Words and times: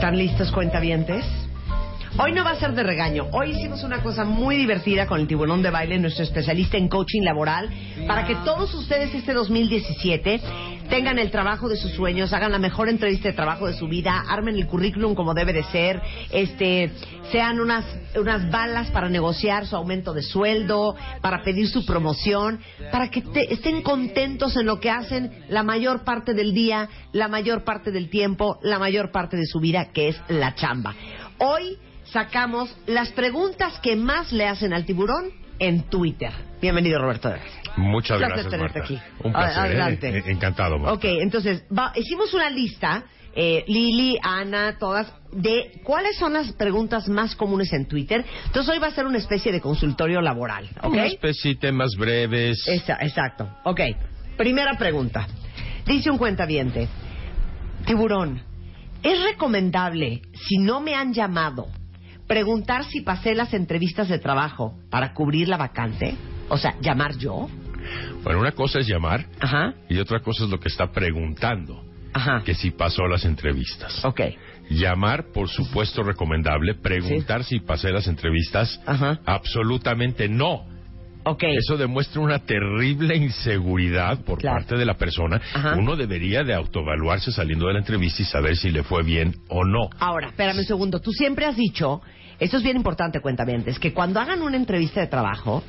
¿Están 0.00 0.16
listos, 0.16 0.50
cuentavientes? 0.52 1.49
Hoy 2.18 2.32
no 2.32 2.44
va 2.44 2.50
a 2.50 2.56
ser 2.56 2.74
de 2.74 2.82
regaño. 2.82 3.28
Hoy 3.32 3.50
hicimos 3.52 3.82
una 3.82 4.02
cosa 4.02 4.24
muy 4.24 4.56
divertida 4.56 5.06
con 5.06 5.20
el 5.20 5.26
tiburón 5.26 5.62
de 5.62 5.70
baile, 5.70 5.98
nuestro 5.98 6.24
especialista 6.24 6.76
en 6.76 6.88
coaching 6.88 7.22
laboral, 7.22 7.70
para 8.06 8.26
que 8.26 8.34
todos 8.44 8.74
ustedes 8.74 9.14
este 9.14 9.32
2017 9.32 10.40
tengan 10.90 11.18
el 11.20 11.30
trabajo 11.30 11.68
de 11.68 11.76
sus 11.76 11.92
sueños, 11.92 12.32
hagan 12.32 12.50
la 12.52 12.58
mejor 12.58 12.88
entrevista 12.88 13.28
de 13.28 13.34
trabajo 13.34 13.68
de 13.68 13.74
su 13.74 13.86
vida, 13.86 14.24
armen 14.28 14.56
el 14.56 14.66
currículum 14.66 15.14
como 15.14 15.34
debe 15.34 15.52
de 15.52 15.62
ser, 15.64 16.02
este, 16.32 16.90
sean 17.30 17.60
unas, 17.60 17.84
unas 18.16 18.50
balas 18.50 18.90
para 18.90 19.08
negociar 19.08 19.66
su 19.66 19.76
aumento 19.76 20.12
de 20.12 20.22
sueldo, 20.22 20.96
para 21.22 21.42
pedir 21.42 21.68
su 21.68 21.86
promoción, 21.86 22.58
para 22.90 23.08
que 23.08 23.22
te- 23.22 23.54
estén 23.54 23.82
contentos 23.82 24.56
en 24.56 24.66
lo 24.66 24.80
que 24.80 24.90
hacen 24.90 25.44
la 25.48 25.62
mayor 25.62 26.02
parte 26.02 26.34
del 26.34 26.52
día, 26.52 26.88
la 27.12 27.28
mayor 27.28 27.62
parte 27.64 27.92
del 27.92 28.10
tiempo, 28.10 28.58
la 28.62 28.80
mayor 28.80 29.10
parte 29.12 29.36
de 29.36 29.46
su 29.46 29.60
vida, 29.60 29.92
que 29.92 30.08
es 30.08 30.20
la 30.28 30.54
chamba. 30.56 30.94
Hoy 31.38 31.78
sacamos 32.12 32.74
las 32.86 33.10
preguntas 33.12 33.78
que 33.80 33.96
más 33.96 34.32
le 34.32 34.46
hacen 34.46 34.72
al 34.72 34.84
tiburón 34.84 35.30
en 35.58 35.82
Twitter. 35.84 36.32
Bienvenido, 36.60 36.98
Roberto. 37.00 37.32
Muchas 37.76 38.18
Placer 38.18 38.34
gracias, 38.44 38.50
tenerte 38.50 38.78
Marta. 38.80 38.94
aquí. 38.94 39.00
Un 39.24 39.32
placer. 39.32 39.58
A- 39.58 39.64
adelante. 39.64 40.08
eh, 40.08 40.18
eh, 40.18 40.22
Encantado, 40.26 40.78
Marta. 40.78 40.92
Ok, 40.94 41.04
entonces, 41.20 41.64
va- 41.76 41.92
hicimos 41.94 42.32
una 42.34 42.50
lista, 42.50 43.04
eh, 43.34 43.64
Lili, 43.68 44.18
Ana, 44.22 44.76
todas, 44.78 45.12
de 45.32 45.80
cuáles 45.84 46.16
son 46.16 46.32
las 46.32 46.52
preguntas 46.52 47.08
más 47.08 47.36
comunes 47.36 47.72
en 47.72 47.86
Twitter. 47.86 48.24
Entonces, 48.46 48.72
hoy 48.72 48.78
va 48.80 48.88
a 48.88 48.90
ser 48.90 49.06
una 49.06 49.18
especie 49.18 49.52
de 49.52 49.60
consultorio 49.60 50.20
laboral, 50.20 50.68
¿ok? 50.82 50.92
Una 50.92 51.06
especie 51.06 51.54
de 51.54 51.60
temas 51.60 51.90
breves. 51.96 52.66
Esa- 52.66 52.98
exacto. 53.00 53.48
Ok, 53.64 53.80
primera 54.36 54.76
pregunta. 54.76 55.26
Dice 55.86 56.10
un 56.10 56.18
cuentaviente, 56.18 56.88
tiburón, 57.86 58.42
¿es 59.02 59.22
recomendable, 59.22 60.22
si 60.34 60.58
no 60.58 60.80
me 60.80 60.94
han 60.94 61.12
llamado, 61.14 61.68
preguntar 62.30 62.84
si 62.84 63.00
pasé 63.00 63.34
las 63.34 63.52
entrevistas 63.54 64.08
de 64.08 64.20
trabajo 64.20 64.78
para 64.88 65.12
cubrir 65.14 65.48
la 65.48 65.56
vacante? 65.56 66.14
O 66.48 66.56
sea, 66.56 66.76
llamar 66.80 67.16
yo. 67.18 67.48
Bueno, 68.22 68.38
una 68.38 68.52
cosa 68.52 68.78
es 68.78 68.86
llamar 68.86 69.26
Ajá, 69.40 69.74
y 69.88 69.98
otra 69.98 70.20
cosa 70.20 70.44
es 70.44 70.50
lo 70.50 70.60
que 70.60 70.68
está 70.68 70.92
preguntando, 70.92 71.82
ajá. 72.12 72.42
que 72.44 72.54
si 72.54 72.70
pasó 72.70 73.06
las 73.08 73.24
entrevistas. 73.24 74.04
Ok, 74.04 74.20
Llamar, 74.70 75.32
por 75.34 75.48
supuesto, 75.48 76.04
recomendable. 76.04 76.74
Preguntar 76.76 77.42
si 77.42 77.58
pasé 77.58 77.90
las 77.90 78.06
entrevistas, 78.06 78.80
Ajá. 78.86 79.18
absolutamente 79.26 80.28
no. 80.28 80.64
ok. 81.24 81.42
Eso 81.58 81.76
demuestra 81.76 82.20
una 82.20 82.38
terrible 82.38 83.16
inseguridad 83.16 84.20
por 84.24 84.38
Claro. 84.38 84.58
parte 84.58 84.76
de 84.76 84.84
la 84.86 84.94
persona. 84.94 85.40
Ajá. 85.54 85.74
Uno 85.76 85.96
debería 85.96 86.44
de 86.44 86.54
autoevaluarse 86.54 87.32
saliendo 87.32 87.66
de 87.66 87.72
la 87.72 87.78
entrevista 87.80 88.22
y 88.22 88.26
saber 88.26 88.56
si 88.56 88.70
le 88.70 88.84
fue 88.84 89.02
bien 89.02 89.34
o 89.48 89.64
no. 89.64 89.90
Ahora, 89.98 90.28
espérame 90.28 90.58
un 90.60 90.64
segundo. 90.64 91.00
Tú 91.00 91.10
siempre 91.10 91.46
has 91.46 91.56
dicho, 91.56 92.00
esto 92.40 92.56
es 92.56 92.62
bien 92.62 92.76
importante, 92.76 93.20
cuentamente, 93.20 93.70
es 93.70 93.78
que 93.78 93.92
cuando 93.92 94.18
hagan 94.18 94.42
una 94.42 94.56
entrevista 94.56 95.00
de 95.00 95.06
trabajo, 95.06 95.62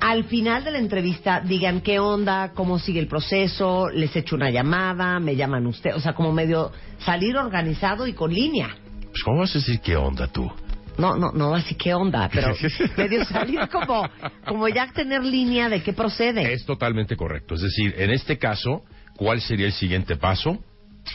al 0.00 0.24
final 0.24 0.64
de 0.64 0.70
la 0.70 0.78
entrevista 0.78 1.40
digan 1.40 1.82
qué 1.82 1.98
onda, 1.98 2.52
cómo 2.54 2.78
sigue 2.78 3.00
el 3.00 3.06
proceso, 3.06 3.90
les 3.90 4.16
echo 4.16 4.34
una 4.34 4.50
llamada, 4.50 5.20
me 5.20 5.36
llaman 5.36 5.66
usted, 5.66 5.94
o 5.94 6.00
sea, 6.00 6.14
como 6.14 6.32
medio 6.32 6.72
salir 7.00 7.36
organizado 7.36 8.06
y 8.06 8.14
con 8.14 8.32
línea. 8.32 8.74
Pues, 9.10 9.22
¿Cómo 9.22 9.40
vas 9.40 9.54
a 9.54 9.58
decir 9.58 9.80
qué 9.80 9.96
onda 9.96 10.26
tú? 10.26 10.50
No, 10.96 11.16
no, 11.16 11.32
no 11.32 11.54
así 11.54 11.74
qué 11.74 11.94
onda, 11.94 12.28
pero 12.32 12.54
medio 12.96 13.24
salir 13.24 13.60
como, 13.70 14.08
como 14.46 14.68
ya 14.68 14.90
tener 14.92 15.22
línea 15.22 15.68
de 15.68 15.82
qué 15.82 15.92
procede. 15.92 16.52
Es 16.52 16.64
totalmente 16.64 17.16
correcto. 17.16 17.54
Es 17.54 17.62
decir, 17.62 17.94
en 17.98 18.10
este 18.10 18.38
caso, 18.38 18.84
¿cuál 19.16 19.40
sería 19.40 19.66
el 19.66 19.72
siguiente 19.72 20.16
paso? 20.16 20.58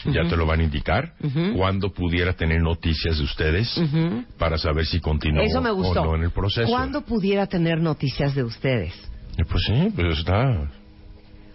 Ya 0.04 0.28
te 0.28 0.36
lo 0.36 0.46
van 0.46 0.60
a 0.60 0.62
indicar. 0.64 1.14
Ujú. 1.22 1.54
¿Cuándo 1.56 1.92
pudiera 1.92 2.32
tener 2.34 2.60
noticias 2.60 3.18
de 3.18 3.24
ustedes 3.24 3.76
Ujú. 3.76 4.24
para 4.38 4.58
saber 4.58 4.86
si 4.86 5.00
continúa 5.00 5.42
o 5.44 5.94
no 5.94 6.14
en 6.16 6.22
el 6.24 6.30
proceso? 6.30 6.68
¿Cuándo 6.68 7.02
pudiera 7.02 7.46
tener 7.46 7.80
noticias 7.80 8.34
de 8.34 8.44
ustedes? 8.44 8.92
Eh, 9.38 9.44
Pues 9.48 9.62
sí, 9.66 9.92
pues 9.94 10.18
está. 10.18 10.70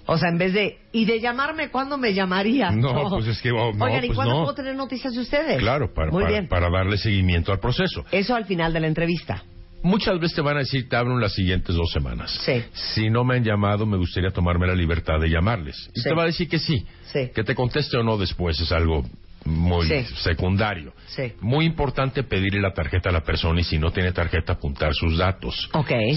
O 0.07 0.17
sea, 0.17 0.29
en 0.29 0.37
vez 0.37 0.53
de, 0.53 0.77
¿y 0.91 1.05
de 1.05 1.19
llamarme 1.21 1.69
cuándo 1.69 1.97
me 1.97 2.13
llamaría? 2.13 2.71
No, 2.71 3.09
pues 3.09 3.27
es 3.27 3.41
que, 3.41 3.51
oh, 3.51 3.71
no, 3.71 3.85
Oigan, 3.85 4.03
¿y 4.03 4.07
pues 4.07 4.15
cuándo 4.17 4.33
no. 4.35 4.41
puedo 4.43 4.55
tener 4.55 4.75
noticias 4.75 5.13
de 5.13 5.19
ustedes? 5.21 5.59
Claro, 5.59 5.93
para, 5.93 6.11
Muy 6.11 6.23
para, 6.23 6.31
bien. 6.33 6.47
para 6.47 6.69
darle 6.69 6.97
seguimiento 6.97 7.51
al 7.51 7.59
proceso. 7.59 8.03
Eso 8.11 8.35
al 8.35 8.45
final 8.45 8.73
de 8.73 8.79
la 8.79 8.87
entrevista. 8.87 9.43
Muchas 9.83 10.19
veces 10.19 10.35
te 10.35 10.41
van 10.41 10.57
a 10.57 10.59
decir, 10.59 10.87
te 10.87 10.95
hablo 10.95 11.13
en 11.15 11.21
las 11.21 11.33
siguientes 11.33 11.75
dos 11.75 11.91
semanas. 11.91 12.31
Sí. 12.45 12.63
Si 12.73 13.09
no 13.09 13.23
me 13.23 13.35
han 13.37 13.43
llamado, 13.43 13.85
me 13.85 13.97
gustaría 13.97 14.29
tomarme 14.31 14.67
la 14.67 14.75
libertad 14.75 15.19
de 15.19 15.29
llamarles. 15.29 15.89
Y 15.95 16.01
Sí. 16.01 16.09
te 16.09 16.15
va 16.15 16.23
a 16.23 16.25
decir 16.27 16.47
que 16.47 16.59
sí. 16.59 16.85
Sí. 17.11 17.29
Que 17.33 17.43
te 17.43 17.55
conteste 17.55 17.97
o 17.97 18.03
no 18.03 18.17
después 18.17 18.59
es 18.59 18.71
algo 18.71 19.03
muy 19.45 19.87
Sí. 19.87 20.05
secundario. 20.23 20.93
Sí. 21.07 21.33
Muy 21.41 21.65
importante 21.65 22.23
pedirle 22.23 22.61
la 22.61 22.73
tarjeta 22.73 23.09
a 23.09 23.11
la 23.11 23.21
persona 23.21 23.59
y 23.61 23.63
si 23.63 23.77
no 23.79 23.91
tiene 23.91 24.11
tarjeta 24.11 24.53
apuntar 24.53 24.93
sus 24.93 25.17
datos. 25.17 25.69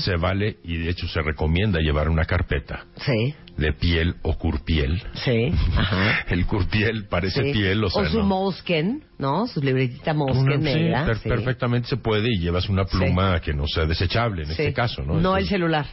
Se 0.02 0.16
vale 0.16 0.56
y 0.64 0.76
de 0.78 0.90
hecho 0.90 1.08
se 1.08 1.22
recomienda 1.22 1.80
llevar 1.80 2.08
una 2.08 2.24
carpeta 2.24 2.84
Sí, 2.96 3.34
de 3.56 3.72
piel 3.72 4.16
o 4.22 4.36
curpiel. 4.36 5.02
sí. 5.14 5.50
Ajá. 5.76 6.24
El 6.28 6.46
curpiel 6.46 7.06
parece 7.08 7.42
piel, 7.52 7.82
o 7.84 7.90
sea, 7.90 8.06
su 8.08 8.18
no. 8.18 8.24
Moleskin, 8.26 9.04
¿no? 9.18 9.46
Su 9.46 9.60
libretita 9.60 10.12
Moleskin 10.14 10.60
negra. 10.60 11.04
per- 11.06 11.20
perfectamente 11.20 11.88
se 11.88 11.96
puede 11.96 12.28
y 12.32 12.38
llevas 12.41 12.68
una 12.68 12.84
pluma 12.84 13.41
que 13.41 13.52
no 13.54 13.66
sea 13.66 13.86
desechable 13.86 14.42
en 14.44 14.50
este 14.50 14.72
caso, 14.72 15.02
¿no? 15.02 15.14
No 15.20 15.36
el 15.36 15.46
celular. 15.48 15.86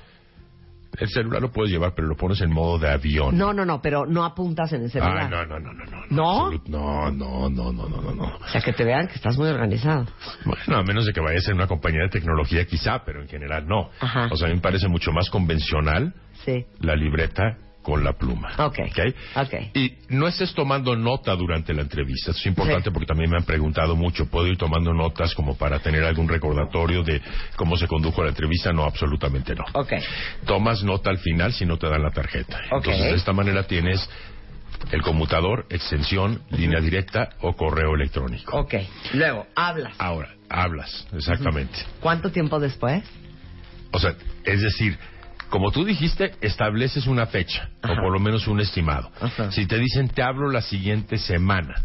El 1.00 1.10
celular 1.10 1.42
lo 1.42 1.52
puedes 1.52 1.72
llevar, 1.72 1.94
pero 1.96 2.08
lo 2.08 2.16
pones 2.16 2.42
en 2.42 2.52
modo 2.52 2.78
de 2.78 2.90
avión. 2.90 3.38
No, 3.38 3.54
no, 3.54 3.66
no, 3.66 3.82
pero 3.82 4.06
no 4.06 4.24
apuntas 4.26 4.72
en 4.74 4.84
el 4.84 4.92
celular. 4.92 5.18
Ah, 5.24 5.30
no, 5.30 5.46
no, 5.46 5.60
no, 5.60 5.74
no, 5.74 5.86
no. 5.86 6.02
¿No? 6.10 6.52
absolut- 6.52 6.68
No, 6.68 7.12
no, 7.12 7.50
no, 7.50 7.72
no, 7.72 7.88
no, 7.90 8.02
no, 8.02 8.12
no. 8.16 8.24
O 8.24 8.48
sea, 8.50 8.62
que 8.62 8.74
te 8.74 8.84
vean 8.84 9.08
que 9.08 9.16
estás 9.16 9.38
muy 9.38 9.48
organizado. 9.50 10.06
Bueno, 10.46 10.78
a 10.78 10.84
menos 10.84 11.06
de 11.06 11.14
que 11.14 11.22
vayas 11.22 11.48
en 11.48 11.56
una 11.56 11.68
compañía 11.68 12.02
de 12.02 12.10
tecnología 12.10 12.66
quizá, 12.66 13.04
pero 13.06 13.22
en 13.22 13.28
general 13.28 13.66
no. 13.68 13.90
Ajá. 14.00 14.28
O 14.32 14.36
sea, 14.36 14.48
a 14.48 14.50
mí 14.50 14.56
me 14.56 14.62
parece 14.62 14.88
mucho 14.88 15.12
más 15.12 15.30
convencional 15.30 16.14
Sí. 16.46 16.66
la 16.80 16.96
libreta 16.96 17.58
con 17.82 18.04
la 18.04 18.14
pluma. 18.14 18.54
Ok. 18.58 18.80
Ok. 19.36 19.54
Y 19.76 19.94
no 20.10 20.28
estés 20.28 20.54
tomando 20.54 20.96
nota 20.96 21.36
durante 21.36 21.74
la 21.74 21.82
entrevista. 21.82 22.32
Esto 22.32 22.40
es 22.42 22.46
importante 22.48 22.90
Sí. 22.90 22.94
porque 22.94 23.08
también 23.08 23.30
me 23.30 23.38
han 23.38 23.44
preguntado 23.44 23.96
mucho. 23.96 24.28
¿Puedo 24.28 24.48
ir 24.48 24.58
tomando 24.58 24.94
notas 24.94 25.34
como 25.34 25.56
para 25.58 25.80
tener 25.80 26.04
algún 26.04 26.28
recordatorio 26.28 27.04
de 27.04 27.22
cómo 27.56 27.78
se 27.78 27.88
condujo 27.88 28.24
la 28.24 28.30
entrevista? 28.30 28.72
No, 28.72 28.84
absolutamente 28.84 29.56
no. 29.56 29.66
Ok. 29.74 29.94
Tomas 30.46 30.84
nota 30.84 31.10
al 31.10 31.18
final 31.20 31.54
si 31.54 31.66
no 31.66 31.78
te 31.78 31.88
dan 31.88 32.04
la 32.04 32.12
tarjeta. 32.12 32.58
Ok. 32.72 32.86
Entonces, 32.86 33.04
de 33.12 33.16
esta 33.18 33.34
manera 33.34 33.64
tienes 33.64 34.08
el 34.92 35.02
conmutador, 35.02 35.66
extensión, 35.70 36.42
línea 36.50 36.80
directa 36.82 37.30
o 37.42 37.54
correo 37.54 37.96
electrónico. 37.96 38.58
Ok. 38.58 38.76
Luego, 39.14 39.48
hablas. 39.56 39.94
Ahora, 40.00 40.34
hablas, 40.50 41.08
exactamente. 41.14 41.80
¿Cuánto 42.00 42.32
tiempo 42.32 42.60
después? 42.60 43.04
O 43.92 44.00
sea, 44.00 44.16
es 44.44 44.62
decir, 44.62 44.98
como 45.52 45.70
tú 45.72 45.86
dijiste, 45.86 46.32
estableces 46.42 47.06
una 47.06 47.28
fecha, 47.28 47.70
Ajá. 47.84 47.94
o 47.94 47.96
por 47.98 48.12
lo 48.14 48.20
menos 48.20 48.48
un 48.48 48.60
estimado. 48.60 49.12
Ajá. 49.22 49.52
Si 49.52 49.68
te 49.68 49.78
dicen, 49.78 50.10
te 50.10 50.24
hablo 50.24 50.50
la 50.50 50.62
siguiente 50.62 51.18
semana, 51.20 51.76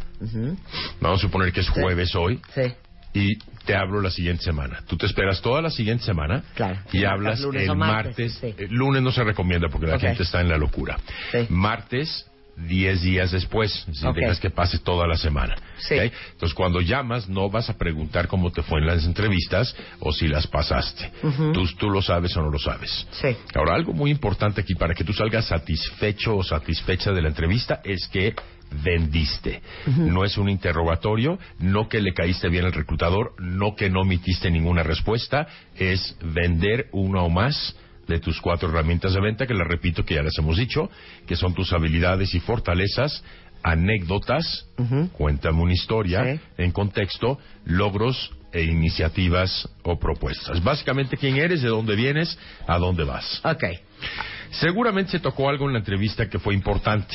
vamos 1.00 1.19
a 1.20 1.23
suponer 1.23 1.52
que 1.52 1.61
es 1.61 1.69
jueves 1.69 2.14
hoy, 2.14 2.40
Sí. 2.55 2.73
y 3.12 3.37
te 3.67 3.75
hablo 3.75 4.00
la 4.00 4.11
siguiente 4.11 4.43
semana. 4.44 4.81
Tú 4.87 4.96
te 4.96 5.06
esperas 5.06 5.43
toda 5.43 5.61
la 5.61 5.70
siguiente 5.70 6.05
semana 6.05 6.43
Claro. 6.55 6.79
y 6.93 7.05
hablas 7.05 7.40
lunes 7.40 7.69
el 7.69 7.76
martes, 7.76 8.32
martes. 8.35 8.35
sí. 8.40 8.55
eh, 8.56 8.69
lunes 8.70 9.02
no 9.02 9.11
se 9.11 9.25
recomienda 9.25 9.69
porque 9.69 9.87
la 9.88 9.99
gente 9.99 10.23
está 10.23 10.40
en 10.40 10.49
la 10.49 10.56
locura. 10.56 10.96
Martes, 11.49 12.26
10 12.56 13.03
días 13.03 13.32
después, 13.32 13.87
si 13.93 14.12
dejas 14.12 14.41
que 14.41 14.50
pase 14.50 14.79
toda 14.79 15.06
la 15.06 15.17
semana. 15.17 15.56
Entonces, 16.32 16.55
cuando 16.55 16.81
llamas, 16.81 17.29
no 17.29 17.50
vas 17.50 17.69
a 17.69 17.76
preguntar 17.76 18.29
cómo 18.29 18.50
te 18.50 18.62
fue 18.62 18.81
en 18.81 18.87
las 18.87 19.05
entrevistas 19.05 19.75
o 20.00 20.12
si 20.12 20.26
las 20.26 20.47
pasaste. 20.47 21.11
Tú, 21.53 21.67
tú 21.79 21.91
lo 21.91 22.00
sabes 22.00 22.37
o 22.37 22.43
no 22.43 22.50
lo 22.50 22.58
sabes. 22.58 23.06
Sí. 23.11 23.37
Ahora, 23.55 23.75
algo 23.75 23.93
muy 23.93 24.11
importante 24.11 24.61
aquí 24.62 24.75
para 24.75 24.94
que 24.94 25.05
tú 25.05 25.12
salgas 25.12 25.47
satisfecho 25.47 26.37
o 26.37 26.43
satisfecha 26.43 27.12
de 27.12 27.23
la 27.23 27.29
entrevista 27.29 27.81
es 27.85 28.08
que 28.08 28.35
vendiste. 28.82 29.62
No 29.87 30.25
es 30.25 30.38
un 30.38 30.49
interrogatorio, 30.49 31.38
no 31.59 31.88
que 31.88 32.00
le 32.00 32.14
caíste 32.14 32.49
bien 32.49 32.64
al 32.64 32.73
reclutador, 32.73 33.35
no 33.38 33.76
que 33.76 33.91
no 33.91 34.00
omitiste 34.00 34.50
ninguna 34.50 34.82
respuesta, 34.82 35.47
es 35.76 36.17
vender 36.20 36.88
una 36.93 37.23
o 37.23 37.29
más 37.29 37.76
de 38.06 38.20
tus 38.20 38.41
cuatro 38.41 38.69
herramientas 38.69 39.14
de 39.14 39.20
venta, 39.20 39.47
que 39.47 39.55
las 39.55 39.67
repito 39.67 40.05
que 40.05 40.14
ya 40.14 40.23
las 40.23 40.37
hemos 40.38 40.56
dicho, 40.56 40.91
que 41.26 41.37
son 41.37 41.55
tus 41.55 41.73
habilidades 41.73 42.35
y 42.35 42.41
fortalezas 42.41 43.23
anécdotas, 43.62 44.67
Ujú. 44.79 45.08
cuéntame 45.12 45.61
una 45.62 45.73
historia, 45.73 46.25
Sí. 46.37 46.41
en 46.58 46.70
contexto, 46.73 47.38
logros 47.64 48.31
e 48.53 48.62
iniciativas 48.62 49.69
o 49.82 49.99
propuestas. 49.99 50.62
Básicamente 50.62 51.17
quién 51.17 51.37
eres, 51.37 51.62
de 51.62 51.69
dónde 51.69 51.97
vienes, 51.97 52.38
a 52.67 52.79
dónde 52.79 53.05
vas. 53.05 53.41
Ok. 53.44 53.64
Seguramente 54.50 55.12
se 55.12 55.20
tocó 55.20 55.48
algo 55.48 55.66
en 55.66 55.75
la 55.75 55.78
entrevista 55.81 56.28
que 56.28 56.38
fue 56.38 56.54
importante. 56.54 57.14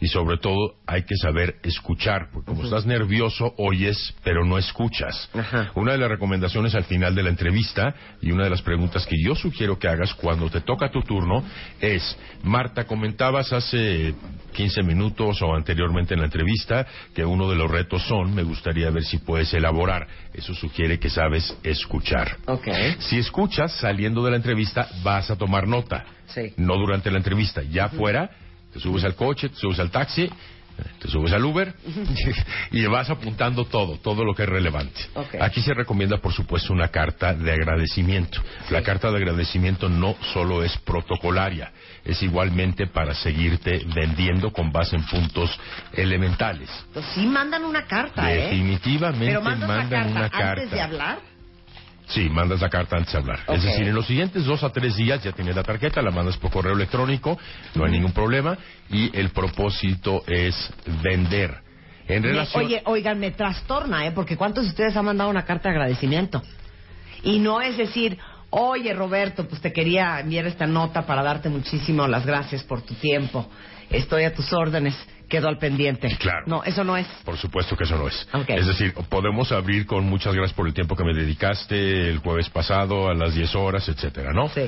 Y 0.00 0.08
sobre 0.08 0.36
todo 0.36 0.74
hay 0.86 1.04
que 1.04 1.16
saber 1.16 1.56
escuchar, 1.62 2.28
porque 2.30 2.50
como 2.50 2.64
estás 2.64 2.84
nervioso, 2.84 3.54
oyes, 3.56 4.14
pero 4.22 4.44
no 4.44 4.58
escuchas. 4.58 5.30
Una 5.74 5.92
de 5.92 5.98
las 5.98 6.10
recomendaciones 6.10 6.74
al 6.74 6.84
final 6.84 7.14
de 7.14 7.22
la 7.22 7.30
entrevista 7.30 7.94
y 8.20 8.32
una 8.32 8.44
de 8.44 8.50
las 8.50 8.60
preguntas 8.60 9.06
que 9.06 9.16
yo 9.22 9.34
sugiero 9.34 9.78
que 9.78 9.88
hagas 9.88 10.12
cuando 10.14 10.50
te 10.50 10.60
toca 10.60 10.90
tu 10.90 11.00
turno 11.00 11.42
es, 11.80 12.18
Marta, 12.42 12.84
comentabas 12.84 13.52
hace 13.52 14.14
15 14.52 14.82
minutos 14.82 15.40
o 15.42 15.54
anteriormente 15.54 16.14
en 16.14 16.20
la 16.20 16.26
entrevista 16.26 16.86
que 17.14 17.24
uno 17.24 17.48
de 17.48 17.56
los 17.56 17.70
retos 17.70 18.02
son, 18.06 18.34
me 18.34 18.42
gustaría 18.42 18.90
ver 18.90 19.04
si 19.04 19.18
puedes 19.18 19.52
elaborar. 19.54 20.06
Eso 20.34 20.54
sugiere 20.54 20.98
que 20.98 21.08
sabes 21.08 21.56
escuchar. 21.62 22.36
Ok. 22.46 22.68
Si 22.98 23.18
escuchas, 23.18 23.72
saliendo 23.80 24.22
de 24.24 24.32
la 24.32 24.36
entrevista, 24.36 24.88
vas 25.02 25.30
a 25.30 25.36
tomar 25.36 25.66
nota. 25.66 26.04
Sí. 26.28 26.52
No 26.56 26.76
durante 26.76 27.10
la 27.10 27.18
entrevista. 27.18 27.62
Ya 27.62 27.86
afuera, 27.86 28.30
te 28.72 28.80
subes 28.80 29.04
al 29.04 29.14
coche, 29.14 29.48
te 29.48 29.56
subes 29.56 29.78
al 29.78 29.90
taxi, 29.90 30.28
te 31.00 31.08
subes 31.08 31.32
al 31.32 31.44
Uber 31.44 31.74
y 32.70 32.84
vas 32.86 33.08
apuntando 33.08 33.64
todo, 33.64 33.96
todo 33.98 34.24
lo 34.24 34.34
que 34.34 34.42
es 34.42 34.48
relevante. 34.48 35.00
Aquí 35.40 35.62
se 35.62 35.72
recomienda, 35.72 36.18
por 36.18 36.32
supuesto, 36.32 36.72
una 36.72 36.88
carta 36.88 37.32
de 37.32 37.52
agradecimiento. 37.52 38.42
La 38.70 38.82
carta 38.82 39.10
de 39.10 39.16
agradecimiento 39.16 39.88
no 39.88 40.16
solo 40.32 40.62
es 40.62 40.76
protocolaria, 40.78 41.72
es 42.04 42.22
igualmente 42.22 42.86
para 42.86 43.14
seguirte 43.14 43.84
vendiendo 43.94 44.52
con 44.52 44.70
base 44.70 44.96
en 44.96 45.06
puntos 45.06 45.58
elementales. 45.92 46.68
Pues 46.92 47.06
sí 47.14 47.26
mandan 47.26 47.64
una 47.64 47.86
carta, 47.86 48.32
¿eh? 48.32 48.42
Definitivamente 48.44 49.26
Pero 49.26 49.42
mandas 49.42 49.68
la 49.68 49.76
mandan 49.76 50.02
carta 50.02 50.10
una 50.10 50.24
antes 50.24 50.40
carta. 50.40 50.74
de 50.74 50.80
hablar. 50.80 51.35
Sí, 52.08 52.28
mandas 52.30 52.60
la 52.60 52.68
carta 52.70 52.96
antes 52.96 53.12
de 53.12 53.18
hablar. 53.18 53.40
Es 53.48 53.62
decir, 53.62 53.86
en 53.88 53.94
los 53.94 54.06
siguientes 54.06 54.44
dos 54.44 54.62
a 54.62 54.70
tres 54.70 54.96
días 54.96 55.22
ya 55.24 55.32
tienes 55.32 55.56
la 55.56 55.64
tarjeta, 55.64 56.00
la 56.02 56.10
mandas 56.12 56.36
por 56.36 56.50
correo 56.52 56.74
electrónico, 56.74 57.36
no 57.74 57.84
hay 57.84 57.90
ningún 57.90 58.12
problema. 58.12 58.56
Y 58.90 59.16
el 59.18 59.30
propósito 59.30 60.22
es 60.26 60.72
vender. 61.02 61.58
En 62.06 62.22
Me- 62.22 62.28
relación... 62.28 62.64
oye, 62.64 62.82
oigan, 62.84 63.18
me 63.18 63.32
trastorna, 63.32 64.06
¿eh? 64.06 64.12
Porque 64.12 64.36
¿cuántos 64.36 64.64
de 64.64 64.70
ustedes 64.70 64.96
han 64.96 65.04
mandado 65.04 65.28
una 65.30 65.44
carta 65.44 65.68
de 65.68 65.74
agradecimiento? 65.74 66.40
Y 67.24 67.40
no 67.40 67.60
es 67.60 67.76
decir, 67.76 68.16
oye, 68.50 68.94
Roberto, 68.94 69.48
pues 69.48 69.60
te 69.60 69.72
quería 69.72 70.20
enviar 70.20 70.46
esta 70.46 70.66
nota 70.68 71.04
para 71.04 71.24
darte 71.24 71.48
muchísimo 71.48 72.06
las 72.06 72.24
gracias 72.24 72.62
por 72.62 72.82
tu 72.82 72.94
tiempo. 72.94 73.48
Estoy 73.90 74.22
a 74.24 74.32
tus 74.32 74.52
órdenes, 74.52 74.94
quedo 75.28 75.48
al 75.48 75.58
pendiente. 75.58 76.08
Claro. 76.18 76.44
No, 76.46 76.64
eso 76.64 76.84
no 76.84 76.96
es. 76.96 77.06
Por 77.24 77.36
supuesto 77.36 77.76
que 77.76 77.84
eso 77.84 77.96
no 77.96 78.08
es. 78.08 78.28
Es 78.48 78.66
decir, 78.66 78.94
podemos 79.08 79.52
abrir 79.52 79.86
con 79.86 80.04
muchas 80.04 80.34
gracias 80.34 80.54
por 80.54 80.66
el 80.66 80.74
tiempo 80.74 80.96
que 80.96 81.04
me 81.04 81.14
dedicaste 81.14 82.08
el 82.10 82.18
jueves 82.18 82.48
pasado 82.50 83.08
a 83.08 83.14
las 83.14 83.34
10 83.34 83.54
horas, 83.54 83.88
etcétera, 83.88 84.32
¿no? 84.32 84.48
Sí. 84.50 84.62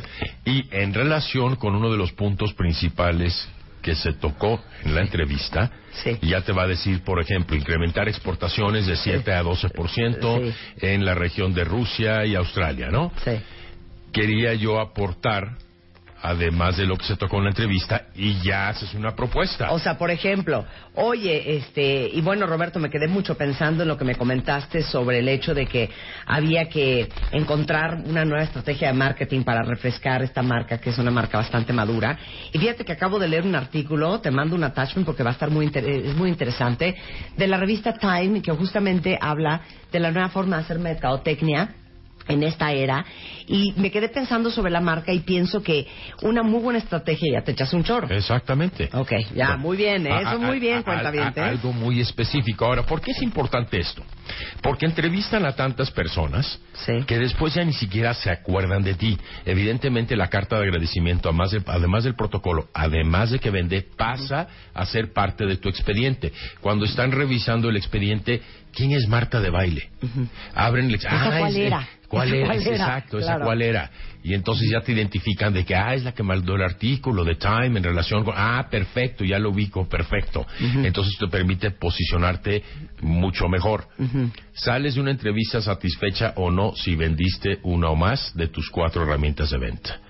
Y 0.45 0.65
en 0.73 0.95
relación 0.95 1.57
con 1.57 1.75
uno 1.75 1.91
de 1.91 1.97
los 1.97 2.13
puntos 2.13 2.53
principales 2.55 3.49
que 3.83 3.95
se 3.95 4.13
tocó 4.15 4.61
en 4.85 4.95
la 4.95 5.03
entrevista, 5.03 5.71
Sí. 6.03 6.19
ya 6.23 6.43
te 6.43 6.53
va 6.53 6.65
a 6.65 6.67
decir, 6.67 7.03
por 7.05 7.21
ejemplo, 7.21 7.57
incrementar 7.57 8.09
exportaciones 8.09 8.87
de 8.87 8.97
7 8.97 9.33
a 9.33 9.43
12% 9.43 10.41
Sí. 10.43 10.53
en 10.87 11.05
la 11.05 11.15
región 11.15 11.55
de 11.55 11.65
Rusia 11.65 12.25
y 12.27 12.35
Australia, 12.35 12.89
¿no? 12.91 13.13
Sí. 13.25 13.33
Quería 14.13 14.55
yo 14.55 14.81
aportar, 14.81 15.57
además 16.23 16.77
de 16.77 16.87
lo 16.87 16.97
que 16.97 17.05
se 17.07 17.17
tocó 17.17 17.39
en 17.39 17.45
la 17.45 17.51
entrevista, 17.51 18.07
y 18.15 18.41
ya 18.43 18.69
haces 18.69 18.93
una 18.95 19.15
propuesta. 19.15 19.71
O 19.73 19.79
sea, 19.79 19.97
por 19.97 20.11
ejemplo, 20.11 20.65
oye, 20.95 21.57
este, 21.57 22.09
y 22.13 22.21
bueno, 22.21 22.47
Roberto, 22.47 22.79
me 22.81 22.91
quedé 22.91 23.07
mucho 23.09 23.37
pensando 23.37 23.83
en 23.83 23.89
lo 23.89 23.97
que 23.97 24.05
me 24.05 24.17
comentaste 24.17 24.83
sobre 24.83 25.21
el 25.21 25.29
hecho 25.29 25.55
de 25.55 25.67
que 25.67 25.91
había 26.27 26.69
que 26.69 27.09
encontrar 27.33 28.03
una 28.05 28.25
nueva 28.25 28.45
estrategia 28.45 28.89
de 28.89 28.95
marketing 28.95 29.43
para 29.43 29.63
refrescar 29.63 30.23
esta 30.23 30.43
marca, 30.43 30.79
que 30.79 30.91
es 30.91 30.99
una 30.99 31.11
marca 31.11 31.39
bastante 31.39 31.73
madura. 31.73 32.19
Y 32.53 32.59
fíjate 32.59 32.85
que 32.85 32.93
acabo 32.93 33.19
de 33.19 33.29
leer 33.29 33.45
un 33.45 33.55
artículo, 33.55 34.21
te 34.21 34.31
mando 34.31 34.57
un 34.57 34.65
attachment 34.65 35.07
porque 35.07 35.23
va 35.23 35.31
a 35.31 35.33
estar 35.35 35.51
muy, 35.51 35.67
inter- 35.67 35.89
es 35.89 36.17
muy 36.17 36.29
interesante, 36.29 36.97
de 37.37 37.47
la 37.47 37.57
revista 37.59 37.93
Time, 37.95 38.43
que 38.43 38.53
justamente 38.53 39.19
habla 39.21 39.61
de 39.93 40.01
la 40.01 40.11
nueva 40.11 40.29
forma 40.29 40.57
de 40.57 40.63
hacer 40.63 40.79
mercadotecnia 40.79 41.77
en 42.29 42.43
esta 42.43 42.73
era 42.73 43.05
y 43.47 43.73
me 43.77 43.91
quedé 43.91 44.09
pensando 44.11 44.51
sobre 44.51 44.71
la 44.71 44.81
marca 44.81 45.13
y 45.13 45.21
pienso 45.21 45.63
que 45.63 45.87
una 46.23 46.43
muy 46.43 46.61
buena 46.61 46.79
estrategia 46.79 47.33
ya 47.39 47.43
te 47.45 47.53
echas 47.53 47.73
un 47.73 47.83
chorro. 47.85 48.09
Exactamente. 48.15 48.91
Ok, 48.93 49.13
ya, 49.35 49.57
muy 49.57 49.77
bien, 49.77 50.07
¿eh? 50.07 50.13
A- 50.13 50.21
eso 50.21 50.29
a- 50.31 50.39
muy 50.39 50.61
bien, 50.61 50.77
a- 50.77 50.81
a- 50.81 50.85
cuentavientes. 50.85 51.43
a- 51.43 51.49
Algo 51.49 51.73
muy 51.73 52.01
específico. 52.01 52.65
Ahora, 52.67 52.85
¿por 52.85 53.01
qué 53.01 53.13
es 53.13 53.23
importante 53.23 53.79
esto? 53.81 54.03
Porque 54.63 54.85
entrevistan 54.87 55.47
a 55.47 55.53
tantas 55.53 55.91
personas 55.91 56.61
Sí. 56.85 57.03
que 57.07 57.19
después 57.19 57.55
ya 57.55 57.65
ni 57.65 57.73
siquiera 57.73 58.13
se 58.15 58.31
acuerdan 58.31 58.83
de 58.83 58.95
ti. 58.95 59.19
Evidentemente, 59.47 60.15
la 60.17 60.29
carta 60.29 60.57
de 60.59 60.65
agradecimiento, 60.65 61.29
además, 61.31 61.51
de- 61.51 61.63
además 61.67 62.05
del 62.05 62.15
protocolo, 62.15 62.69
además 62.75 63.31
de 63.31 63.39
que 63.39 63.51
vende, 63.51 63.83
pasa 63.97 64.47
a 64.75 64.85
ser 64.85 65.13
parte 65.13 65.47
de 65.47 65.57
tu 65.57 65.69
expediente. 65.69 66.33
Cuando 66.61 66.85
están 66.85 67.13
revisando 67.13 67.71
el 67.71 67.77
expediente, 67.77 68.43
¿quién 68.75 68.93
es 68.93 69.09
Marta 69.09 69.41
de 69.41 69.51
baile? 69.51 69.89
Abren 70.55 70.87
el 70.89 70.95
¿Esa 70.97 71.09
cuál 71.39 71.57
es- 71.57 71.57
era? 71.57 71.89
¿Cuál 72.09 72.29
¿Esa 72.29 72.37
era? 72.37 72.47
cuál 72.47 72.63
era? 72.63 72.71
Exacto, 72.71 73.19
esa 73.19 73.39
cuál 73.39 73.63
era. 73.63 73.91
Y 74.25 74.35
entonces 74.35 74.69
ya 74.71 74.81
te 74.81 74.93
identifican 74.93 75.53
de 75.53 75.65
que, 75.65 75.75
ah, 75.75 75.95
es 75.95 76.05
la 76.05 76.13
que 76.13 76.23
mandó 76.23 76.57
el 76.57 76.63
artículo 76.63 77.25
de 77.25 77.37
Time 77.37 77.79
en 77.79 77.83
relación 77.83 78.25
con, 78.25 78.35
ah, 78.37 78.67
perfecto, 78.71 79.25
ya 79.25 79.39
lo 79.39 79.51
ubico, 79.51 79.89
perfecto. 79.89 80.47
Entonces 80.61 81.17
te 81.19 81.29
permite 81.29 81.71
posicionarte 81.71 82.63
mucho 83.03 83.49
mejor. 83.49 83.87
Sales 84.55 84.95
de 84.95 85.01
una 85.01 85.11
entrevista 85.11 85.61
satisfecha 85.61 86.33
o 86.37 86.51
no 86.51 86.75
si 86.75 86.97
vendiste 86.97 87.59
una 87.63 87.91
o 87.91 87.97
más 87.97 88.35
de 88.35 88.49
tus 88.49 88.71
cuatro 88.71 89.03
herramientas 89.03 89.51
de 89.51 89.59
venta. 89.59 90.01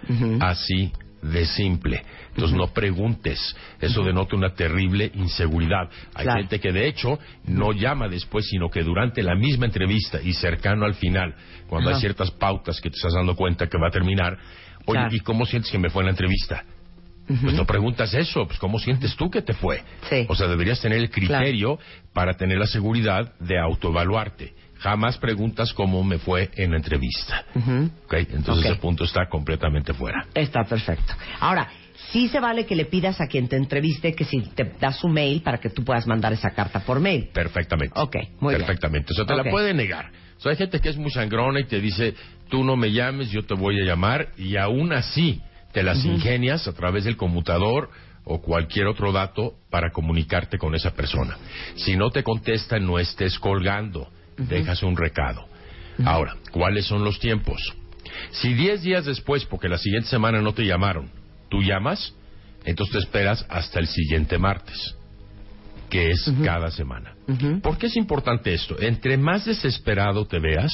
Así 0.40 0.92
de 1.23 1.44
simple. 1.47 2.03
Entonces 2.31 2.56
no 2.56 2.69
preguntes. 2.69 3.56
Eso 3.81 4.03
denota 4.05 4.37
una 4.37 4.55
terrible 4.55 5.11
inseguridad. 5.15 5.88
Hay 6.15 6.25
Claro. 6.25 6.41
gente 6.41 6.61
que 6.61 6.73
de 6.73 6.87
hecho 6.88 7.19
no 7.47 7.73
llama 7.73 8.09
después, 8.09 8.47
sino 8.49 8.70
que 8.70 8.82
durante 8.82 9.23
la 9.23 9.35
misma 9.35 9.67
entrevista 9.67 10.20
y 10.23 10.32
cercano 10.35 10.85
al 10.85 10.94
final, 10.94 11.35
cuando 11.67 11.91
hay 11.91 12.00
ciertas 12.00 12.31
pautas 12.31 12.81
que 12.81 12.91
te 12.91 12.97
estás 12.97 13.15
dando 13.15 13.35
cuenta 13.35 13.67
que 13.67 13.79
va 13.79 13.88
a 13.88 13.91
terminar, 13.91 14.38
oye, 14.87 15.00
Claro. 15.00 15.15
¿y 15.17 15.20
cómo 15.20 15.44
sientes 15.47 15.70
que 15.70 15.79
me 15.79 15.91
fue 15.91 16.03
en 16.03 16.06
la 16.06 16.11
entrevista? 16.12 16.65
Pues 17.43 17.53
no 17.53 17.67
preguntas 17.67 18.15
eso, 18.15 18.47
pues 18.47 18.59
¿cómo 18.59 18.79
sientes 18.79 19.15
tú 19.15 19.29
que 19.31 19.43
te 19.43 19.53
fue? 19.53 19.82
Sí. 20.09 20.25
O 20.31 20.35
sea, 20.35 20.47
deberías 20.49 20.81
tener 20.81 20.99
el 20.99 21.11
criterio 21.11 21.79
para 22.15 22.32
tener 22.35 22.56
la 22.59 22.67
seguridad 22.67 23.35
de 23.38 23.59
autoevaluarte. 23.59 24.55
Jamás 24.79 25.19
preguntas 25.19 25.73
cómo 25.73 26.05
me 26.05 26.19
fue 26.19 26.51
en 26.56 26.70
la 26.70 26.77
entrevista. 26.77 27.44
Ujú. 27.55 27.91
¿Ok? 28.05 28.15
Entonces 28.15 28.65
Ok. 28.65 28.70
ese 28.70 28.81
punto 28.81 29.05
está 29.05 29.29
completamente 29.29 29.93
fuera. 29.93 30.27
Está 30.35 30.65
perfecto. 30.65 31.15
Ahora, 31.41 31.69
sí 32.11 32.29
se 32.29 32.41
vale 32.41 32.65
que 32.65 32.77
le 32.77 32.85
pidas 32.85 33.20
a 33.20 33.27
quien 33.27 33.49
te 33.49 33.56
entreviste 33.56 34.15
que 34.15 34.25
si 34.25 34.41
te 34.41 34.65
da 34.81 34.93
su 34.93 35.08
mail 35.08 35.43
para 35.43 35.58
que 35.58 35.70
tú 35.70 35.85
puedas 35.85 36.06
mandar 36.06 36.32
esa 36.32 36.51
carta 36.51 36.81
por 36.81 37.01
mail. 37.01 37.29
Perfectamente. 37.32 37.99
Ok, 37.99 38.17
muy 38.41 38.55
bien. 38.55 38.67
Perfectamente. 38.67 39.13
O 39.13 39.17
sea, 39.17 39.27
te 39.27 39.35
la 39.35 39.44
puede 39.44 39.75
negar. 39.75 40.11
O 40.37 40.41
sea, 40.41 40.53
hay 40.53 40.56
gente 40.56 40.79
que 40.81 40.89
es 40.89 40.97
muy 40.97 41.11
sangrona 41.11 41.61
y 41.61 41.65
te 41.65 41.81
dice, 41.81 42.15
tú 42.49 42.63
no 42.63 42.77
me 42.77 42.93
llames, 42.93 43.31
yo 43.31 43.44
te 43.44 43.55
voy 43.55 43.81
a 43.81 43.85
llamar, 43.85 44.29
y 44.37 44.56
aún 44.56 44.93
así 44.93 45.43
te 45.73 45.82
las 45.82 46.05
ingenias 46.05 46.69
a 46.69 46.73
través 46.73 47.05
del 47.05 47.17
conmutador 47.17 47.91
o 48.25 48.41
cualquier 48.41 48.87
otro 48.87 49.11
dato 49.11 49.55
para 49.70 49.91
comunicarte 49.91 50.56
con 50.56 50.75
esa 50.75 50.93
persona. 50.93 51.37
Si 51.75 51.97
no 51.97 52.11
te 52.11 52.23
contesta, 52.23 52.79
no 52.79 52.99
estés 52.99 53.39
colgando, 53.39 54.08
dejas 54.38 54.82
un 54.82 54.96
recado. 54.96 55.46
Ahora, 56.04 56.36
¿cuáles 56.52 56.86
son 56.86 57.04
los 57.04 57.18
tiempos? 57.18 57.60
Si 58.30 58.54
10 58.54 58.82
días 58.82 59.04
después, 59.04 59.44
porque 59.44 59.68
la 59.68 59.78
siguiente 59.78 60.08
semana 60.08 60.40
no 60.40 60.54
te 60.54 60.64
llamaron, 60.64 61.10
tú 61.48 61.62
llamas, 61.62 62.14
entonces 62.64 62.92
te 62.92 62.98
esperas 63.00 63.44
hasta 63.48 63.80
el 63.80 63.88
siguiente 63.88 64.38
martes 64.38 64.94
que 65.88 66.10
es 66.10 66.30
cada 66.44 66.70
semana. 66.70 67.14
Ujú. 67.26 67.60
¿Por 67.60 67.78
qué 67.78 67.86
es 67.86 67.96
importante 67.96 68.52
esto? 68.52 68.76
Entre 68.80 69.16
más 69.16 69.46
desesperado 69.46 70.26
te 70.26 70.38
veas, 70.38 70.72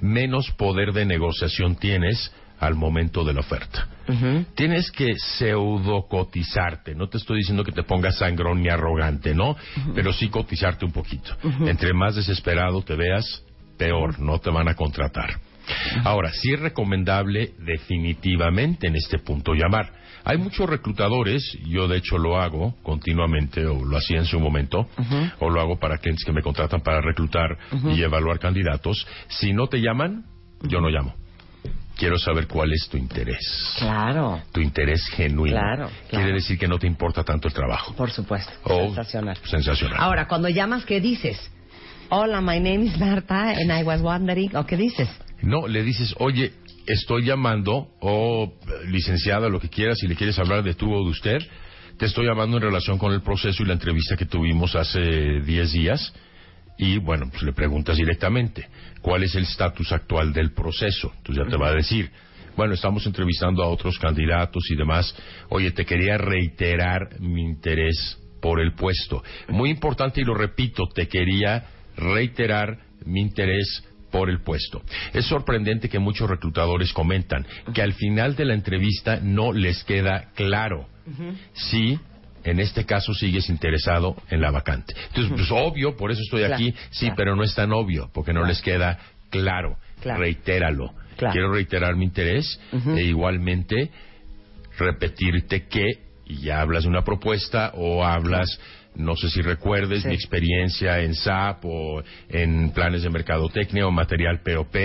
menos 0.00 0.50
poder 0.52 0.92
de 0.92 1.04
negociación 1.04 1.76
tienes 1.76 2.32
al 2.60 2.74
momento 2.74 3.24
de 3.24 3.32
la 3.34 3.40
oferta. 3.40 3.88
Tienes 4.54 4.90
que 4.90 5.14
pseudocotizarte. 5.16 6.94
No 6.94 7.08
te 7.08 7.18
estoy 7.18 7.38
diciendo 7.38 7.62
que 7.62 7.72
te 7.72 7.82
pongas 7.82 8.18
sangrón 8.18 8.62
ni 8.62 8.68
arrogante, 8.68 9.34
¿no? 9.34 9.56
Pero 9.94 10.12
sí 10.12 10.28
cotizarte 10.28 10.84
un 10.84 10.92
poquito. 10.92 11.36
Entre 11.60 11.92
más 11.92 12.16
desesperado 12.16 12.82
te 12.82 12.94
veas, 12.96 13.44
peor, 13.76 14.18
no 14.18 14.38
te 14.38 14.50
van 14.50 14.68
a 14.68 14.74
contratar. 14.74 15.40
Ahora, 16.04 16.30
sí 16.32 16.52
es 16.52 16.60
recomendable 16.60 17.52
definitivamente 17.58 18.86
en 18.86 18.96
este 18.96 19.18
punto 19.18 19.52
llamar. 19.52 19.92
Hay 20.24 20.36
muchos 20.36 20.68
reclutadores, 20.68 21.58
yo 21.66 21.88
de 21.88 21.98
hecho 21.98 22.18
lo 22.18 22.40
hago 22.40 22.74
continuamente, 22.82 23.66
o 23.66 23.84
lo 23.84 23.96
hacía 23.96 24.18
en 24.18 24.26
su 24.26 24.40
momento, 24.40 24.88
o 25.38 25.50
lo 25.50 25.60
hago 25.60 25.78
para 25.78 25.98
clientes 25.98 26.24
que 26.24 26.32
me 26.32 26.42
contratan 26.42 26.80
para 26.80 27.00
reclutar 27.00 27.56
y 27.94 28.02
evaluar 28.02 28.38
candidatos. 28.38 29.06
Si 29.28 29.52
no 29.52 29.68
te 29.68 29.80
llaman, 29.80 30.24
yo 30.62 30.80
no 30.80 30.88
llamo. 30.88 31.14
Quiero 31.98 32.18
saber 32.18 32.46
cuál 32.46 32.72
es 32.72 32.88
tu 32.88 32.96
interés. 32.96 33.74
Claro. 33.78 34.40
Tu 34.52 34.60
interés 34.60 35.04
genuino. 35.08 35.56
Claro, 35.56 35.86
claro. 35.88 36.08
Quiere 36.08 36.32
decir 36.32 36.58
que 36.58 36.68
no 36.68 36.78
te 36.78 36.86
importa 36.86 37.24
tanto 37.24 37.48
el 37.48 37.54
trabajo. 37.54 37.94
Por 37.94 38.10
supuesto. 38.10 38.52
O- 38.64 38.86
Sensacional. 38.86 39.36
Sensacional. 39.44 39.98
Ahora, 40.00 40.26
cuando 40.28 40.48
llamas, 40.48 40.84
¿qué 40.86 41.00
dices? 41.00 41.50
Hola, 42.10 42.40
my 42.40 42.58
name 42.60 42.84
is 42.86 42.96
Marta 42.98 43.50
and 43.50 43.70
I 43.70 43.82
was 43.82 44.00
wondering. 44.00 44.54
¿O 44.56 44.64
qué 44.64 44.76
dices? 44.76 45.08
No, 45.42 45.66
le 45.68 45.82
dices, 45.82 46.14
oye, 46.18 46.52
estoy 46.86 47.24
llamando, 47.24 47.88
o 48.00 48.54
licenciada, 48.86 49.48
lo 49.48 49.60
que 49.60 49.68
quieras, 49.68 49.98
si 49.98 50.08
le 50.08 50.14
quieres 50.16 50.38
hablar 50.38 50.62
de 50.62 50.74
tú 50.74 50.92
o 50.92 51.04
de 51.04 51.10
usted, 51.10 51.38
te 51.98 52.06
estoy 52.06 52.26
llamando 52.26 52.56
en 52.56 52.62
relación 52.62 52.96
con 52.98 53.12
el 53.12 53.20
proceso 53.22 53.62
y 53.62 53.66
la 53.66 53.74
entrevista 53.74 54.16
que 54.16 54.24
tuvimos 54.24 54.74
hace 54.74 55.40
10 55.40 55.72
días. 55.72 56.12
Y 56.78 56.98
bueno, 56.98 57.26
pues 57.30 57.42
le 57.42 57.52
preguntas 57.52 57.96
directamente, 57.96 58.68
¿cuál 59.02 59.24
es 59.24 59.34
el 59.34 59.42
estatus 59.42 59.92
actual 59.92 60.32
del 60.32 60.52
proceso? 60.52 61.12
Entonces 61.16 61.44
ya 61.44 61.50
te 61.50 61.56
va 61.56 61.68
a 61.68 61.74
decir, 61.74 62.10
bueno, 62.56 62.74
estamos 62.74 63.04
entrevistando 63.06 63.62
a 63.62 63.68
otros 63.68 63.98
candidatos 63.98 64.64
y 64.70 64.76
demás. 64.76 65.14
Oye, 65.48 65.72
te 65.72 65.84
quería 65.84 66.18
reiterar 66.18 67.20
mi 67.20 67.42
interés 67.42 68.18
por 68.40 68.60
el 68.60 68.74
puesto. 68.74 69.22
Muy 69.48 69.70
importante 69.70 70.20
y 70.20 70.24
lo 70.24 70.34
repito, 70.34 70.84
te 70.94 71.08
quería 71.08 71.66
reiterar 71.96 72.78
mi 73.04 73.20
interés 73.20 73.84
por 74.10 74.30
el 74.30 74.40
puesto. 74.40 74.82
Es 75.12 75.26
sorprendente 75.26 75.88
que 75.88 75.98
muchos 75.98 76.28
reclutadores 76.30 76.92
comentan 76.92 77.46
que 77.74 77.82
al 77.82 77.92
final 77.92 78.36
de 78.36 78.44
la 78.44 78.54
entrevista 78.54 79.20
no 79.22 79.52
les 79.52 79.84
queda 79.84 80.30
claro 80.34 80.88
si 81.52 81.98
en 82.48 82.60
este 82.60 82.84
caso 82.84 83.12
sigues 83.14 83.48
interesado 83.48 84.16
en 84.30 84.40
la 84.40 84.50
vacante. 84.50 84.94
Entonces, 85.08 85.32
pues 85.36 85.50
obvio, 85.50 85.96
por 85.96 86.10
eso 86.10 86.20
estoy 86.22 86.40
Claro, 86.40 86.54
aquí, 86.54 86.74
sí, 86.90 87.06
claro. 87.06 87.14
pero 87.16 87.36
no 87.36 87.42
es 87.44 87.54
tan 87.54 87.72
obvio, 87.72 88.10
porque 88.12 88.32
no 88.32 88.40
Claro. 88.40 88.48
les 88.48 88.62
queda 88.62 88.98
claro. 89.30 89.76
Reitéralo. 90.02 90.92
Quiero 91.32 91.52
reiterar 91.52 91.96
mi 91.96 92.04
interés 92.04 92.60
e 92.96 93.02
igualmente 93.02 93.90
repetirte 94.78 95.66
que 95.66 95.84
y 96.26 96.42
ya 96.42 96.60
hablas 96.60 96.82
de 96.84 96.90
una 96.90 97.02
propuesta 97.02 97.72
o 97.74 98.04
hablas, 98.04 98.60
no 98.94 99.16
sé 99.16 99.30
si 99.30 99.40
recuerdes 99.40 100.02
Sí. 100.02 100.08
mi 100.08 100.14
experiencia 100.14 101.00
en 101.00 101.14
SAP 101.14 101.64
o 101.64 102.02
en 102.28 102.70
planes 102.70 103.02
de 103.02 103.10
mercadotecnia 103.10 103.86
o 103.86 103.90
material 103.90 104.40
POP, 104.42 104.76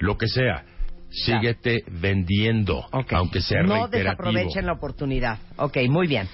lo 0.00 0.16
que 0.18 0.28
sea. 0.28 0.64
Síguete 1.12 1.84
vendiendo, 1.88 2.86
aunque 2.90 3.40
sea 3.40 3.62
No 3.62 3.74
reiterativo. 3.86 3.98
desaprovechen 4.32 4.66
la 4.66 4.72
oportunidad. 4.72 5.38
Ok, 5.56 5.76
muy 5.88 6.06
bien. 6.06 6.28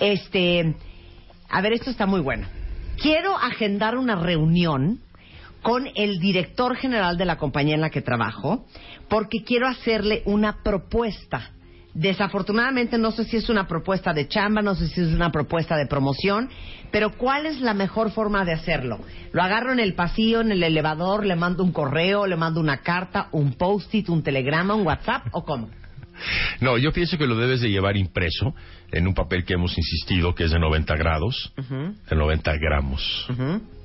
Este, 0.00 0.74
a 1.48 1.60
ver, 1.60 1.72
esto 1.74 1.90
está 1.90 2.06
muy 2.06 2.20
bueno. 2.20 2.46
Quiero 3.00 3.36
agendar 3.36 3.96
una 3.96 4.16
reunión 4.16 5.00
con 5.62 5.88
el 5.94 6.18
director 6.18 6.76
general 6.76 7.16
de 7.18 7.24
la 7.24 7.36
compañía 7.38 7.74
en 7.74 7.80
la 7.80 7.90
que 7.90 8.02
trabajo 8.02 8.66
porque 9.08 9.42
quiero 9.44 9.66
hacerle 9.68 10.22
una 10.24 10.62
propuesta. 10.62 11.50
Desafortunadamente 11.96 12.98
no 12.98 13.10
sé 13.10 13.24
si 13.24 13.38
es 13.38 13.48
una 13.48 13.66
propuesta 13.66 14.12
de 14.12 14.28
chamba, 14.28 14.60
no 14.60 14.74
sé 14.74 14.86
si 14.88 15.00
es 15.00 15.14
una 15.14 15.32
propuesta 15.32 15.78
de 15.78 15.86
promoción, 15.86 16.50
pero 16.92 17.12
¿cuál 17.16 17.46
es 17.46 17.62
la 17.62 17.72
mejor 17.72 18.10
forma 18.10 18.44
de 18.44 18.52
hacerlo? 18.52 19.00
¿Lo 19.32 19.42
agarro 19.42 19.72
en 19.72 19.80
el 19.80 19.94
pasillo, 19.94 20.42
en 20.42 20.52
el 20.52 20.62
elevador, 20.62 21.24
le 21.24 21.36
mando 21.36 21.64
un 21.64 21.72
correo, 21.72 22.26
le 22.26 22.36
mando 22.36 22.60
una 22.60 22.82
carta, 22.82 23.28
un 23.32 23.54
post-it, 23.54 24.10
un 24.10 24.22
telegrama, 24.22 24.74
un 24.74 24.86
WhatsApp 24.86 25.28
o 25.32 25.42
cómo? 25.42 25.70
No, 26.60 26.76
yo 26.76 26.92
pienso 26.92 27.16
que 27.16 27.26
lo 27.26 27.34
debes 27.34 27.62
de 27.62 27.70
llevar 27.70 27.96
impreso 27.96 28.54
en 28.92 29.06
un 29.06 29.14
papel 29.14 29.46
que 29.46 29.54
hemos 29.54 29.76
insistido 29.78 30.34
que 30.34 30.44
es 30.44 30.50
de 30.50 30.58
90 30.58 30.96
grados, 30.96 31.54
de 31.56 32.14
90 32.14 32.52
gramos, 32.58 33.26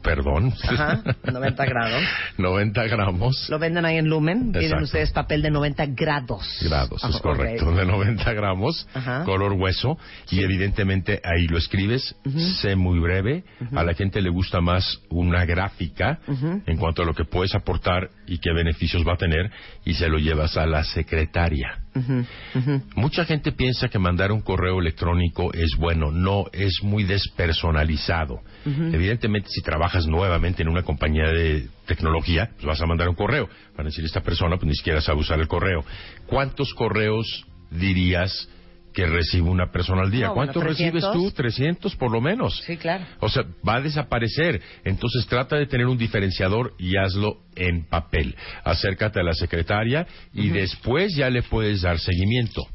perdón. 0.01 0.53
Ajá, 0.67 1.01
90 1.31 1.65
grados. 1.65 2.03
90 2.37 2.83
gramos. 2.87 3.47
Lo 3.49 3.59
venden 3.59 3.85
ahí 3.85 3.97
en 3.97 4.07
Lumen. 4.07 4.51
Tienen 4.51 4.83
ustedes 4.83 5.11
papel 5.11 5.41
de 5.41 5.51
90 5.51 5.85
grados. 5.87 6.47
grados, 6.61 7.03
es 7.03 7.19
correcto, 7.21 7.71
de 7.71 7.85
90 7.85 8.33
gramos, 8.33 8.87
Ajá. 8.93 9.23
color 9.23 9.53
hueso, 9.53 9.97
y 10.29 10.41
evidentemente 10.43 11.21
ahí 11.23 11.47
lo 11.47 11.57
escribes, 11.57 12.15
sé 12.61 12.75
muy 12.75 12.99
breve, 12.99 13.43
a 13.75 13.83
la 13.83 13.93
gente 13.93 14.21
le 14.21 14.29
gusta 14.29 14.61
más 14.61 14.99
una 15.09 15.45
gráfica 15.45 16.19
en 16.65 16.77
cuanto 16.77 17.03
a 17.03 17.05
lo 17.05 17.13
que 17.13 17.25
puedes 17.25 17.53
aportar 17.55 18.09
y 18.27 18.37
qué 18.39 18.51
beneficios 18.53 19.05
va 19.07 19.13
a 19.13 19.17
tener, 19.17 19.51
y 19.85 19.93
se 19.93 20.07
lo 20.07 20.17
llevas 20.17 20.57
a 20.57 20.65
la 20.65 20.83
secretaria. 20.83 21.77
Mucha 22.95 23.25
gente 23.25 23.51
piensa 23.51 23.89
que 23.89 23.99
mandar 23.99 24.31
un 24.31 24.41
correo 24.41 24.79
electrónico 24.79 25.51
es 25.53 25.75
bueno, 25.77 26.11
no, 26.11 26.45
es 26.53 26.81
muy 26.83 27.03
despersonalizado. 27.03 28.41
Evidentemente, 28.65 29.49
si 29.49 29.61
trabajas 29.61 30.07
nuevamente 30.07 30.61
en 30.61 30.69
una 30.69 30.83
compañía 30.83 31.27
de 31.27 31.67
tecnología, 31.85 32.49
pues 32.53 32.65
vas 32.65 32.81
a 32.81 32.85
mandar 32.85 33.09
un 33.09 33.15
correo. 33.15 33.49
Van 33.75 33.87
a 33.87 33.89
decir, 33.89 34.05
esta 34.05 34.21
persona 34.21 34.57
pues 34.57 34.67
ni 34.67 34.75
siquiera 34.75 35.01
sabe 35.01 35.19
usar 35.19 35.39
el 35.39 35.47
correo. 35.47 35.83
¿Cuántos 36.27 36.73
correos 36.73 37.45
dirías 37.71 38.49
que 38.93 39.05
recibe 39.05 39.49
una 39.49 39.71
persona 39.71 40.01
al 40.01 40.11
día? 40.11 40.27
No, 40.27 40.35
bueno, 40.35 40.53
¿Cuántos 40.53 40.63
recibes 40.63 41.03
300. 41.03 41.13
tú? 41.13 41.31
300 41.31 41.95
por 41.95 42.11
lo 42.11 42.21
menos. 42.21 42.61
Sí, 42.65 42.77
claro. 42.77 43.05
O 43.19 43.29
sea, 43.29 43.43
va 43.67 43.75
a 43.75 43.81
desaparecer. 43.81 44.61
Entonces 44.83 45.25
trata 45.27 45.55
de 45.55 45.65
tener 45.65 45.87
un 45.87 45.97
diferenciador 45.97 46.73
y 46.77 46.97
hazlo 46.97 47.39
en 47.55 47.85
papel. 47.85 48.35
Acércate 48.63 49.19
a 49.19 49.23
la 49.23 49.33
secretaria 49.33 50.07
y 50.33 50.49
después 50.49 51.15
ya 51.15 51.29
le 51.29 51.43
puedes 51.43 51.81
dar 51.81 51.99
seguimiento. 51.99 52.67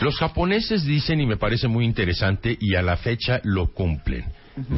Los 0.00 0.16
japoneses 0.16 0.84
dicen, 0.84 1.20
y 1.20 1.26
me 1.26 1.36
parece 1.36 1.66
muy 1.66 1.84
interesante, 1.84 2.56
y 2.60 2.74
a 2.74 2.82
la 2.82 2.96
fecha 2.96 3.40
lo 3.42 3.72
cumplen, 3.72 4.24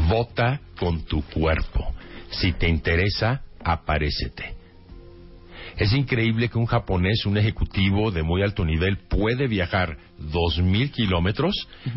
vota 0.09 0.61
con 0.79 1.05
tu 1.05 1.23
cuerpo. 1.23 1.95
Si 2.31 2.53
te 2.53 2.69
interesa, 2.69 3.43
aparécete. 3.63 4.60
Es 5.81 5.93
increíble 5.95 6.49
que 6.51 6.59
un 6.59 6.67
japonés, 6.67 7.25
un 7.25 7.39
ejecutivo 7.39 8.11
de 8.11 8.23
muy 8.23 8.43
alto 8.43 8.65
nivel, 8.67 8.99
puede 9.09 9.49
viajar 9.49 9.97
dos 10.19 10.59
mil 10.59 10.93
kilómetros 10.93 11.55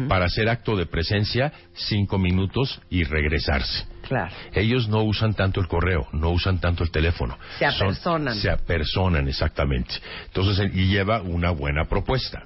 para 0.08 0.26
hacer 0.26 0.48
acto 0.48 0.78
de 0.78 0.86
presencia 0.86 1.52
cinco 1.74 2.18
minutos 2.18 2.82
y 2.90 3.04
regresarse. 3.04 3.86
Claro. 4.08 4.34
Ellos 4.54 4.88
no 4.88 5.04
usan 5.04 5.34
tanto 5.34 5.60
el 5.60 5.68
correo, 5.68 6.08
no 6.14 6.30
usan 6.30 6.60
tanto 6.60 6.84
el 6.84 6.92
teléfono. 6.92 7.38
Se 7.60 7.70
Son- 7.72 7.88
apersonan. 7.90 8.36
se 8.36 8.50
apersonan, 8.50 9.28
exactamente. 9.28 9.96
Entonces, 10.28 10.72
y 10.74 10.88
lleva 10.88 11.22
una 11.22 11.52
buena 11.52 11.84
propuesta. 11.86 12.44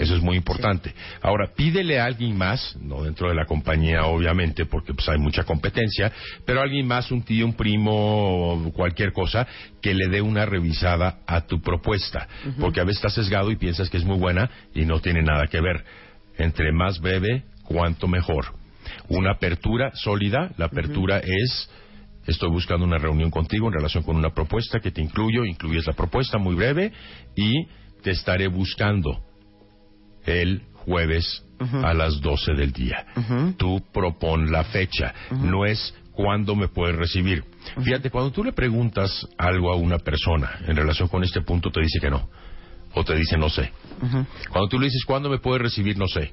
Eso 0.00 0.16
es 0.16 0.22
muy 0.22 0.36
importante. 0.36 0.94
Ahora, 1.20 1.50
pídele 1.54 2.00
a 2.00 2.06
alguien 2.06 2.36
más, 2.36 2.76
no 2.80 3.02
dentro 3.02 3.28
de 3.28 3.34
la 3.34 3.44
compañía, 3.44 4.06
obviamente, 4.06 4.64
porque 4.64 4.94
pues 4.94 5.08
hay 5.08 5.18
mucha 5.18 5.44
competencia, 5.44 6.10
pero 6.46 6.62
alguien 6.62 6.86
más, 6.86 7.10
un 7.10 7.22
tío, 7.22 7.44
un 7.44 7.54
primo, 7.54 8.54
o 8.54 8.72
cualquier 8.72 9.12
cosa, 9.12 9.46
que 9.82 9.92
le 9.92 10.08
dé 10.08 10.22
una 10.22 10.46
revisada 10.46 11.18
a 11.26 11.42
tu 11.42 11.60
propuesta. 11.60 12.26
Porque 12.58 12.80
a 12.80 12.84
veces 12.84 12.98
estás 12.98 13.14
sesgado 13.14 13.50
y 13.50 13.56
piensas 13.56 13.90
que 13.90 13.98
es 13.98 14.04
muy 14.04 14.18
buena 14.18 14.50
y 14.74 14.86
no 14.86 15.00
tiene 15.00 15.22
nada 15.22 15.46
que 15.46 15.60
ver. 15.60 15.84
Entre 16.38 16.72
más 16.72 16.98
breve, 17.00 17.44
cuanto 17.64 18.08
mejor. 18.08 18.46
Una 19.08 19.32
apertura 19.32 19.90
sólida, 19.94 20.52
la 20.56 20.66
apertura 20.66 21.18
es 21.18 21.70
estoy 22.26 22.50
buscando 22.50 22.84
una 22.84 22.98
reunión 22.98 23.30
contigo 23.30 23.68
en 23.68 23.74
relación 23.74 24.02
con 24.02 24.16
una 24.16 24.30
propuesta 24.30 24.80
que 24.80 24.90
te 24.90 25.00
incluyo, 25.00 25.44
incluyes 25.44 25.86
la 25.86 25.92
propuesta 25.92 26.38
muy 26.38 26.54
breve 26.54 26.92
y 27.36 27.66
te 28.02 28.10
estaré 28.10 28.48
buscando 28.48 29.25
el 30.26 30.62
jueves 30.74 31.44
a 31.58 31.94
las 31.94 32.20
12 32.20 32.52
del 32.54 32.72
día. 32.72 33.06
Tú 33.56 33.82
propon 33.92 34.50
la 34.50 34.64
fecha, 34.64 35.14
no 35.30 35.64
es 35.64 35.94
cuándo 36.12 36.54
me 36.54 36.68
puedes 36.68 36.96
recibir. 36.96 37.44
Fíjate, 37.82 38.10
cuando 38.10 38.30
tú 38.30 38.44
le 38.44 38.52
preguntas 38.52 39.26
algo 39.38 39.72
a 39.72 39.76
una 39.76 39.98
persona 39.98 40.60
en 40.66 40.76
relación 40.76 41.08
con 41.08 41.24
este 41.24 41.40
punto, 41.42 41.70
te 41.70 41.80
dice 41.80 42.00
que 42.00 42.10
no. 42.10 42.28
O 42.94 43.04
te 43.04 43.14
dice 43.14 43.36
no 43.36 43.48
sé. 43.50 43.70
Cuando 44.50 44.68
tú 44.68 44.78
le 44.78 44.86
dices 44.86 45.04
cuándo 45.04 45.28
me 45.28 45.38
puedes 45.38 45.62
recibir, 45.62 45.98
no 45.98 46.06
sé. 46.06 46.30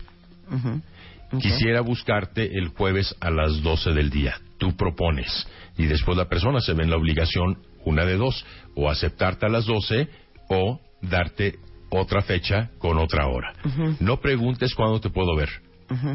Quisiera 1.39 1.81
buscarte 1.81 2.57
el 2.57 2.69
jueves 2.69 3.15
a 3.19 3.31
las 3.31 3.61
12 3.61 3.91
del 3.91 4.09
día. 4.09 4.35
Tú 4.57 4.75
propones. 4.75 5.47
Y 5.77 5.85
después 5.85 6.17
la 6.17 6.29
persona 6.29 6.61
se 6.61 6.73
ve 6.73 6.83
en 6.83 6.91
la 6.91 6.97
obligación, 6.97 7.57
una 7.85 8.05
de 8.05 8.17
dos, 8.17 8.45
o 8.75 8.89
aceptarte 8.89 9.47
a 9.47 9.49
las 9.49 9.65
12 9.65 10.07
o 10.49 10.79
darte 11.01 11.57
otra 11.99 12.21
fecha 12.21 12.69
con 12.79 12.97
otra 12.97 13.27
hora. 13.27 13.53
No 13.99 14.19
preguntes 14.19 14.73
cuándo 14.75 14.99
te 14.99 15.09
puedo 15.09 15.35
ver. 15.35 15.49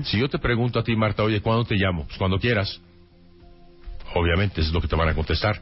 Si 0.04 0.18
yo 0.18 0.28
te 0.28 0.38
pregunto 0.38 0.78
a 0.78 0.82
ti, 0.84 0.96
Marta, 0.96 1.22
oye, 1.22 1.40
¿cuándo 1.40 1.64
te 1.64 1.76
llamo? 1.76 2.04
Pues 2.06 2.18
cuando 2.18 2.38
quieras. 2.38 2.80
Obviamente, 4.14 4.60
eso 4.60 4.68
es 4.68 4.74
lo 4.74 4.80
que 4.80 4.88
te 4.88 4.96
van 4.96 5.08
a 5.08 5.14
contestar. 5.14 5.60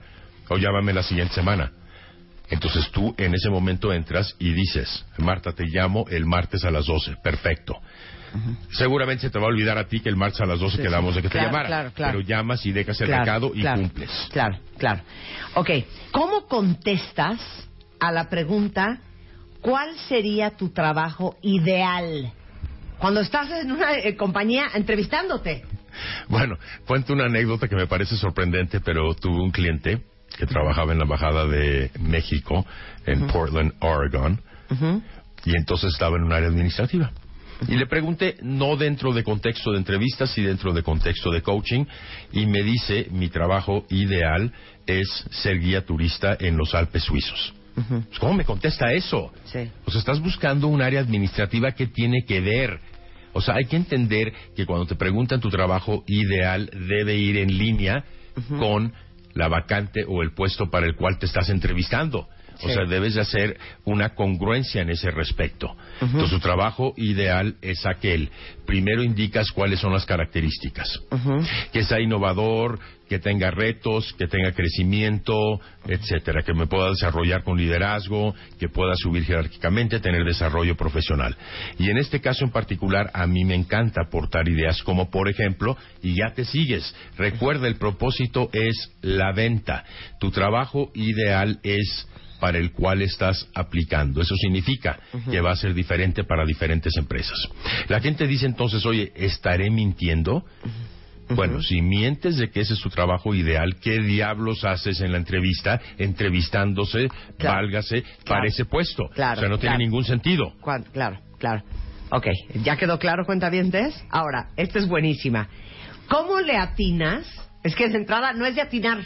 O 0.48 0.56
llámame 0.56 0.92
la 0.92 1.02
siguiente 1.02 1.34
semana. 1.34 1.72
Entonces 2.48 2.88
tú 2.92 3.12
en 3.18 3.34
ese 3.34 3.50
momento 3.50 3.92
entras 3.92 4.36
y 4.38 4.52
dices, 4.52 5.04
Marta, 5.18 5.52
te 5.52 5.64
llamo 5.66 6.06
el 6.08 6.24
martes 6.26 6.64
a 6.64 6.70
las 6.70 6.86
12. 6.86 7.16
Perfecto. 7.22 7.74
Seguramente 8.70 9.22
se 9.22 9.30
te 9.30 9.38
va 9.38 9.46
a 9.46 9.48
olvidar 9.48 9.78
a 9.78 9.88
ti 9.88 10.00
que 10.00 10.08
el 10.08 10.16
martes 10.16 10.40
a 10.40 10.46
las 10.46 10.60
12 10.60 10.80
quedamos 10.82 11.14
de 11.16 11.22
que 11.22 11.28
Claro, 11.28 11.46
te 11.48 11.52
llamara. 11.52 11.68
claro, 11.68 11.90
claro. 11.94 12.12
Pero 12.18 12.26
llamas 12.28 12.64
y 12.66 12.72
dejas 12.72 13.00
el 13.00 13.08
recado 13.08 13.50
y 13.54 13.62
cumples. 13.64 14.10
Claro, 14.30 14.58
claro. 14.78 15.02
Ok, 15.54 15.70
¿cómo 16.12 16.46
contestas 16.46 17.40
a 17.98 18.12
la 18.12 18.28
pregunta 18.28 18.98
¿cuál 19.60 19.96
sería 20.08 20.50
tu 20.50 20.70
trabajo 20.70 21.36
ideal? 21.42 22.32
Cuando 22.98 23.20
estás 23.20 23.50
en 23.50 23.72
una 23.72 23.94
eh, 23.94 24.16
compañía 24.16 24.68
entrevistándote. 24.74 25.64
Bueno, 26.28 26.56
cuento 26.86 27.12
una 27.12 27.26
anécdota 27.26 27.68
que 27.68 27.76
me 27.76 27.86
parece 27.86 28.16
sorprendente, 28.16 28.80
pero 28.80 29.14
tuve 29.14 29.40
un 29.40 29.50
cliente 29.50 30.02
que 30.36 30.46
trabajaba 30.46 30.92
en 30.92 30.98
la 30.98 31.04
embajada 31.04 31.46
de 31.46 31.90
México 31.98 32.66
en 33.06 33.26
Portland, 33.26 33.72
Oregon, 33.80 34.40
y 35.44 35.56
entonces 35.56 35.92
estaba 35.92 36.16
en 36.16 36.24
un 36.24 36.32
área 36.32 36.48
administrativa. 36.48 37.10
Y 37.68 37.76
le 37.76 37.86
pregunté, 37.86 38.36
no 38.42 38.76
dentro 38.76 39.14
de 39.14 39.24
contexto 39.24 39.72
de 39.72 39.78
entrevistas, 39.78 40.30
sino 40.30 40.48
dentro 40.48 40.74
de 40.74 40.82
contexto 40.82 41.30
de 41.30 41.40
coaching, 41.40 41.86
y 42.32 42.46
me 42.46 42.62
dice, 42.62 43.08
mi 43.10 43.28
trabajo 43.28 43.86
ideal 43.88 44.52
es 44.86 45.08
ser 45.30 45.58
guía 45.58 45.84
turista 45.86 46.36
en 46.38 46.56
los 46.56 46.74
Alpes 46.74 47.04
suizos. 47.04 47.54
Pues, 47.76 48.18
¿Cómo 48.18 48.32
me 48.32 48.44
contesta 48.44 48.92
eso? 48.92 49.32
Sí. 49.44 49.70
O 49.84 49.90
sea, 49.90 50.00
estás 50.00 50.20
buscando 50.20 50.66
un 50.66 50.80
área 50.80 51.00
administrativa 51.00 51.72
que 51.72 51.86
tiene 51.86 52.24
que 52.26 52.40
ver. 52.40 52.80
O 53.34 53.42
sea, 53.42 53.56
hay 53.56 53.66
que 53.66 53.76
entender 53.76 54.32
que 54.56 54.64
cuando 54.64 54.86
te 54.86 54.94
preguntan 54.94 55.40
tu 55.40 55.50
trabajo 55.50 56.02
ideal 56.06 56.70
debe 56.88 57.16
ir 57.16 57.36
en 57.36 57.58
línea 57.58 58.02
con 58.58 58.92
la 59.34 59.48
vacante 59.48 60.04
o 60.08 60.22
el 60.22 60.32
puesto 60.32 60.70
para 60.70 60.86
el 60.86 60.96
cual 60.96 61.18
te 61.18 61.26
estás 61.26 61.50
entrevistando. 61.50 62.28
O 62.62 62.68
sea, 62.68 62.84
debes 62.84 63.14
de 63.14 63.20
hacer 63.20 63.58
una 63.84 64.14
congruencia 64.14 64.82
en 64.82 64.90
ese 64.90 65.10
respecto. 65.10 65.76
Entonces, 66.00 66.30
tu 66.30 66.40
trabajo 66.40 66.94
ideal 66.96 67.56
es 67.62 67.84
aquel. 67.86 68.30
Primero 68.66 69.02
indicas 69.02 69.50
cuáles 69.52 69.80
son 69.80 69.92
las 69.92 70.06
características. 70.06 71.00
Que 71.72 71.84
sea 71.84 72.00
innovador, 72.00 72.78
que 73.08 73.18
tenga 73.18 73.50
retos, 73.50 74.12
que 74.18 74.26
tenga 74.26 74.52
crecimiento, 74.52 75.60
etcétera. 75.86 76.42
Que 76.42 76.54
me 76.54 76.66
pueda 76.66 76.90
desarrollar 76.90 77.44
con 77.44 77.58
liderazgo, 77.58 78.34
que 78.58 78.68
pueda 78.68 78.94
subir 78.96 79.24
jerárquicamente, 79.24 80.00
tener 80.00 80.24
desarrollo 80.24 80.76
profesional. 80.76 81.36
Y 81.78 81.90
en 81.90 81.98
este 81.98 82.20
caso 82.20 82.44
en 82.44 82.50
particular, 82.50 83.10
a 83.14 83.26
mí 83.26 83.44
me 83.44 83.54
encanta 83.54 84.02
aportar 84.02 84.48
ideas 84.48 84.82
como, 84.82 85.10
por 85.10 85.28
ejemplo, 85.28 85.76
y 86.02 86.16
ya 86.16 86.34
te 86.34 86.44
sigues. 86.44 86.94
Recuerda, 87.16 87.68
el 87.68 87.76
propósito 87.76 88.50
es 88.52 88.92
la 89.02 89.32
venta. 89.32 89.84
Tu 90.18 90.30
trabajo 90.30 90.90
ideal 90.94 91.60
es 91.62 92.08
para 92.40 92.58
el 92.58 92.72
cual 92.72 93.02
estás 93.02 93.48
aplicando. 93.54 94.20
Eso 94.20 94.36
significa 94.36 94.98
que 95.30 95.40
va 95.40 95.52
a 95.52 95.56
ser 95.56 95.74
diferente 95.74 96.24
para 96.24 96.44
diferentes 96.44 96.96
empresas. 96.96 97.38
La 97.88 98.00
gente 98.00 98.26
dice 98.26 98.46
entonces, 98.46 98.84
oye, 98.86 99.12
¿estaré 99.14 99.70
mintiendo? 99.70 100.44
Bueno, 101.28 101.60
si 101.60 101.82
mientes 101.82 102.36
de 102.36 102.50
que 102.50 102.60
ese 102.60 102.74
es 102.74 102.80
tu 102.80 102.88
trabajo 102.88 103.34
ideal, 103.34 103.76
¿qué 103.80 103.98
diablos 104.00 104.64
haces 104.64 105.00
en 105.00 105.10
la 105.10 105.18
entrevista 105.18 105.80
entrevistándose, 105.98 107.08
Claro. 107.38 107.56
válgase, 107.56 108.02
Claro. 108.02 108.24
para 108.26 108.46
ese 108.46 108.64
puesto? 108.64 109.08
Claro, 109.12 109.38
o 109.38 109.40
sea, 109.40 109.48
no 109.48 109.58
tiene 109.58 109.74
claro. 109.74 109.84
ningún 109.84 110.04
sentido. 110.04 110.54
Claro, 110.92 111.18
claro. 111.38 111.62
Ok, 112.10 112.26
¿ya 112.62 112.76
quedó 112.76 113.00
claro, 113.00 113.24
cuentavientes? 113.26 114.00
Ahora, 114.10 114.50
esta 114.56 114.78
es 114.78 114.86
buenísima. 114.86 115.48
¿Cómo 116.08 116.38
le 116.40 116.56
atinas? 116.56 117.26
Es 117.64 117.74
que 117.74 117.88
de 117.88 117.96
entrada 117.96 118.32
no 118.32 118.46
es 118.46 118.54
de 118.54 118.60
atinar 118.62 118.98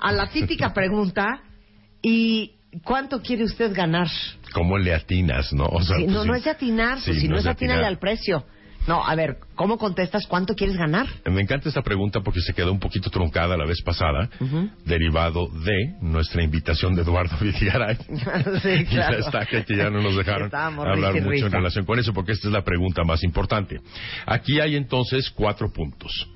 a 0.00 0.12
la 0.12 0.30
típica 0.30 0.72
pregunta 0.74 1.42
y 2.02 2.52
¿cuánto 2.84 3.22
quiere 3.22 3.44
usted 3.44 3.74
ganar? 3.74 4.08
¿Cómo 4.52 4.76
le 4.78 4.94
atinas, 4.94 5.52
no? 5.52 5.64
O 5.66 5.82
sea, 5.82 5.96
Sí, 5.96 6.04
pues, 6.04 6.14
no, 6.14 6.22
sí. 6.22 6.28
no 6.28 6.34
es 6.34 6.44
de 6.44 6.50
atinar, 6.50 6.94
pues, 6.94 7.04
Sí, 7.04 7.20
si 7.22 7.28
no, 7.28 7.38
es 7.38 7.44
de 7.44 7.50
atinarle 7.50 7.82
atinar. 7.84 7.92
al 7.92 7.98
precio. 7.98 8.44
No, 8.88 9.00
a 9.06 9.14
ver, 9.14 9.36
¿cómo 9.54 9.78
contestas 9.78 10.26
cuánto 10.26 10.56
quieres 10.56 10.76
ganar? 10.76 11.06
Me 11.30 11.40
encanta 11.40 11.68
esta 11.68 11.82
pregunta 11.82 12.20
porque 12.22 12.40
se 12.40 12.52
quedó 12.52 12.72
un 12.72 12.80
poquito 12.80 13.10
truncada 13.10 13.56
la 13.56 13.64
vez 13.64 13.80
pasada, 13.80 14.28
derivado 14.84 15.46
de 15.46 15.94
nuestra 16.00 16.42
invitación 16.42 16.96
de 16.96 17.02
Eduardo 17.02 17.36
Villaray. 17.40 17.96
sí, 18.62 18.68
Y 18.80 18.84
claro. 18.86 19.18
está, 19.18 19.46
que, 19.46 19.64
que 19.64 19.76
ya 19.76 19.88
no 19.88 20.02
nos 20.02 20.16
dejaron 20.16 20.50
hablar 20.52 21.16
y 21.16 21.20
mucho 21.20 21.46
en 21.46 21.52
relación 21.52 21.84
con 21.84 22.00
eso, 22.00 22.12
porque 22.12 22.32
esta 22.32 22.48
es 22.48 22.52
la 22.52 22.64
pregunta 22.64 23.04
más 23.04 23.22
importante. 23.22 23.80
Aquí 24.26 24.58
hay 24.58 24.74
entonces 24.74 25.30
cuatro 25.30 25.72
puntos. 25.72 26.28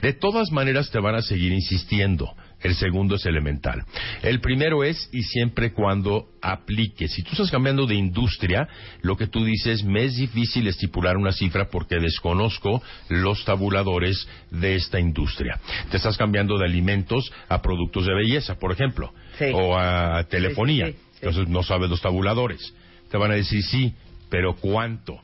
De 0.00 0.14
todas 0.14 0.50
maneras 0.52 0.90
te 0.90 0.98
van 1.00 1.16
a 1.16 1.22
seguir 1.22 1.52
insistiendo. 1.52 2.34
El 2.62 2.74
segundo 2.74 3.14
es 3.16 3.24
elemental. 3.26 3.82
El 4.22 4.40
primero 4.40 4.84
es 4.84 5.08
y 5.12 5.22
siempre 5.22 5.72
cuando 5.72 6.28
aplique. 6.42 7.08
Si 7.08 7.22
tú 7.22 7.30
estás 7.32 7.50
cambiando 7.50 7.86
de 7.86 7.94
industria, 7.94 8.68
lo 9.02 9.16
que 9.16 9.26
tú 9.26 9.44
dices, 9.44 9.82
me 9.84 10.04
es 10.04 10.16
difícil 10.16 10.66
estipular 10.68 11.16
una 11.16 11.32
cifra 11.32 11.68
porque 11.70 11.96
desconozco 11.96 12.82
los 13.08 13.44
tabuladores 13.44 14.28
de 14.50 14.74
esta 14.74 15.00
industria. 15.00 15.58
Te 15.90 15.96
estás 15.96 16.16
cambiando 16.18 16.58
de 16.58 16.66
alimentos 16.66 17.32
a 17.48 17.62
productos 17.62 18.06
de 18.06 18.14
belleza, 18.14 18.56
por 18.58 18.72
ejemplo, 18.72 19.12
Sí. 19.38 19.46
o 19.54 19.78
a 19.78 20.24
telefonía. 20.24 20.86
Sí, 20.86 20.92
sí, 20.92 20.98
sí. 20.98 21.18
Entonces 21.22 21.48
no 21.48 21.62
sabes 21.62 21.88
los 21.88 22.02
tabuladores. 22.02 22.74
Te 23.10 23.16
van 23.16 23.30
a 23.30 23.34
decir 23.34 23.62
sí, 23.62 23.94
pero 24.28 24.54
¿cuánto? 24.54 25.20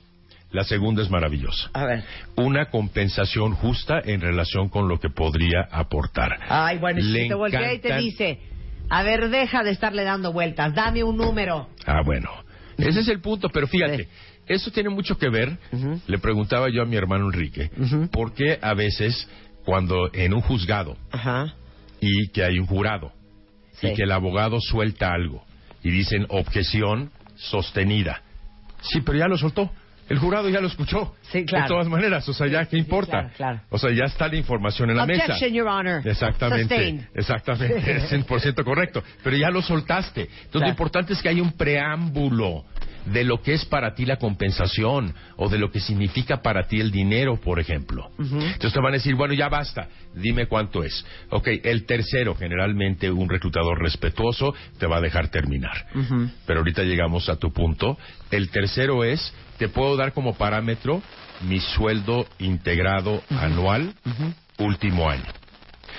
La 0.50 0.64
segunda 0.64 1.02
es 1.02 1.11
maravillosa. 1.11 1.70
A 1.74 1.85
ver. 1.85 2.04
Una 2.37 2.66
compensación 2.66 3.52
justa 3.54 4.00
en 4.04 4.20
relación 4.20 4.68
con 4.68 4.88
lo 4.88 4.98
que 4.98 5.11
podría 5.11 5.68
aportar. 5.70 6.38
Ay, 6.48 6.78
bueno, 6.78 7.00
y 7.00 7.02
si 7.02 7.11
Le 7.11 7.28
te 7.28 7.35
voltea 7.35 7.72
y 7.74 7.78
te 7.80 7.96
dice, 7.98 8.38
a 8.88 9.02
ver, 9.02 9.28
deja 9.28 9.62
de 9.64 9.70
estarle 9.70 10.04
dando 10.04 10.32
vueltas, 10.32 10.74
dame 10.74 11.02
un 11.04 11.16
número. 11.16 11.68
Ah, 11.85 12.02
bueno. 12.04 12.30
Ese 12.78 13.00
es 13.00 13.09
el 13.09 13.20
punto, 13.20 13.48
pero 13.48 13.66
fíjate, 13.66 14.09
eso 14.46 14.70
tiene 14.70 14.90
mucho 14.90 15.16
que 15.18 15.28
ver, 15.30 15.59
le 16.06 16.18
preguntaba 16.18 16.68
yo 16.70 16.82
a 16.82 16.85
mi 16.85 16.96
hermano 16.96 17.24
Enrique, 17.26 17.70
Ujú. 17.78 18.09
¿por 18.11 18.35
qué 18.35 18.59
a 18.61 18.74
veces 18.74 19.28
cuando 19.64 20.11
en 20.12 20.35
un 20.35 20.42
juzgado 20.42 20.96
y 22.00 22.28
que 22.28 22.44
hay 22.44 22.59
un 22.59 22.66
jurado 22.66 23.12
Sí. 23.72 23.88
y 23.88 23.94
que 23.94 24.02
el 24.04 24.12
abogado 24.12 24.59
suelta 24.61 25.12
algo 25.12 25.44
y 25.82 25.90
dicen 25.90 26.26
objeción 26.28 27.11
sostenida. 27.35 28.22
Sí, 28.80 29.00
pero 29.00 29.18
ya 29.18 29.26
lo 29.28 29.37
soltó. 29.37 29.70
El 30.09 30.19
jurado 30.19 30.49
ya 30.49 30.61
lo 30.61 30.69
escuchó. 30.69 31.14
Sí, 31.33 31.45
claro. 31.45 31.64
De 31.64 31.69
todas 31.69 31.88
maneras, 31.88 32.29
o 32.29 32.33
sea, 32.33 32.47
ya 32.47 32.64
qué 32.66 32.79
importa. 32.79 33.11
claro, 33.11 33.31
claro. 33.37 33.61
O 33.71 33.79
sea, 33.79 33.90
ya 33.92 34.05
está 34.05 34.29
la 34.29 34.37
información 34.37 34.90
en 34.90 34.97
la 34.97 35.07
mesa. 35.07 35.37
Your 35.49 35.66
Honor. 35.66 36.07
Exactamente, 36.07 37.09
exactamente, 37.14 37.97
es 37.97 38.12
100% 38.27 38.62
correcto. 38.64 39.03
Pero 39.23 39.37
ya 39.37 39.51
lo 39.51 39.62
soltaste. 39.62 40.23
Entonces 40.23 40.51
Claro. 40.53 40.66
lo 40.66 40.71
importante 40.71 41.12
es 41.12 41.23
que 41.23 41.29
hay 41.29 41.40
un 41.40 41.53
preámbulo 41.53 42.64
de 43.07 43.23
lo 43.23 43.40
que 43.40 43.55
es 43.55 43.64
para 43.64 43.95
ti 43.95 44.05
la 44.05 44.16
compensación 44.16 45.14
o 45.37 45.49
de 45.49 45.59
lo 45.59 45.71
que 45.71 45.79
significa 45.81 46.42
para 46.42 46.66
ti 46.66 46.81
el 46.81 46.90
dinero, 46.90 47.37
por 47.40 47.61
ejemplo. 47.61 48.11
Entonces 48.19 48.73
te 48.73 48.81
van 48.81 48.92
a 48.92 48.97
decir, 48.97 49.14
bueno, 49.14 49.33
ya 49.33 49.49
basta, 49.49 49.87
dime 50.14 50.47
cuánto 50.47 50.83
es. 50.83 51.05
Ok, 51.31 51.47
el 51.62 51.87
tercero, 51.87 52.35
generalmente 52.35 53.09
un 53.11 53.29
reclutador 53.29 53.81
respetuoso, 53.81 54.55
te 54.79 54.87
va 54.87 54.97
a 54.97 55.01
dejar 55.01 55.29
terminar. 55.29 55.87
Pero 56.47 56.61
ahorita 56.61 56.83
llegamos 56.83 57.29
a 57.29 57.37
tu 57.37 57.53
punto. 57.53 57.97
El 58.33 58.51
tercero 58.51 59.05
es, 59.05 59.33
te 59.59 59.69
puedo 59.69 59.97
dar 59.97 60.12
como 60.12 60.35
parámetro 60.35 61.03
mi 61.42 61.61
sueldo 61.61 62.27
integrado 62.38 63.23
anual 63.31 63.95
último 64.59 65.09
año. 65.09 65.25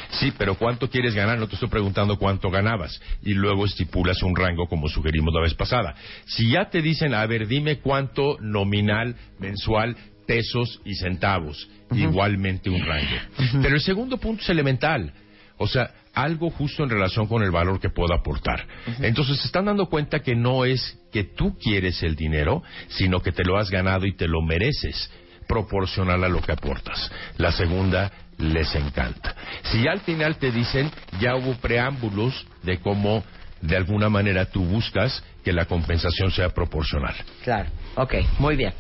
Sí, 0.10 0.32
pero 0.38 0.56
¿cuánto 0.56 0.90
quieres 0.90 1.14
ganar? 1.14 1.38
No 1.38 1.48
te 1.48 1.56
estoy 1.56 1.70
preguntando 1.70 2.18
cuánto 2.18 2.50
ganabas. 2.50 3.00
Y 3.24 3.34
luego 3.34 3.66
estipulas 3.66 4.24
un 4.24 4.36
rango 4.36 4.68
como 4.68 4.88
sugerimos 4.88 5.34
la 5.34 5.42
vez 5.42 5.54
pasada. 5.54 5.96
Si 6.26 6.52
ya 6.52 6.70
te 6.70 6.82
dicen, 6.82 7.14
a 7.14 7.26
ver, 7.26 7.48
dime 7.48 7.80
cuánto 7.80 8.38
nominal, 8.40 9.16
mensual, 9.40 9.96
pesos 10.26 10.82
y 10.86 10.96
centavos. 10.96 11.68
Igualmente 11.94 12.70
un 12.70 12.86
rango. 12.86 13.18
Pero 13.62 13.76
el 13.76 13.82
segundo 13.82 14.18
punto 14.18 14.44
es 14.44 14.50
elemental. 14.50 15.12
O 15.58 15.68
sea, 15.68 15.92
algo 16.24 16.50
justo 16.50 16.84
en 16.84 16.90
relación 16.90 17.28
con 17.28 17.44
el 17.44 17.52
valor 17.52 17.80
que 17.80 17.90
pueda 17.90 18.16
aportar. 18.16 18.66
Entonces 19.02 19.40
se 19.40 19.48
están 19.48 19.66
dando 19.66 19.88
cuenta 19.88 20.20
que 20.20 20.36
no 20.36 20.66
es 20.66 20.98
que 21.12 21.24
tú 21.24 21.58
quieres 21.58 22.02
el 22.04 22.16
dinero, 22.16 22.64
sino 22.90 23.22
que 23.22 23.32
te 23.32 23.44
lo 23.44 23.58
has 23.58 23.70
ganado 23.70 24.06
y 24.06 24.14
te 24.16 24.28
lo 24.28 24.42
mereces 24.42 25.10
proporcional 25.48 26.24
a 26.24 26.28
lo 26.30 26.42
que 26.42 26.52
aportas. 26.52 27.12
La 27.38 27.52
segunda 27.52 28.12
les 28.38 28.74
encanta. 28.76 29.36
Si 29.64 29.82
ya 29.84 29.92
al 29.92 30.02
final 30.02 30.38
te 30.38 30.52
dicen, 30.52 30.92
ya 31.20 31.36
hubo 31.36 31.54
preámbulos 31.56 32.46
de 32.64 32.80
cómo 32.80 33.24
de 33.62 33.76
alguna 33.78 34.10
manera 34.10 34.46
tú 34.46 34.64
buscas 34.64 35.24
que 35.44 35.54
la 35.54 35.66
compensación 35.66 36.32
sea 36.32 36.50
proporcional. 36.50 37.16
Claro. 37.44 37.70
Ok, 37.96 38.14
muy 38.40 38.56
bien. 38.56 38.74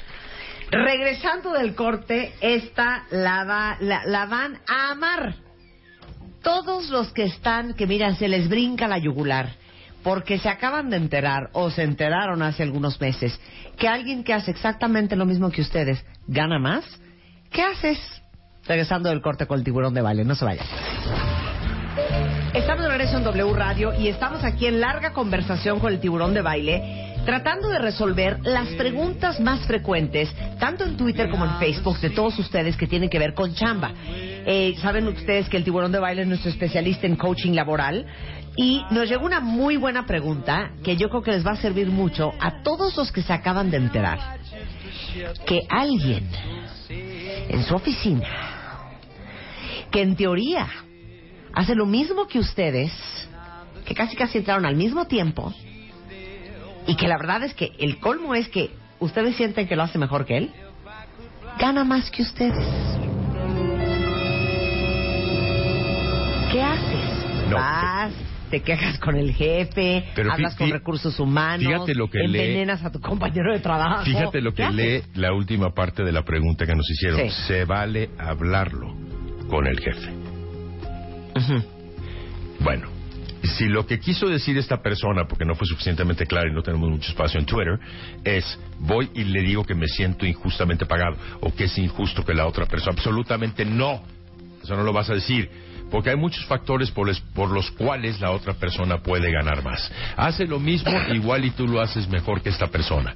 Regresando 0.69 1.53
del 1.53 1.73
corte, 1.75 2.33
esta 2.41 3.05
la, 3.11 3.45
va- 3.45 3.77
la, 3.79 4.05
la 4.05 4.25
van 4.25 4.59
a 4.67 4.91
amar. 4.91 5.33
Todos 6.47 6.89
los 6.89 7.11
que 7.11 7.23
están, 7.23 7.73
que 7.73 7.85
miran, 7.85 8.15
se 8.15 8.29
les 8.29 8.47
brinca 8.47 8.87
la 8.87 8.99
yugular, 8.99 9.49
porque 10.01 10.39
se 10.39 10.47
acaban 10.47 10.89
de 10.89 10.95
enterar 10.95 11.49
o 11.51 11.69
se 11.69 11.83
enteraron 11.83 12.41
hace 12.41 12.63
algunos 12.63 13.01
meses 13.01 13.37
que 13.77 13.89
alguien 13.89 14.23
que 14.23 14.33
hace 14.33 14.51
exactamente 14.51 15.17
lo 15.17 15.25
mismo 15.25 15.51
que 15.51 15.59
ustedes 15.59 16.05
gana 16.25 16.57
más, 16.57 16.85
¿qué 17.51 17.63
haces? 17.63 17.99
Regresando 18.65 19.09
del 19.09 19.21
corte 19.21 19.45
con 19.45 19.59
el 19.59 19.65
tiburón 19.65 19.93
de 19.93 20.01
baile, 20.01 20.23
no 20.23 20.35
se 20.35 20.45
vayan. 20.45 20.65
Estamos 22.53 22.83
de 22.83 22.89
regreso 22.91 23.17
en 23.17 23.25
W 23.25 23.53
Radio 23.53 23.93
y 23.99 24.07
estamos 24.07 24.45
aquí 24.45 24.67
en 24.67 24.79
larga 24.79 25.11
conversación 25.11 25.81
con 25.81 25.91
el 25.91 25.99
tiburón 25.99 26.33
de 26.33 26.43
baile, 26.43 27.13
tratando 27.25 27.67
de 27.67 27.79
resolver 27.79 28.39
las 28.43 28.69
preguntas 28.69 29.41
más 29.41 29.67
frecuentes, 29.67 30.33
tanto 30.61 30.85
en 30.85 30.95
Twitter 30.95 31.29
como 31.29 31.43
en 31.43 31.59
Facebook, 31.59 31.99
de 31.99 32.11
todos 32.11 32.39
ustedes 32.39 32.77
que 32.77 32.87
tienen 32.87 33.09
que 33.09 33.19
ver 33.19 33.33
con 33.33 33.53
chamba. 33.53 33.91
Eh, 34.49 34.75
Saben 34.81 35.05
ustedes 35.09 35.49
que 35.49 35.57
el 35.57 35.65
tiburón 35.65 35.91
de 35.91 35.99
baile 35.99 36.21
es 36.21 36.27
nuestro 36.29 36.49
especialista 36.49 37.05
en 37.05 37.17
coaching 37.17 37.51
laboral 37.51 38.05
y 38.55 38.81
nos 38.91 39.09
llegó 39.09 39.25
una 39.25 39.41
muy 39.41 39.75
buena 39.75 40.05
pregunta 40.05 40.71
que 40.85 40.95
yo 40.95 41.09
creo 41.09 41.21
que 41.21 41.31
les 41.31 41.45
va 41.45 41.51
a 41.51 41.57
servir 41.57 41.87
mucho 41.87 42.31
a 42.39 42.63
todos 42.63 42.95
los 42.95 43.11
que 43.11 43.21
se 43.21 43.33
acaban 43.33 43.69
de 43.69 43.75
enterar 43.75 44.39
que 45.45 45.59
alguien 45.69 46.29
en 46.87 47.61
su 47.65 47.75
oficina 47.75 48.25
que 49.91 50.01
en 50.01 50.15
teoría 50.15 50.65
hace 51.51 51.75
lo 51.75 51.85
mismo 51.85 52.27
que 52.27 52.39
ustedes, 52.39 52.93
que 53.85 53.93
casi 53.93 54.15
casi 54.15 54.37
entraron 54.37 54.65
al 54.65 54.77
mismo 54.77 55.07
tiempo 55.07 55.53
y 56.87 56.95
que 56.95 57.07
la 57.09 57.17
verdad 57.17 57.43
es 57.43 57.53
que 57.53 57.73
el 57.79 57.99
colmo 57.99 58.33
es 58.33 58.47
que 58.47 58.71
ustedes 58.99 59.35
sienten 59.35 59.67
que 59.67 59.75
lo 59.75 59.83
hace 59.83 59.97
mejor 59.97 60.25
que 60.25 60.37
él, 60.37 60.51
gana 61.59 61.83
más 61.83 62.09
que 62.09 62.21
ustedes. 62.21 63.06
¿Qué 66.51 66.61
haces? 66.61 67.49
No, 67.49 67.57
Vas, 67.57 68.11
te 68.49 68.61
quejas 68.61 68.97
con 68.99 69.15
el 69.15 69.33
jefe, 69.33 70.05
Pero 70.15 70.31
hablas 70.31 70.55
fí- 70.55 70.59
con 70.59 70.69
recursos 70.71 71.19
humanos, 71.19 71.65
fíjate 71.65 71.95
lo 71.95 72.09
que 72.09 72.19
lee- 72.19 72.25
envenenas 72.39 72.83
a 72.83 72.91
tu 72.91 72.99
compañero 72.99 73.51
de 73.53 73.59
trabajo. 73.59 74.03
Fíjate 74.05 74.41
lo 74.41 74.53
que 74.53 74.63
¿Qué 74.63 74.71
lee 74.71 74.95
haces? 74.97 75.17
la 75.17 75.33
última 75.33 75.73
parte 75.73 76.03
de 76.03 76.11
la 76.11 76.23
pregunta 76.23 76.65
que 76.65 76.75
nos 76.75 76.89
hicieron. 76.89 77.19
Sí. 77.19 77.29
Se 77.47 77.65
vale 77.65 78.09
hablarlo 78.17 78.95
con 79.49 79.67
el 79.67 79.79
jefe. 79.79 80.09
Ujú. 81.35 81.63
Bueno, 82.61 82.87
si 83.43 83.65
lo 83.67 83.85
que 83.85 83.99
quiso 83.99 84.27
decir 84.27 84.57
esta 84.57 84.81
persona, 84.81 85.25
porque 85.27 85.45
no 85.45 85.55
fue 85.55 85.67
suficientemente 85.67 86.25
claro 86.25 86.49
y 86.49 86.53
no 86.53 86.63
tenemos 86.63 86.89
mucho 86.89 87.09
espacio 87.11 87.39
en 87.39 87.45
Twitter, 87.45 87.77
es 88.23 88.59
voy 88.79 89.09
y 89.13 89.23
le 89.25 89.41
digo 89.41 89.63
que 89.63 89.75
me 89.75 89.87
siento 89.87 90.25
injustamente 90.25 90.85
pagado 90.85 91.17
o 91.41 91.53
que 91.53 91.65
es 91.65 91.77
injusto 91.77 92.23
que 92.25 92.33
la 92.33 92.47
otra 92.47 92.65
persona. 92.65 92.93
Absolutamente 92.93 93.63
no. 93.65 94.01
Eso 94.63 94.75
no 94.75 94.83
lo 94.83 94.91
vas 94.91 95.09
a 95.09 95.13
decir. 95.13 95.49
Porque 95.89 96.09
hay 96.09 96.15
muchos 96.17 96.45
factores 96.45 96.91
por, 96.91 97.07
les- 97.07 97.19
por 97.19 97.49
los 97.51 97.71
cuales 97.71 98.19
la 98.19 98.31
otra 98.31 98.53
persona 98.53 98.97
puede 98.97 99.31
ganar 99.31 99.63
más. 99.63 99.91
Hace 100.17 100.45
lo 100.45 100.59
mismo 100.59 100.91
igual 101.13 101.45
y 101.45 101.51
tú 101.51 101.67
lo 101.67 101.79
haces 101.81 102.07
mejor 102.09 102.41
que 102.41 102.49
esta 102.49 102.67
persona. 102.67 103.13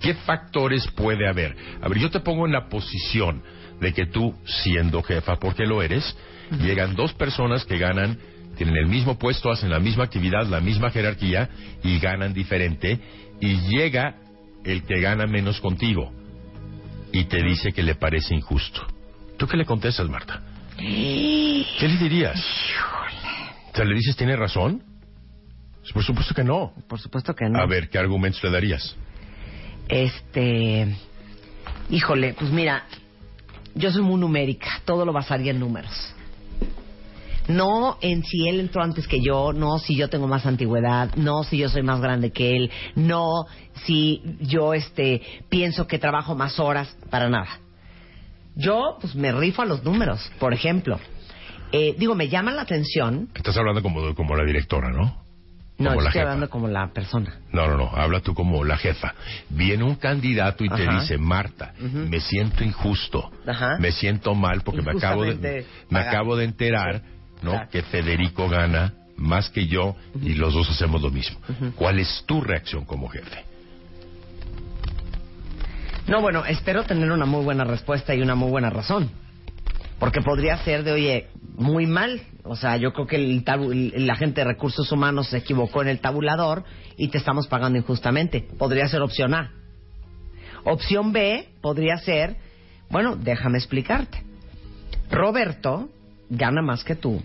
¿Qué 0.00 0.14
factores 0.14 0.86
puede 0.88 1.28
haber? 1.28 1.56
A 1.82 1.88
ver, 1.88 1.98
yo 1.98 2.10
te 2.10 2.20
pongo 2.20 2.46
en 2.46 2.52
la 2.52 2.68
posición 2.68 3.42
de 3.80 3.92
que 3.92 4.06
tú, 4.06 4.34
siendo 4.44 5.02
jefa, 5.02 5.36
porque 5.36 5.66
lo 5.66 5.82
eres, 5.82 6.16
llegan 6.62 6.94
dos 6.96 7.12
personas 7.14 7.64
que 7.64 7.78
ganan, 7.78 8.18
tienen 8.56 8.76
el 8.76 8.86
mismo 8.86 9.18
puesto, 9.18 9.50
hacen 9.50 9.70
la 9.70 9.78
misma 9.78 10.04
actividad, 10.04 10.46
la 10.46 10.60
misma 10.60 10.90
jerarquía 10.90 11.48
y 11.84 11.98
ganan 12.00 12.32
diferente, 12.34 12.98
y 13.40 13.56
llega 13.68 14.16
el 14.64 14.82
que 14.82 15.00
gana 15.00 15.26
menos 15.26 15.60
contigo 15.60 16.12
y 17.12 17.24
te 17.24 17.42
dice 17.42 17.72
que 17.72 17.82
le 17.82 17.94
parece 17.94 18.34
injusto. 18.34 18.86
¿Tú 19.36 19.46
qué 19.46 19.56
le 19.56 19.64
contestas, 19.64 20.08
Marta? 20.08 20.42
¿Qué 20.78 21.88
le 21.88 21.96
dirías? 21.96 22.40
O 23.72 23.76
sea, 23.76 23.84
¿le 23.84 23.94
dices 23.94 24.16
tiene 24.16 24.36
razón? 24.36 24.82
Por 25.92 26.04
supuesto 26.04 26.34
que 26.34 26.44
no. 26.44 26.72
Por 26.88 27.00
supuesto 27.00 27.34
que 27.34 27.48
no. 27.48 27.60
A 27.60 27.66
ver, 27.66 27.88
¿qué 27.88 27.98
argumentos 27.98 28.42
le 28.44 28.50
darías? 28.50 28.96
Este, 29.88 30.86
híjole, 31.90 32.34
pues 32.34 32.50
mira, 32.50 32.84
yo 33.74 33.90
soy 33.90 34.02
muy 34.02 34.20
numérica, 34.20 34.82
todo 34.84 35.04
lo 35.04 35.12
basaría 35.12 35.50
en 35.50 35.60
números. 35.60 36.14
No 37.48 37.96
en 38.02 38.22
si 38.24 38.46
él 38.46 38.60
entró 38.60 38.82
antes 38.82 39.08
que 39.08 39.22
yo, 39.22 39.54
no 39.54 39.78
si 39.78 39.96
yo 39.96 40.10
tengo 40.10 40.28
más 40.28 40.44
antigüedad, 40.44 41.14
no 41.16 41.44
si 41.44 41.56
yo 41.56 41.70
soy 41.70 41.82
más 41.82 42.00
grande 42.00 42.30
que 42.30 42.54
él, 42.54 42.70
no 42.94 43.46
si 43.86 44.22
yo 44.40 44.74
este 44.74 45.22
pienso 45.48 45.86
que 45.86 45.98
trabajo 45.98 46.34
más 46.34 46.60
horas, 46.60 46.94
para 47.08 47.30
nada. 47.30 47.48
Yo 48.56 48.98
pues 49.00 49.14
me 49.14 49.32
rifo 49.32 49.62
a 49.62 49.66
los 49.66 49.84
números, 49.84 50.30
por 50.38 50.52
ejemplo. 50.52 50.98
Eh, 51.72 51.94
digo, 51.98 52.14
me 52.14 52.28
llama 52.28 52.50
la 52.50 52.62
atención, 52.62 53.28
Estás 53.34 53.56
hablando 53.56 53.82
como, 53.82 54.14
como 54.14 54.34
la 54.34 54.44
directora, 54.44 54.90
¿no? 54.90 55.22
no, 55.78 55.90
Como 55.90 56.00
la 56.00 56.08
estoy 56.08 56.20
jefa. 56.20 56.22
hablando 56.32 56.50
como 56.50 56.66
la 56.68 56.88
persona. 56.88 57.38
No, 57.52 57.68
no, 57.68 57.76
no, 57.76 57.90
habla 57.94 58.20
tú 58.20 58.34
como 58.34 58.64
la 58.64 58.76
jefa. 58.78 59.14
Viene 59.50 59.84
un 59.84 59.94
candidato 59.94 60.64
y 60.64 60.68
te 60.68 60.86
dice, 60.88 61.18
Marta, 61.18 61.72
me 61.78 62.20
siento 62.20 62.64
injusto, 62.64 63.30
Ajá. 63.46 63.76
me 63.78 63.92
siento 63.92 64.34
mal 64.34 64.62
porque 64.62 64.82
me 64.82 64.92
acabo 64.92 65.24
de, 65.24 65.66
me 65.90 66.00
acabo 66.00 66.36
de 66.36 66.44
enterar, 66.46 67.02
¿no? 67.42 67.52
Claro. 67.52 67.68
Que 67.70 67.82
Federico 67.82 68.48
gana 68.48 68.94
más 69.16 69.50
que 69.50 69.66
yo 69.66 69.94
y 70.20 70.34
los 70.34 70.54
dos 70.54 70.68
hacemos 70.70 71.00
lo 71.02 71.10
mismo. 71.10 71.38
¿Cuál 71.76 71.98
es 72.00 72.24
tu 72.26 72.40
reacción 72.40 72.84
como 72.84 73.08
jefe? 73.08 73.44
No, 76.08 76.20
bueno, 76.22 76.44
espero 76.46 76.84
tener 76.84 77.10
una 77.10 77.26
muy 77.26 77.44
buena 77.44 77.64
respuesta 77.64 78.14
y 78.14 78.22
una 78.22 78.34
muy 78.34 78.50
buena 78.50 78.70
razón. 78.70 79.10
Porque 79.98 80.20
podría 80.22 80.56
ser 80.58 80.84
de, 80.84 80.92
oye, 80.92 81.26
muy 81.56 81.86
mal. 81.86 82.20
O 82.44 82.56
sea, 82.56 82.76
yo 82.76 82.92
creo 82.92 83.06
que 83.06 83.16
el 83.16 83.44
tabu- 83.44 83.92
la 83.96 84.14
gente 84.16 84.40
de 84.40 84.46
recursos 84.46 84.90
humanos 84.90 85.28
se 85.28 85.38
equivocó 85.38 85.82
en 85.82 85.88
el 85.88 86.00
tabulador 86.00 86.64
y 86.96 87.08
te 87.08 87.18
estamos 87.18 87.46
pagando 87.48 87.78
injustamente. 87.78 88.46
Podría 88.58 88.88
ser 88.88 89.02
opción 89.02 89.34
A. 89.34 89.50
Opción 90.64 91.12
B 91.12 91.48
podría 91.60 91.98
ser, 91.98 92.36
bueno, 92.90 93.16
déjame 93.16 93.58
explicarte. 93.58 94.22
Roberto 95.10 95.90
gana 96.30 96.62
más 96.62 96.84
que 96.84 96.94
tú. 96.94 97.20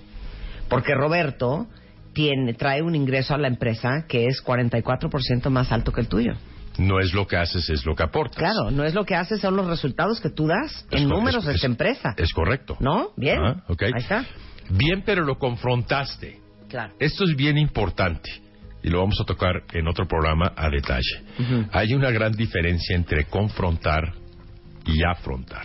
Porque 0.68 0.94
Roberto 0.94 1.68
tiene, 2.14 2.54
trae 2.54 2.82
un 2.82 2.96
ingreso 2.96 3.34
a 3.34 3.38
la 3.38 3.48
empresa 3.48 4.06
que 4.08 4.26
es 4.28 4.44
44% 4.44 5.50
más 5.50 5.72
alto 5.72 5.92
que 5.92 6.02
el 6.02 6.08
tuyo. 6.08 6.34
No 6.78 7.00
es 7.00 7.14
lo 7.14 7.28
que 7.28 7.38
haces, 7.38 7.70
es 7.70 7.86
lo 7.86 7.96
que 7.96 8.04
aportas. 8.04 8.38
Claro, 8.38 8.72
no 8.72 8.84
es 8.84 8.94
lo 8.94 9.06
que 9.06 9.16
haces, 9.16 9.40
son 9.42 9.56
los 9.56 9.68
resultados 9.68 10.20
que 10.20 10.30
tú 10.30 10.48
das 10.48 10.86
en 10.92 11.08
números 11.08 11.44
es- 11.44 11.46
de 11.48 11.52
esta 11.54 11.68
es- 11.68 11.72
empresa. 11.72 12.14
Es 12.18 12.34
correcto. 12.34 12.78
¿No? 12.80 13.10
Bien. 13.16 13.40
Ah, 13.44 13.64
ok. 13.68 13.84
Ahí 13.84 13.92
está. 13.98 14.26
Bien, 14.70 15.04
pero 15.06 15.24
lo 15.24 15.38
confrontaste. 15.38 16.40
Claro. 16.70 16.94
Esto 17.00 17.26
es 17.26 17.36
bien 17.36 17.58
importante 17.58 18.30
y 18.82 18.90
lo 18.90 19.00
vamos 19.00 19.20
a 19.22 19.26
tocar 19.26 19.62
en 19.74 19.88
otro 19.88 20.08
programa 20.08 20.52
a 20.56 20.70
detalle. 20.70 21.24
Hay 21.72 21.94
una 21.94 22.10
gran 22.10 22.32
diferencia 22.32 22.96
entre 22.96 23.26
confrontar 23.26 24.14
y 24.86 25.04
afrontar. 25.04 25.64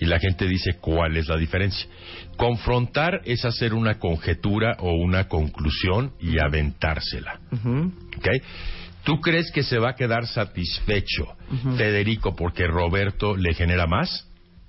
Y 0.00 0.04
la 0.04 0.18
gente 0.20 0.46
dice 0.46 0.76
cuál 0.80 1.16
es 1.16 1.26
la 1.28 1.36
diferencia. 1.36 1.88
Confrontar 2.36 3.20
es 3.24 3.44
hacer 3.44 3.74
una 3.74 3.98
conjetura 3.98 4.76
o 4.78 4.92
una 4.92 5.26
conclusión 5.26 6.12
y 6.20 6.38
aventársela. 6.38 7.40
¿Ok? 8.16 8.28
¿Tú 9.04 9.20
crees 9.20 9.50
que 9.52 9.62
se 9.62 9.78
va 9.78 9.90
a 9.90 9.94
quedar 9.94 10.26
satisfecho 10.26 11.26
Federico 11.76 12.34
porque 12.36 12.66
Roberto 12.66 13.36
le 13.36 13.54
genera 13.54 13.86
más? 13.86 14.24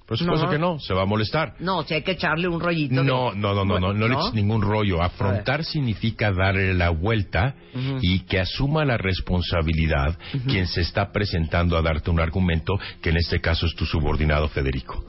Por 0.08 0.18
supuesto 0.18 0.46
No. 0.48 0.52
que 0.52 0.58
no, 0.58 0.80
se 0.80 0.92
va 0.96 1.04
a 1.04 1.06
molestar. 1.06 1.54
No, 1.60 1.84
si 1.84 1.94
hay 1.94 2.02
que 2.02 2.14
echarle 2.14 2.48
un 2.48 2.60
rollito. 2.60 2.96
de- 2.96 3.04
No, 3.04 3.32
no, 3.36 3.54
no, 3.54 3.64
no, 3.64 3.80
no, 3.80 3.94
no 3.94 4.08
le 4.08 4.16
eches 4.16 4.34
ningún 4.34 4.64
rollo. 4.64 5.04
Afrontar 5.04 5.64
significa 5.64 6.32
darle 6.32 6.74
la 6.74 6.90
vuelta 6.90 7.54
y 8.02 8.22
que 8.22 8.40
asuma 8.40 8.86
la 8.86 8.98
responsabilidad 8.98 10.18
quien 10.48 10.66
se 10.66 10.82
está 10.82 11.12
presentando 11.12 11.78
a 11.78 11.84
darte 11.84 12.10
un 12.10 12.20
argumento, 12.20 12.74
que 13.04 13.10
en 13.12 13.18
este 13.18 13.40
caso 13.40 13.68
es 13.68 13.76
tu 13.76 13.86
subordinado 13.86 14.48
Federico. 14.48 15.06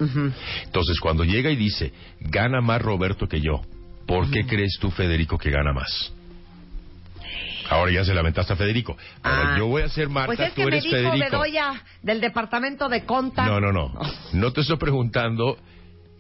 Entonces, 0.64 1.00
cuando 1.00 1.24
llega 1.24 1.50
y 1.50 1.56
dice, 1.56 1.92
gana 2.20 2.61
más 2.61 2.83
Roberto 2.83 3.26
que 3.26 3.40
yo, 3.40 3.62
¿por 4.06 4.30
qué 4.30 4.44
crees 4.44 4.76
tú, 4.80 4.90
Federico, 4.90 5.38
que 5.38 5.50
gana 5.50 5.72
más? 5.72 6.12
Ahora 7.70 7.90
ya 7.92 8.04
se 8.04 8.12
lamentaste 8.12 8.52
a 8.52 8.56
Federico. 8.56 8.96
Ahora 9.22 9.54
Ah. 9.54 9.59
yo 9.59 9.66
voy 9.68 9.83
a 9.83 9.88
ser 9.88 10.09
Marta, 10.09 10.26
Pues 10.26 10.40
es 10.40 10.48
tú 10.54 10.56
que 10.56 10.62
me 10.66 10.68
eres 10.72 10.85
dijo 10.85 10.96
Federico. 10.96 11.18
Bedoya 11.30 11.83
del 12.02 12.20
departamento 12.20 12.88
de 12.88 13.04
Conta. 13.04 13.46
No, 13.46 13.61
no, 13.61 13.72
no. 13.72 13.92
No 14.33 14.52
te 14.52 14.61
estoy 14.61 14.76
preguntando 14.76 15.56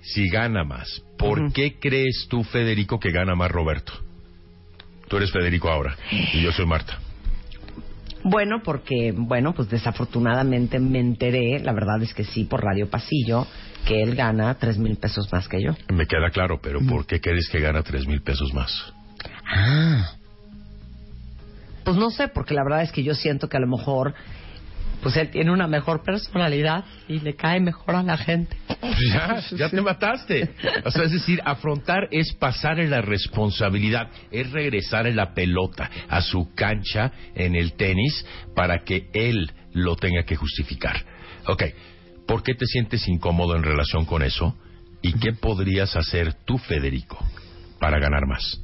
si 0.02 0.28
gana 0.30 0.64
más. 0.64 1.02
¿Por 1.18 1.52
qué 1.52 1.78
crees 1.78 2.26
tú, 2.30 2.44
Federico, 2.44 2.98
que 2.98 3.10
gana 3.10 3.34
más 3.34 3.50
Roberto? 3.50 3.92
Tú 5.08 5.16
eres 5.16 5.30
Federico 5.32 5.68
ahora 5.68 5.96
y 6.32 6.40
yo 6.40 6.52
soy 6.52 6.66
Marta. 6.66 6.98
Bueno, 8.22 8.62
porque, 8.62 9.12
bueno, 9.16 9.52
pues 9.54 9.68
desafortunadamente 9.70 10.78
me 10.78 11.00
enteré, 11.00 11.58
la 11.60 11.72
verdad 11.72 12.02
es 12.02 12.12
que 12.14 12.22
sí, 12.24 12.44
por 12.44 12.62
Radio 12.62 12.88
Pasillo, 12.90 13.46
que 13.86 14.02
él 14.02 14.14
gana 14.14 14.54
tres 14.58 14.76
mil 14.78 14.96
pesos 14.98 15.26
más 15.32 15.48
que 15.48 15.62
yo. 15.62 15.72
Me 15.88 16.06
queda 16.06 16.30
claro, 16.30 16.60
pero 16.62 16.80
¿por 16.86 17.06
qué 17.06 17.20
crees 17.20 17.48
que 17.48 17.60
gana 17.60 17.82
tres 17.82 18.06
mil 18.06 18.20
pesos 18.22 18.52
más? 18.54 18.92
Ah. 19.52 20.12
Pues 21.90 21.98
no 21.98 22.10
sé, 22.10 22.28
porque 22.28 22.54
la 22.54 22.62
verdad 22.62 22.82
es 22.82 22.92
que 22.92 23.02
yo 23.02 23.16
siento 23.16 23.48
que 23.48 23.56
a 23.56 23.60
lo 23.60 23.66
mejor, 23.66 24.14
pues 25.02 25.16
él 25.16 25.28
tiene 25.28 25.50
una 25.50 25.66
mejor 25.66 26.04
personalidad 26.04 26.84
y 27.08 27.18
le 27.18 27.34
cae 27.34 27.58
mejor 27.58 27.96
a 27.96 28.02
la 28.04 28.16
gente. 28.16 28.56
Ya, 29.12 29.40
ya 29.56 29.68
te 29.68 29.80
mataste. 29.80 30.50
O 30.84 30.90
sea, 30.92 31.02
es 31.02 31.10
decir, 31.10 31.40
afrontar 31.44 32.06
es 32.12 32.32
pasar 32.34 32.78
en 32.78 32.90
la 32.90 33.00
responsabilidad, 33.00 34.08
es 34.30 34.52
regresar 34.52 35.08
en 35.08 35.16
la 35.16 35.34
pelota 35.34 35.90
a 36.08 36.20
su 36.20 36.54
cancha 36.54 37.10
en 37.34 37.56
el 37.56 37.72
tenis 37.72 38.24
para 38.54 38.84
que 38.84 39.08
él 39.12 39.50
lo 39.72 39.96
tenga 39.96 40.22
que 40.22 40.36
justificar. 40.36 41.04
Ok, 41.46 41.64
¿por 42.28 42.44
qué 42.44 42.54
te 42.54 42.66
sientes 42.66 43.08
incómodo 43.08 43.56
en 43.56 43.64
relación 43.64 44.04
con 44.04 44.22
eso? 44.22 44.56
¿Y 45.02 45.14
qué 45.14 45.32
podrías 45.32 45.96
hacer 45.96 46.34
tú, 46.44 46.56
Federico, 46.56 47.18
para 47.80 47.98
ganar 47.98 48.26
más? 48.28 48.60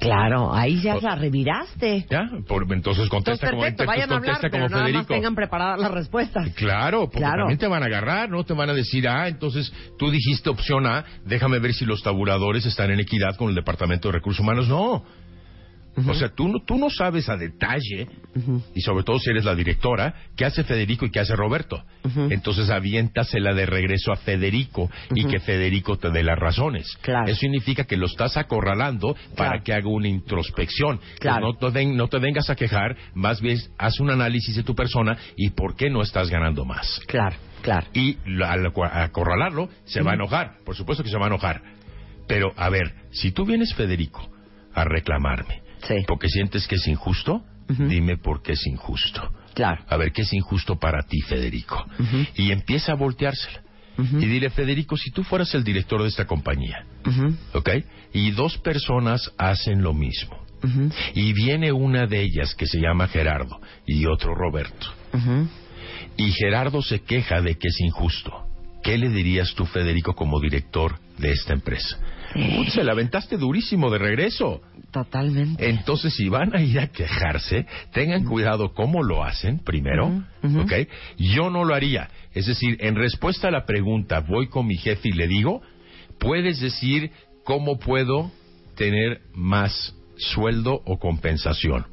Claro, 0.00 0.52
ahí 0.54 0.80
ya 0.82 0.96
la 0.96 1.14
reviraste. 1.14 2.06
¿Ya? 2.10 2.28
Por- 2.48 2.62
entonces 2.72 3.04
Entonces, 3.04 3.08
contesta 3.10 3.50
como, 3.50 3.60
perfecto, 3.62 3.82
entonces 3.82 3.86
vayan 3.86 4.10
a 4.12 4.16
hablar, 4.16 4.34
contesta 4.34 4.48
pero 4.50 4.64
como 4.64 4.68
nada 4.70 4.82
más 4.82 4.90
Federico. 4.92 5.14
tengan 5.14 5.34
preparadas 5.34 5.78
las 5.80 5.90
respuestas. 5.92 6.48
Claro, 6.54 7.02
porque 7.04 7.18
Claro. 7.18 7.38
también 7.42 7.58
te 7.58 7.66
van 7.68 7.82
a 7.82 7.86
agarrar, 7.86 8.30
¿no? 8.30 8.42
Te 8.44 8.54
van 8.54 8.70
a 8.70 8.74
decir, 8.74 9.06
ah, 9.08 9.28
entonces 9.28 9.72
tú 9.98 10.10
dijiste 10.10 10.48
opción 10.50 10.86
A, 10.86 11.04
déjame 11.26 11.58
ver 11.58 11.74
si 11.74 11.84
los 11.84 12.02
tabuladores 12.02 12.64
están 12.66 12.90
en 12.90 13.00
equidad 13.00 13.36
con 13.36 13.50
el 13.50 13.54
Departamento 13.54 14.08
de 14.08 14.12
Recursos 14.12 14.40
Humanos. 14.40 14.68
No. 14.68 15.04
O 16.06 16.14
sea, 16.14 16.28
tú 16.30 16.48
no, 16.48 16.60
tú 16.64 16.78
no 16.78 16.88
sabes 16.88 17.28
a 17.28 17.36
detalle, 17.36 18.06
y 18.74 18.80
sobre 18.80 19.02
todo 19.04 19.18
si 19.18 19.30
eres 19.30 19.44
la 19.44 19.54
directora, 19.54 20.14
qué 20.36 20.44
hace 20.44 20.62
Federico 20.64 21.04
y 21.04 21.10
qué 21.10 21.20
hace 21.20 21.34
Roberto. 21.36 21.82
Entonces 22.30 22.70
aviéntasela 22.70 23.52
de 23.54 23.66
regreso 23.66 24.12
a 24.12 24.16
Federico 24.16 24.88
y 25.14 25.24
que 25.26 25.40
Federico 25.40 25.98
te 25.98 26.10
dé 26.10 26.22
las 26.22 26.38
razones. 26.38 26.96
Claro. 27.02 27.26
Eso 27.26 27.40
significa 27.40 27.84
que 27.84 27.96
lo 27.96 28.06
estás 28.06 28.36
acorralando 28.36 29.16
para 29.36 29.62
que 29.62 29.72
haga 29.74 29.88
una 29.88 30.08
introspección. 30.08 31.00
Claro. 31.18 31.40
Pues 31.40 31.54
no, 31.60 31.68
te 31.68 31.74
ven- 31.78 31.96
no 31.96 32.08
te 32.08 32.18
vengas 32.18 32.48
a 32.50 32.54
quejar, 32.56 32.96
más 33.14 33.40
bien 33.40 33.58
haz 33.76 33.98
un 34.00 34.10
análisis 34.10 34.56
de 34.56 34.62
tu 34.62 34.74
persona 34.74 35.18
y 35.36 35.50
por 35.50 35.74
qué 35.76 35.90
no 35.90 36.02
estás 36.02 36.30
ganando 36.30 36.64
más. 36.64 37.00
Claro, 37.08 37.36
claro. 37.62 37.86
Y 37.92 38.16
al 38.42 38.66
acorralarlo, 38.92 39.68
se 39.84 40.02
va 40.02 40.12
a 40.12 40.14
enojar. 40.14 40.52
Por 40.64 40.76
supuesto 40.76 41.02
que 41.02 41.10
se 41.10 41.18
va 41.18 41.24
a 41.24 41.28
enojar. 41.28 41.62
Pero, 42.28 42.52
a 42.56 42.70
ver, 42.70 42.94
si 43.10 43.32
tú 43.32 43.44
vienes, 43.44 43.74
Federico, 43.74 44.30
a 44.72 44.84
reclamarme 44.84 45.62
Sí. 45.86 46.04
porque 46.06 46.28
sientes 46.28 46.66
que 46.66 46.76
es 46.76 46.86
injusto, 46.86 47.42
dime 47.68 48.16
por 48.16 48.42
qué 48.42 48.52
es 48.52 48.66
injusto. 48.66 49.32
Claro. 49.54 49.84
A 49.88 49.96
ver, 49.96 50.12
¿qué 50.12 50.22
es 50.22 50.32
injusto 50.32 50.78
para 50.78 51.02
ti, 51.02 51.20
Federico? 51.20 51.84
Y 52.36 52.50
empieza 52.52 52.92
a 52.92 52.94
volteársela. 52.96 53.62
Y 53.98 54.26
dile, 54.26 54.48
Federico, 54.50 54.96
si 54.96 55.10
tú 55.10 55.22
fueras 55.24 55.54
el 55.54 55.62
director 55.62 56.00
de 56.02 56.08
esta 56.08 56.24
compañía, 56.24 56.86
¿ok? 57.52 57.68
Y 58.14 58.30
dos 58.30 58.56
personas 58.58 59.30
hacen 59.36 59.82
lo 59.82 59.92
mismo. 59.92 60.38
Y 61.14 61.32
viene 61.32 61.72
una 61.72 62.06
de 62.06 62.20
ellas 62.22 62.54
que 62.54 62.66
se 62.66 62.78
llama 62.80 63.08
Gerardo 63.08 63.60
y 63.86 64.06
otro 64.06 64.34
Roberto. 64.34 64.86
Y 66.16 66.32
Gerardo 66.32 66.82
se 66.82 67.00
queja 67.00 67.40
de 67.40 67.56
que 67.56 67.68
es 67.68 67.80
injusto. 67.80 68.46
¿Qué 68.82 68.96
le 68.96 69.10
dirías 69.10 69.54
tú, 69.54 69.66
Federico, 69.66 70.14
como 70.14 70.40
director 70.40 70.98
de 71.18 71.32
esta 71.32 71.52
empresa? 71.52 71.98
Uy, 72.34 72.70
se 72.70 72.84
la 72.84 72.92
aventaste 72.92 73.36
durísimo 73.36 73.90
de 73.90 73.98
regreso. 73.98 74.62
Totalmente. 74.90 75.68
Entonces, 75.68 76.14
si 76.14 76.28
van 76.28 76.54
a 76.54 76.62
ir 76.62 76.78
a 76.78 76.88
quejarse, 76.88 77.66
tengan 77.92 78.24
cuidado 78.24 78.72
cómo 78.72 79.02
lo 79.02 79.24
hacen 79.24 79.58
primero. 79.58 80.24
¿ok? 80.42 80.72
Yo 81.18 81.50
no 81.50 81.64
lo 81.64 81.74
haría. 81.74 82.08
Es 82.32 82.46
decir, 82.46 82.76
en 82.80 82.96
respuesta 82.96 83.48
a 83.48 83.50
la 83.50 83.66
pregunta, 83.66 84.20
voy 84.20 84.48
con 84.48 84.66
mi 84.66 84.76
jefe 84.76 85.08
y 85.08 85.12
le 85.12 85.26
digo, 85.26 85.62
puedes 86.18 86.60
decir 86.60 87.10
cómo 87.44 87.78
puedo 87.78 88.30
tener 88.76 89.22
más 89.34 89.94
sueldo 90.16 90.82
o 90.84 90.98
compensación. 90.98 91.86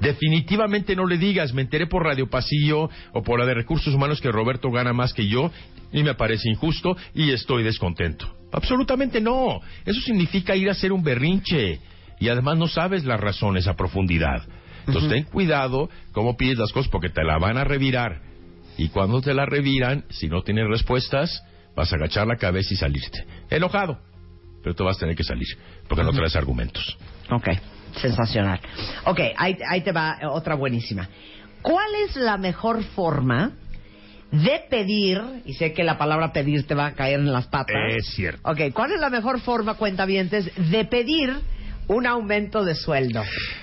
Definitivamente 0.00 0.94
no 0.94 1.06
le 1.06 1.18
digas, 1.18 1.52
me 1.52 1.62
enteré 1.62 1.86
por 1.86 2.04
Radio 2.04 2.28
Pasillo 2.28 2.88
o 3.12 3.22
por 3.22 3.38
la 3.38 3.46
de 3.46 3.54
Recursos 3.54 3.94
Humanos 3.94 4.20
que 4.20 4.30
Roberto 4.30 4.70
gana 4.70 4.92
más 4.92 5.12
que 5.12 5.26
yo 5.26 5.50
y 5.92 6.02
me 6.02 6.14
parece 6.14 6.48
injusto 6.48 6.96
y 7.14 7.30
estoy 7.30 7.62
descontento. 7.62 8.34
Absolutamente 8.52 9.20
no. 9.20 9.60
Eso 9.84 10.00
significa 10.00 10.56
ir 10.56 10.68
a 10.68 10.72
hacer 10.72 10.92
un 10.92 11.02
berrinche 11.02 11.80
y 12.18 12.28
además 12.28 12.58
no 12.58 12.68
sabes 12.68 13.04
las 13.04 13.20
razones 13.20 13.66
a 13.66 13.74
profundidad. 13.74 14.42
Entonces 14.86 15.10
ten 15.10 15.24
cuidado 15.24 15.90
cómo 16.12 16.36
pides 16.36 16.58
las 16.58 16.72
cosas 16.72 16.90
porque 16.90 17.08
te 17.08 17.24
la 17.24 17.38
van 17.38 17.58
a 17.58 17.64
revirar. 17.64 18.20
Y 18.78 18.88
cuando 18.88 19.20
te 19.20 19.34
la 19.34 19.46
reviran, 19.46 20.04
si 20.10 20.28
no 20.28 20.42
tienes 20.42 20.68
respuestas, 20.68 21.42
vas 21.74 21.92
a 21.92 21.96
agachar 21.96 22.26
la 22.26 22.36
cabeza 22.36 22.72
y 22.72 22.76
salirte. 22.76 23.26
Enojado, 23.50 23.98
pero 24.62 24.74
tú 24.74 24.84
vas 24.84 24.96
a 24.96 25.00
tener 25.00 25.16
que 25.16 25.24
salir 25.24 25.48
porque 25.88 26.04
no 26.04 26.12
traes 26.12 26.36
argumentos. 26.36 26.96
Ok, 27.30 27.48
sensacional. 28.00 28.60
Ok, 29.04 29.20
ahí, 29.36 29.56
ahí 29.68 29.80
te 29.80 29.92
va 29.92 30.18
otra 30.30 30.54
buenísima. 30.54 31.08
¿Cuál 31.62 31.94
es 32.06 32.16
la 32.16 32.36
mejor 32.36 32.84
forma 32.84 33.52
de 34.32 34.62
pedir, 34.68 35.20
y 35.44 35.54
sé 35.54 35.72
que 35.72 35.84
la 35.84 35.98
palabra 35.98 36.32
pedir 36.32 36.66
te 36.66 36.74
va 36.74 36.86
a 36.86 36.92
caer 36.92 37.20
en 37.20 37.32
las 37.32 37.46
patas. 37.46 37.76
Es 37.96 38.08
cierto. 38.14 38.40
Ok, 38.44 38.72
¿cuál 38.72 38.92
es 38.92 39.00
la 39.00 39.10
mejor 39.10 39.40
forma, 39.40 39.74
cuentavientes, 39.74 40.50
de 40.70 40.84
pedir 40.84 41.34
un 41.88 42.06
aumento 42.06 42.64
de 42.64 42.74
sueldo? 42.74 43.22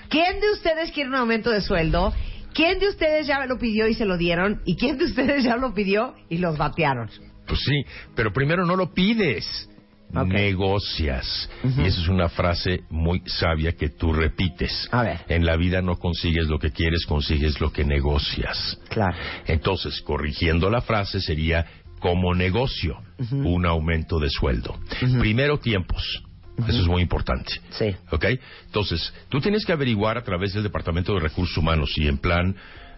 ¿Quién 0.09 0.39
de 0.39 0.51
ustedes 0.51 0.91
quiere 0.91 1.09
un 1.09 1.15
aumento 1.15 1.49
de 1.49 1.61
sueldo? 1.61 2.13
¿Quién 2.53 2.79
de 2.79 2.87
ustedes 2.87 3.27
ya 3.27 3.45
lo 3.45 3.57
pidió 3.57 3.87
y 3.87 3.93
se 3.93 4.05
lo 4.05 4.17
dieron? 4.17 4.61
¿Y 4.65 4.75
quién 4.75 4.97
de 4.97 5.05
ustedes 5.05 5.43
ya 5.43 5.57
lo 5.57 5.73
pidió 5.73 6.15
y 6.29 6.37
los 6.37 6.57
batearon? 6.57 7.09
Pues 7.47 7.59
sí, 7.65 7.83
pero 8.15 8.31
primero 8.31 8.65
no 8.65 8.75
lo 8.75 8.93
pides. 8.93 9.69
Negocias. 10.13 11.49
Y 11.63 11.81
esa 11.81 12.01
es 12.01 12.07
una 12.07 12.29
frase 12.29 12.83
muy 12.89 13.21
sabia 13.25 13.73
que 13.73 13.89
tú 13.89 14.13
repites. 14.13 14.87
A 14.91 15.03
ver. 15.03 15.19
En 15.27 15.45
la 15.45 15.55
vida 15.57 15.81
no 15.81 15.97
consigues 15.97 16.47
lo 16.47 16.59
que 16.59 16.71
quieres, 16.71 17.05
consigues 17.05 17.59
lo 17.59 17.71
que 17.71 17.83
negocias. 17.83 18.79
Claro. 18.89 19.17
Entonces, 19.47 20.01
corrigiendo 20.01 20.69
la 20.69 20.81
frase 20.81 21.19
sería 21.19 21.65
como 21.99 22.35
negocio 22.35 22.97
un 23.31 23.65
aumento 23.65 24.19
de 24.19 24.29
sueldo. 24.29 24.77
Primero 25.19 25.57
tiempos. 25.59 26.23
Eso 26.67 26.81
es 26.81 26.87
muy 26.87 27.01
importante. 27.01 27.51
Sí. 27.71 27.95
¿Ok? 28.11 28.25
Entonces, 28.65 29.13
tú 29.29 29.41
tienes 29.41 29.65
que 29.65 29.71
averiguar 29.71 30.17
a 30.17 30.23
través 30.23 30.53
del 30.53 30.63
Departamento 30.63 31.13
de 31.13 31.21
Recursos 31.21 31.57
Humanos 31.57 31.93
y 31.97 32.07
en 32.07 32.17
plan 32.19 32.55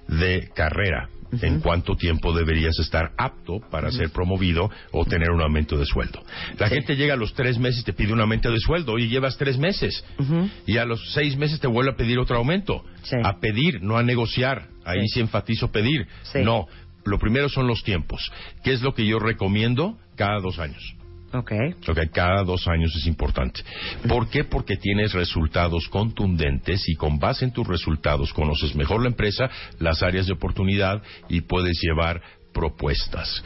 de 0.08 0.50
carrera 0.54 1.10
en 1.42 1.60
cuánto 1.60 1.96
tiempo 1.96 2.34
deberías 2.34 2.78
estar 2.80 3.12
apto 3.18 3.60
para 3.72 3.92
ser 3.92 4.10
promovido 4.12 4.70
o 4.92 5.06
tener 5.06 5.32
un 5.32 5.42
aumento 5.42 5.78
de 5.78 5.86
sueldo. 5.86 6.24
La 6.58 6.70
Sí. 6.70 6.76
gente 6.76 6.96
llega 6.96 7.14
a 7.16 7.18
los 7.18 7.34
tres 7.34 7.58
meses 7.60 7.82
y 7.82 7.84
te 7.84 7.94
pide 7.94 8.14
un 8.14 8.22
aumento 8.22 8.52
de 8.52 8.60
sueldo 8.60 8.98
y 8.98 9.08
llevas 9.08 9.38
tres 9.38 9.58
meses 9.58 10.04
y 10.66 10.78
a 10.78 10.86
los 10.86 11.14
seis 11.14 11.36
meses 11.38 11.60
te 11.60 11.68
vuelve 11.68 11.92
a 11.92 11.96
pedir 11.96 12.20
otro 12.20 12.38
aumento. 12.38 12.84
Sí. 13.04 13.16
A 13.24 13.40
pedir, 13.40 13.82
no 13.82 13.98
a 13.98 14.04
negociar. 14.04 14.68
Ahí 14.86 15.02
Sí. 15.08 15.16
sí 15.16 15.20
enfatizo 15.20 15.72
pedir. 15.72 16.08
No, 16.44 16.68
lo 17.06 17.20
primero 17.20 17.50
son 17.50 17.68
los 17.68 17.84
tiempos. 17.84 18.32
¿Qué 18.64 18.74
es 18.74 18.82
lo 18.82 18.94
que 18.94 19.06
yo 19.06 19.20
recomiendo? 19.20 19.98
Cada 20.16 20.40
dos 20.40 20.60
años. 20.60 20.96
Ok. 21.34 21.52
Ok, 21.88 22.00
cada 22.14 22.44
dos 22.44 22.68
años 22.68 22.96
es 22.96 23.08
importante. 23.08 23.62
¿Por 24.08 24.30
qué? 24.30 24.44
Porque 24.44 24.78
tienes 24.78 25.14
resultados 25.14 25.88
contundentes 25.90 26.88
y 26.88 26.96
con 26.96 27.20
base 27.20 27.46
en 27.46 27.52
tus 27.52 27.68
resultados 27.68 28.32
conoces 28.34 28.76
mejor 28.76 29.02
la 29.02 29.10
empresa, 29.10 29.50
las 29.80 30.02
áreas 30.02 30.28
de 30.28 30.34
oportunidad 30.34 31.02
y 31.28 31.42
puedes 31.42 31.80
llevar 31.82 32.22
propuestas. 32.54 33.44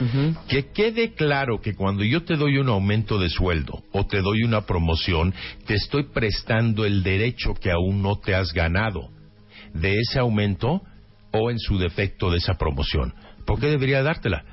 Que 0.47 0.71
quede 0.71 1.13
claro 1.15 1.59
que 1.59 1.73
cuando 1.73 2.03
yo 2.03 2.23
te 2.23 2.35
doy 2.35 2.57
un 2.57 2.69
aumento 2.69 3.17
de 3.17 3.29
sueldo 3.29 3.83
o 3.91 4.05
te 4.05 4.21
doy 4.21 4.43
una 4.43 4.67
promoción, 4.67 5.33
te 5.65 5.73
estoy 5.73 6.03
prestando 6.03 6.85
el 6.85 7.01
derecho 7.01 7.55
que 7.55 7.71
aún 7.71 8.03
no 8.03 8.19
te 8.19 8.35
has 8.35 8.53
ganado 8.53 9.09
de 9.73 9.97
ese 9.97 10.19
aumento 10.19 10.83
o 11.31 11.49
en 11.49 11.57
su 11.57 11.79
defecto 11.79 12.29
de 12.29 12.37
esa 12.37 12.53
promoción. 12.53 13.15
¿Por 13.45 13.59
qué 13.59 13.67
debería 13.67 14.03
dártela? 14.03 14.43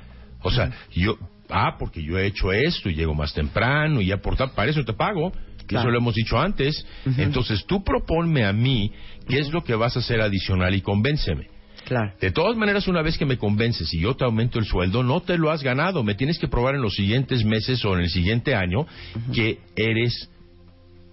O 0.41 0.51
sea, 0.51 0.71
yo, 0.91 1.17
ah, 1.49 1.75
porque 1.79 2.03
yo 2.03 2.17
he 2.17 2.25
hecho 2.27 2.51
esto 2.51 2.89
y 2.89 2.95
llego 2.95 3.13
más 3.13 3.33
temprano 3.33 4.01
y 4.01 4.07
ya 4.07 4.17
por 4.17 4.35
tal, 4.35 4.51
para 4.51 4.69
eso 4.71 4.83
te 4.83 4.93
pago. 4.93 5.31
que 5.31 5.65
Claro. 5.67 5.89
Eso 5.89 5.91
lo 5.91 5.97
hemos 5.99 6.15
dicho 6.15 6.39
antes. 6.39 6.85
Entonces 7.17 7.65
tú 7.65 7.83
proponme 7.83 8.45
a 8.45 8.53
mí 8.53 8.91
qué 9.27 9.39
es 9.39 9.51
lo 9.51 9.63
que 9.63 9.75
vas 9.75 9.95
a 9.97 9.99
hacer 9.99 10.21
adicional 10.21 10.73
y 10.75 10.81
convénceme. 10.81 11.47
Claro. 11.85 12.13
De 12.19 12.31
todas 12.31 12.55
maneras, 12.57 12.87
una 12.87 13.01
vez 13.01 13.17
que 13.17 13.25
me 13.25 13.37
convences 13.37 13.93
y 13.93 13.99
yo 14.01 14.13
te 14.15 14.25
aumento 14.25 14.59
el 14.59 14.65
sueldo, 14.65 15.03
no 15.03 15.21
te 15.21 15.37
lo 15.37 15.51
has 15.51 15.63
ganado. 15.63 16.03
Me 16.03 16.15
tienes 16.15 16.37
que 16.39 16.47
probar 16.49 16.75
en 16.75 16.81
los 16.81 16.95
siguientes 16.95 17.43
meses 17.45 17.83
o 17.85 17.93
en 17.95 18.01
el 18.01 18.09
siguiente 18.09 18.55
año 18.55 18.85
que 19.33 19.59
eres 19.75 20.29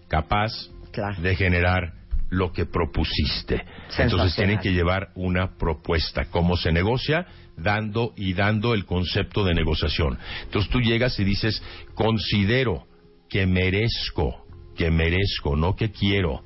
capaz 0.09 0.53
Claro. 0.93 1.21
de 1.21 1.35
generar 1.35 1.93
lo 2.35 2.53
que 2.53 2.67
propusiste. 2.67 3.65
Entonces 3.97 4.35
tienen 4.35 4.59
que 4.59 4.73
llevar 4.73 5.11
una 5.15 5.57
propuesta. 5.57 6.27
¿Cómo 6.27 6.57
se 6.57 6.73
negocia? 6.73 7.27
Dando 7.57 8.13
y 8.17 8.35
dando 8.35 8.75
el 8.75 8.85
concepto 8.85 9.45
de 9.45 9.55
negociación. 9.55 10.19
Entonces 10.45 10.71
tú 10.71 10.81
llegas 10.81 11.19
y 11.19 11.25
dices, 11.25 11.63
considero 11.95 12.87
que 13.29 13.47
merezco, 13.47 14.45
que 14.77 14.91
merezco, 14.91 15.57
no 15.57 15.77
que 15.77 15.91
quiero. 15.91 16.45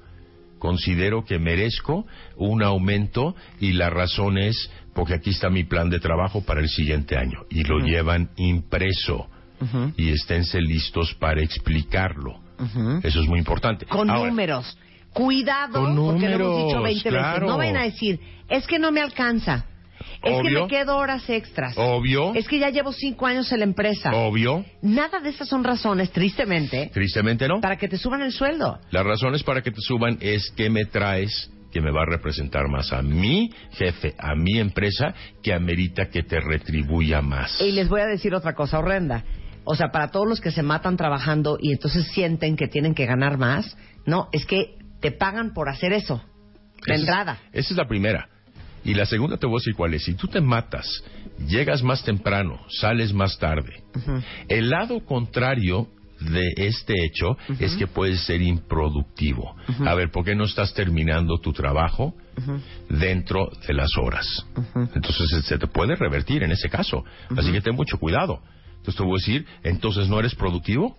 Considero 0.58 1.24
que 1.24 1.38
merezco 1.38 2.06
un 2.36 2.62
aumento 2.62 3.36
y 3.60 3.72
la 3.72 3.90
razón 3.90 4.38
es 4.38 4.70
porque 4.92 5.14
aquí 5.14 5.30
está 5.30 5.48
mi 5.48 5.64
plan 5.64 5.88
de 5.88 6.00
trabajo 6.00 6.42
para 6.42 6.60
el 6.60 6.68
siguiente 6.68 7.16
año. 7.16 7.44
Y 7.50 7.62
lo 7.62 7.78
llevan 7.78 8.30
impreso. 8.36 9.28
Y 9.96 10.10
esténse 10.10 10.60
listos 10.60 11.14
para 11.14 11.42
explicarlo. 11.42 12.40
Eso 13.02 13.20
es 13.20 13.28
muy 13.28 13.38
importante. 13.38 13.86
Con 13.86 14.10
Ahora, 14.10 14.30
números. 14.30 14.76
Cuidado, 15.12 15.82
porque 15.82 16.28
lo 16.28 16.34
hemos 16.34 16.56
dicho 16.66 16.76
números, 16.76 16.82
20 16.84 17.08
claro. 17.08 17.32
veces. 17.32 17.48
No 17.48 17.58
vayan 17.58 17.76
a 17.76 17.82
decir, 17.82 18.20
es 18.48 18.66
que 18.66 18.78
no 18.78 18.92
me 18.92 19.00
alcanza. 19.00 19.66
Es 20.22 20.42
que 20.42 20.50
me 20.50 20.66
quedo 20.66 20.96
horas 20.96 21.28
extras. 21.30 21.74
Obvio. 21.76 22.34
Es 22.34 22.48
que 22.48 22.58
ya 22.58 22.70
llevo 22.70 22.92
cinco 22.92 23.26
años 23.26 23.50
en 23.52 23.60
la 23.60 23.64
empresa. 23.64 24.10
Obvio. 24.14 24.64
Nada 24.82 25.20
de 25.20 25.30
esas 25.30 25.48
son 25.48 25.62
razones, 25.64 26.10
tristemente, 26.10 26.90
Tristemente 26.92 27.46
no. 27.46 27.60
para 27.60 27.76
que 27.76 27.88
te 27.88 27.98
suban 27.98 28.22
el 28.22 28.32
sueldo. 28.32 28.78
Las 28.90 29.04
razones 29.04 29.42
para 29.42 29.62
que 29.62 29.70
te 29.70 29.80
suban 29.80 30.18
es 30.20 30.50
que 30.56 30.70
me 30.70 30.86
traes 30.86 31.50
que 31.72 31.80
me 31.80 31.90
va 31.90 32.02
a 32.02 32.06
representar 32.06 32.66
más 32.68 32.92
a 32.92 33.02
mi 33.02 33.50
jefe, 33.72 34.14
a 34.18 34.34
mi 34.34 34.58
empresa, 34.58 35.14
que 35.42 35.52
amerita 35.52 36.08
que 36.08 36.22
te 36.22 36.40
retribuya 36.40 37.20
más. 37.20 37.60
Y 37.60 37.72
les 37.72 37.88
voy 37.88 38.00
a 38.00 38.06
decir 38.06 38.34
otra 38.34 38.54
cosa 38.54 38.78
horrenda. 38.78 39.24
O 39.64 39.74
sea, 39.74 39.88
para 39.90 40.08
todos 40.08 40.26
los 40.26 40.40
que 40.40 40.50
se 40.50 40.62
matan 40.62 40.96
trabajando 40.96 41.58
y 41.60 41.72
entonces 41.72 42.06
sienten 42.12 42.56
que 42.56 42.68
tienen 42.68 42.94
que 42.94 43.04
ganar 43.04 43.36
más, 43.36 43.76
no, 44.06 44.28
es 44.32 44.46
que 44.46 44.77
te 45.00 45.10
pagan 45.12 45.52
por 45.54 45.68
hacer 45.68 45.92
eso. 45.92 46.22
De 46.86 46.92
Esa 46.92 46.94
es- 46.94 47.00
entrada. 47.00 47.38
Esa 47.52 47.70
es 47.74 47.76
la 47.76 47.88
primera. 47.88 48.28
Y 48.84 48.94
la 48.94 49.06
segunda 49.06 49.36
te 49.36 49.46
voy 49.46 49.56
a 49.56 49.60
decir 49.60 49.74
cuál 49.74 49.94
es. 49.94 50.04
Si 50.04 50.14
tú 50.14 50.28
te 50.28 50.40
matas, 50.40 50.86
llegas 51.46 51.82
más 51.82 52.04
temprano, 52.04 52.60
sales 52.70 53.12
más 53.12 53.36
tarde. 53.38 53.82
El 54.48 54.70
lado 54.70 55.04
contrario 55.04 55.88
de 56.20 56.42
este 56.56 56.94
hecho 57.04 57.36
es 57.60 57.74
que 57.76 57.86
puedes 57.86 58.20
ser 58.24 58.40
improductivo. 58.40 59.54
A 59.84 59.94
ver, 59.94 60.10
¿por 60.10 60.24
qué 60.24 60.34
no 60.34 60.44
estás 60.44 60.72
terminando 60.74 61.38
tu 61.38 61.52
trabajo 61.52 62.14
dentro 62.88 63.50
de 63.66 63.74
las 63.74 63.90
horas? 64.00 64.26
Entonces 64.94 65.44
se 65.44 65.58
te 65.58 65.66
puede 65.66 65.96
revertir 65.96 66.42
en 66.42 66.52
ese 66.52 66.68
caso. 66.68 67.04
Así 67.36 67.52
que 67.52 67.60
ten 67.60 67.74
mucho 67.74 67.98
cuidado. 67.98 68.40
Entonces 68.78 68.96
te 68.96 69.02
voy 69.02 69.12
a 69.18 69.20
decir, 69.20 69.46
entonces 69.64 70.08
no 70.08 70.18
eres 70.18 70.34
productivo. 70.34 70.96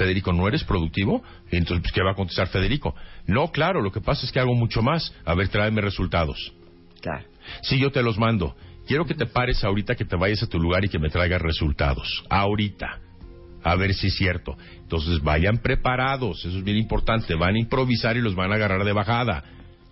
Federico, 0.00 0.32
¿no 0.32 0.48
eres 0.48 0.64
productivo? 0.64 1.22
entonces, 1.50 1.82
pues, 1.82 1.92
¿qué 1.92 2.02
va 2.02 2.12
a 2.12 2.14
contestar 2.14 2.48
Federico? 2.48 2.94
No, 3.26 3.48
claro, 3.48 3.82
lo 3.82 3.92
que 3.92 4.00
pasa 4.00 4.24
es 4.24 4.32
que 4.32 4.40
hago 4.40 4.54
mucho 4.54 4.80
más. 4.80 5.14
A 5.26 5.34
ver, 5.34 5.48
tráeme 5.48 5.82
resultados. 5.82 6.54
Claro. 7.02 7.26
Sí, 7.60 7.78
yo 7.78 7.90
te 7.92 8.02
los 8.02 8.16
mando. 8.16 8.56
Quiero 8.86 9.04
que 9.04 9.12
te 9.14 9.26
pares 9.26 9.62
ahorita, 9.62 9.94
que 9.96 10.06
te 10.06 10.16
vayas 10.16 10.42
a 10.42 10.46
tu 10.46 10.58
lugar 10.58 10.82
y 10.86 10.88
que 10.88 10.98
me 10.98 11.10
traigas 11.10 11.42
resultados. 11.42 12.24
Ahorita. 12.30 12.98
A 13.62 13.76
ver 13.76 13.92
si 13.92 14.06
es 14.06 14.14
cierto. 14.16 14.56
Entonces 14.78 15.20
vayan 15.22 15.58
preparados, 15.58 16.44
eso 16.46 16.56
es 16.56 16.64
bien 16.64 16.78
importante. 16.78 17.34
Van 17.34 17.54
a 17.56 17.58
improvisar 17.58 18.16
y 18.16 18.22
los 18.22 18.34
van 18.34 18.52
a 18.52 18.54
agarrar 18.54 18.84
de 18.84 18.92
bajada. 18.94 19.44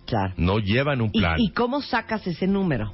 Claro. 0.07 0.33
No 0.37 0.57
llevan 0.57 1.01
un 1.01 1.11
plan. 1.11 1.35
¿Y, 1.37 1.51
cómo 1.51 1.81
sacas 1.83 2.25
ese 2.25 2.47
número? 2.47 2.93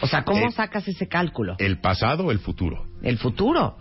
O 0.00 0.06
sea, 0.06 0.24
¿cómo 0.24 0.46
Eh, 0.46 0.52
sacas 0.52 0.88
ese 0.88 1.08
cálculo? 1.08 1.56
¿El 1.58 1.78
pasado 1.80 2.24
o 2.24 2.32
el 2.32 2.38
futuro? 2.38 2.86
El 3.02 3.18
futuro. 3.18 3.76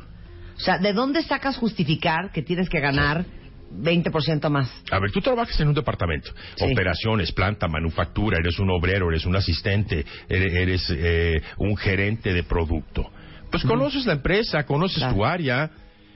O 0.56 0.60
sea, 0.60 0.78
¿de 0.78 0.94
dónde 0.94 1.22
sacas 1.24 1.58
justificar 1.58 2.32
que 2.32 2.41
tienes 2.41 2.70
que 2.70 2.80
ganar 2.80 3.26
20% 3.72 4.50
más? 4.50 4.72
A 4.91 5.00
ver, 5.00 5.12
tú 5.12 5.20
trabajas 5.22 5.60
en 5.60 5.68
un 5.68 5.74
departamento, 5.74 6.32
Sí. 6.56 6.65
operaciones, 6.72 7.32
planta, 7.32 7.68
manufactura, 7.68 8.38
eres 8.39 8.58
un 8.60 8.70
obrero, 8.72 9.10
eres 9.10 9.26
un 9.26 9.36
asistente, 9.36 10.06
eres, 10.30 10.54
eres, 10.54 10.89
eh, 10.96 11.41
un 11.58 11.76
gerente 11.76 12.34
de 12.34 12.44
producto. 12.44 13.10
Pues 13.52 13.63
conoces 13.63 14.06
la 14.06 14.13
empresa, 14.13 14.65
conoces 14.65 14.98
Claro. 15.00 15.15
tu 15.15 15.26
área. 15.26 15.70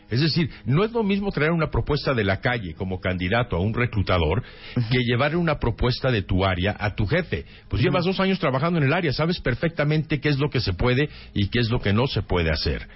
Es 0.09 0.21
decir, 0.21 0.49
no 0.65 0.83
es 0.83 0.91
lo 0.91 1.03
mismo 1.03 1.31
traer 1.31 1.51
una 1.51 1.69
propuesta 1.69 2.15
de 2.15 2.23
la 2.23 2.41
calle 2.41 2.73
como 2.73 2.99
candidato 2.99 3.55
a 3.55 3.59
un 3.59 3.75
reclutador 3.75 4.41
que 4.89 4.97
llevar 5.05 5.35
una 5.35 5.59
propuesta 5.59 6.09
de 6.11 6.23
tu 6.23 6.43
área 6.43 6.75
a 6.79 6.95
tu 6.95 7.05
jefe. 7.05 7.45
Pues 7.67 7.83
llevas 7.83 8.05
dos 8.05 8.19
años 8.19 8.39
trabajando 8.39 8.79
en 8.79 8.85
el 8.85 8.93
área, 8.93 9.13
sabes 9.13 9.39
perfectamente 9.39 10.19
qué 10.19 10.29
es 10.29 10.39
lo 10.39 10.49
que 10.49 10.61
se 10.61 10.73
puede 10.73 11.09
y 11.35 11.49
qué 11.49 11.59
es 11.59 11.69
lo 11.69 11.79
que 11.79 11.93
no 11.93 12.07
se 12.07 12.23
puede 12.23 12.49
hacer. 12.49 12.87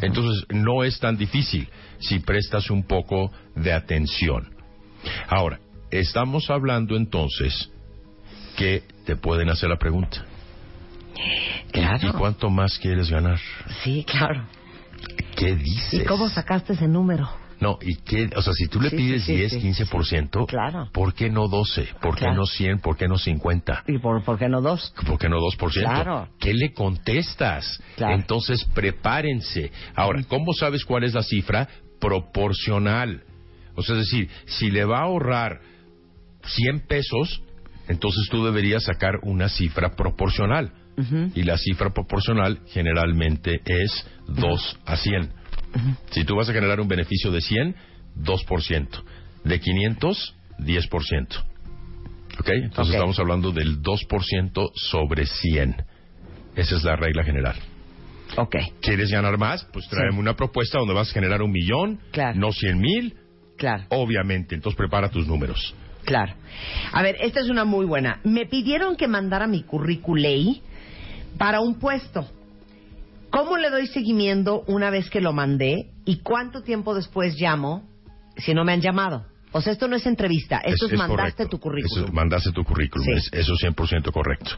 Entonces, 0.00 0.44
no 0.50 0.84
es 0.84 0.98
tan 0.98 1.16
difícil 1.16 1.68
si 1.98 2.20
prestas 2.20 2.70
un 2.70 2.84
poco 2.84 3.30
de 3.54 3.72
atención. 3.72 4.54
Ahora, 5.28 5.60
estamos 5.90 6.50
hablando 6.50 6.96
entonces 6.96 7.70
que 8.56 8.82
te 9.04 9.16
pueden 9.16 9.48
hacer 9.48 9.68
la 9.68 9.78
pregunta. 9.78 10.24
Claro. 11.72 12.08
¿Y 12.08 12.12
cuánto 12.12 12.50
más 12.50 12.78
quieres 12.78 13.10
ganar? 13.10 13.38
Sí, 13.82 14.04
claro. 14.04 14.46
¿Qué 15.36 15.54
dices? 15.56 16.02
¿Y 16.02 16.04
cómo 16.04 16.28
sacaste 16.28 16.74
ese 16.74 16.88
número? 16.88 17.28
No, 17.60 17.78
¿y 17.82 17.96
qué? 17.96 18.30
O 18.34 18.40
sea, 18.42 18.54
si 18.54 18.68
tú 18.68 18.80
le 18.80 18.88
Sí, 18.90 18.96
pides 18.96 19.22
sí, 19.24 19.32
sí, 19.48 19.58
10, 19.58 19.76
sí, 19.76 19.84
15%, 19.84 20.46
Claro. 20.46 20.88
¿por 20.92 21.12
qué 21.14 21.28
no 21.28 21.46
12? 21.46 21.88
¿Por 22.00 22.14
qué 22.14 22.20
Claro. 22.20 22.36
no 22.36 22.46
100? 22.46 22.78
¿Por 22.80 22.96
qué 22.96 23.06
no 23.06 23.18
50? 23.18 23.84
¿Y 23.86 23.98
por, 23.98 24.22
por 24.24 24.38
qué 24.38 24.48
no 24.48 24.60
dos? 24.62 24.94
¿Por 25.06 25.18
qué 25.18 25.28
no 25.28 25.36
2%? 25.38 25.82
Claro. 25.82 26.28
¿Qué 26.38 26.54
le 26.54 26.72
contestas? 26.72 27.82
Claro. 27.96 28.14
Entonces, 28.14 28.64
prepárense. 28.74 29.70
Ahora, 29.94 30.22
¿cómo 30.26 30.52
sabes 30.54 30.84
cuál 30.84 31.04
es 31.04 31.12
la 31.14 31.22
cifra? 31.22 31.68
Proporcional. 32.00 33.22
O 33.74 33.82
sea, 33.82 33.96
es 33.96 34.10
decir, 34.10 34.28
si 34.46 34.70
le 34.70 34.84
va 34.84 34.98
a 34.98 35.02
ahorrar 35.02 35.60
100 36.44 36.80
pesos, 36.86 37.42
entonces 37.88 38.28
tú 38.30 38.44
deberías 38.44 38.84
sacar 38.84 39.16
una 39.22 39.48
cifra 39.48 39.90
proporcional. 39.96 40.72
Y 41.34 41.44
la 41.44 41.56
cifra 41.56 41.90
proporcional 41.94 42.60
generalmente 42.68 43.62
es 43.64 44.06
2 44.28 44.78
a 44.84 44.96
100. 44.96 45.32
Si 46.10 46.24
tú 46.24 46.36
vas 46.36 46.48
a 46.48 46.52
generar 46.52 46.80
un 46.80 46.88
beneficio 46.88 47.30
de 47.30 47.40
100, 47.40 47.74
2%. 48.18 48.88
De 49.44 49.60
500, 49.60 50.34
10%. 50.58 51.44
¿Ok? 52.38 52.48
Entonces 52.48 52.94
estamos 52.94 53.18
hablando 53.18 53.52
del 53.52 53.80
2% 53.82 54.70
sobre 54.74 55.26
100. 55.26 55.76
Esa 56.56 56.76
es 56.76 56.84
la 56.84 56.96
regla 56.96 57.22
general. 57.24 57.56
Ok. 58.36 58.56
¿Quieres 58.80 59.10
ganar 59.10 59.38
más? 59.38 59.64
Pues 59.72 59.88
tráeme 59.88 60.18
una 60.18 60.34
propuesta 60.36 60.78
donde 60.78 60.94
vas 60.94 61.10
a 61.10 61.12
generar 61.14 61.42
un 61.42 61.50
millón, 61.50 62.00
Claro. 62.12 62.38
no 62.38 62.52
100 62.52 62.78
mil, 62.78 63.16
Claro, 63.56 63.84
obviamente. 63.90 64.54
Entonces 64.54 64.76
prepara 64.76 65.10
tus 65.10 65.26
números. 65.26 65.74
claro. 66.04 66.34
A 66.92 67.02
ver, 67.02 67.16
esta 67.20 67.40
es 67.40 67.48
una 67.50 67.64
muy 67.64 67.84
buena. 67.86 68.20
Me 68.24 68.46
pidieron 68.46 68.96
que 68.96 69.06
mandara 69.06 69.46
mi 69.46 69.62
currículum 69.62 70.56
para 71.38 71.60
un 71.60 71.78
puesto. 71.78 72.26
¿Cómo 73.30 73.56
le 73.56 73.70
doy 73.70 73.86
seguimiento 73.86 74.64
una 74.66 74.90
vez 74.90 75.08
que 75.10 75.20
lo 75.20 75.32
mandé 75.32 75.90
y 76.04 76.18
cuánto 76.18 76.62
tiempo 76.62 76.94
después 76.94 77.36
llamo 77.40 77.88
si 78.36 78.54
no 78.54 78.64
me 78.64 78.72
han 78.72 78.80
llamado? 78.80 79.26
O 79.52 79.60
sea, 79.60 79.72
esto 79.72 79.88
no 79.88 79.96
es 79.96 80.06
entrevista, 80.06 80.58
esto 80.58 80.86
es, 80.86 80.92
mandaste 80.92 81.16
correcto. 81.16 81.48
tu 81.48 81.58
currículum. 81.60 82.04
Eso, 82.04 82.12
mandaste 82.12 82.52
tu 82.52 82.64
currículum. 82.64 83.04
Sí. 83.06 83.12
Es- 83.12 83.30
eso 83.32 83.52
es 83.54 83.60
100% 83.60 84.12
correcto. 84.12 84.50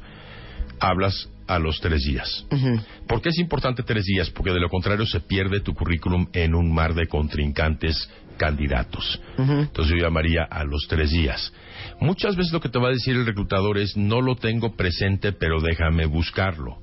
Hablas 0.80 1.28
a 1.46 1.58
los 1.58 1.80
tres 1.80 2.02
días. 2.04 2.44
Ujú. 2.50 2.80
¿Por 3.06 3.22
qué 3.22 3.28
es 3.28 3.38
importante 3.38 3.82
tres 3.82 4.04
días? 4.04 4.30
Porque 4.30 4.50
de 4.52 4.60
lo 4.60 4.68
contrario 4.68 5.06
se 5.06 5.20
pierde 5.20 5.60
tu 5.60 5.74
currículum 5.74 6.26
en 6.32 6.54
un 6.54 6.72
mar 6.74 6.94
de 6.94 7.06
contrincantes 7.06 8.10
candidatos. 8.36 9.20
Entonces 9.38 9.94
yo 9.96 10.02
llamaría 10.04 10.42
a 10.44 10.64
los 10.64 10.86
tres 10.88 11.10
días. 11.10 11.52
Muchas 12.00 12.34
veces 12.36 12.52
lo 12.52 12.60
que 12.60 12.68
te 12.68 12.78
va 12.78 12.88
a 12.88 12.92
decir 12.92 13.14
el 13.16 13.26
reclutador 13.26 13.78
es, 13.78 13.96
no 13.96 14.20
lo 14.20 14.34
tengo 14.36 14.74
presente, 14.74 15.32
pero 15.32 15.60
déjame 15.60 16.06
buscarlo. 16.06 16.78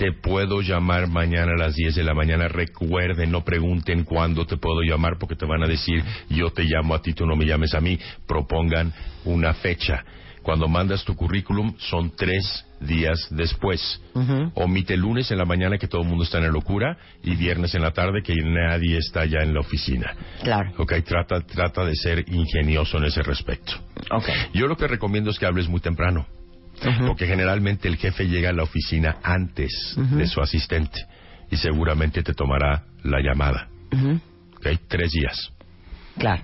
Te 0.00 0.12
puedo 0.12 0.62
llamar 0.62 1.08
mañana 1.08 1.52
a 1.52 1.58
las 1.58 1.74
10 1.74 1.96
de 1.96 2.04
la 2.04 2.14
mañana. 2.14 2.48
Recuerden, 2.48 3.30
no 3.30 3.44
pregunten 3.44 4.04
cuándo 4.04 4.46
te 4.46 4.56
puedo 4.56 4.80
llamar 4.80 5.18
porque 5.18 5.36
te 5.36 5.44
van 5.44 5.62
a 5.62 5.66
decir, 5.66 6.02
yo 6.30 6.50
te 6.50 6.62
llamo 6.64 6.94
a 6.94 7.02
ti, 7.02 7.12
tú 7.12 7.26
no 7.26 7.36
me 7.36 7.44
llames 7.44 7.74
a 7.74 7.82
mí. 7.82 7.98
Propongan 8.26 8.94
una 9.26 9.52
fecha. 9.52 10.02
Cuando 10.42 10.68
mandas 10.68 11.04
tu 11.04 11.14
currículum 11.14 11.74
son 11.76 12.16
tres 12.16 12.64
días 12.80 13.28
después. 13.28 14.00
Omite 14.54 14.96
lunes 14.96 15.30
en 15.32 15.36
la 15.36 15.44
mañana 15.44 15.76
que 15.76 15.86
todo 15.86 16.00
el 16.00 16.08
mundo 16.08 16.24
está 16.24 16.38
en 16.38 16.44
la 16.44 16.50
locura 16.50 16.96
y 17.22 17.36
viernes 17.36 17.74
en 17.74 17.82
la 17.82 17.90
tarde 17.90 18.22
que 18.22 18.34
nadie 18.36 18.96
está 18.96 19.26
ya 19.26 19.40
en 19.40 19.52
la 19.52 19.60
oficina. 19.60 20.14
Claro. 20.42 20.72
Ok, 20.78 20.94
trata, 21.04 21.42
trata 21.42 21.84
de 21.84 21.94
ser 21.94 22.24
ingenioso 22.26 22.96
en 22.96 23.04
ese 23.04 23.22
respecto. 23.22 23.74
Ok. 24.12 24.30
Yo 24.54 24.66
lo 24.66 24.78
que 24.78 24.88
recomiendo 24.88 25.30
es 25.30 25.38
que 25.38 25.44
hables 25.44 25.68
muy 25.68 25.80
temprano, 25.80 26.26
Porque 27.06 27.26
generalmente 27.26 27.88
el 27.88 27.96
jefe 27.96 28.26
llega 28.26 28.50
a 28.50 28.52
la 28.52 28.62
oficina 28.62 29.18
antes 29.22 29.70
de 29.96 30.26
su 30.26 30.40
asistente 30.40 31.06
y 31.50 31.56
seguramente 31.56 32.22
te 32.22 32.34
tomará 32.34 32.84
la 33.02 33.20
llamada. 33.20 33.68
Ujú. 33.92 34.20
Ok, 34.56 34.66
tres 34.88 35.10
días. 35.12 35.52
Claro. 36.18 36.42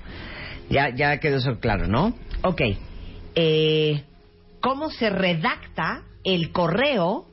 Ya, 0.68 0.94
ya 0.94 1.18
quedó 1.18 1.36
eso 1.36 1.58
claro, 1.60 1.86
¿no? 1.86 2.16
Ok. 2.42 2.60
Eh, 3.34 4.02
¿Cómo 4.60 4.90
se 4.90 5.10
redacta 5.10 6.02
el 6.24 6.50
correo 6.50 7.26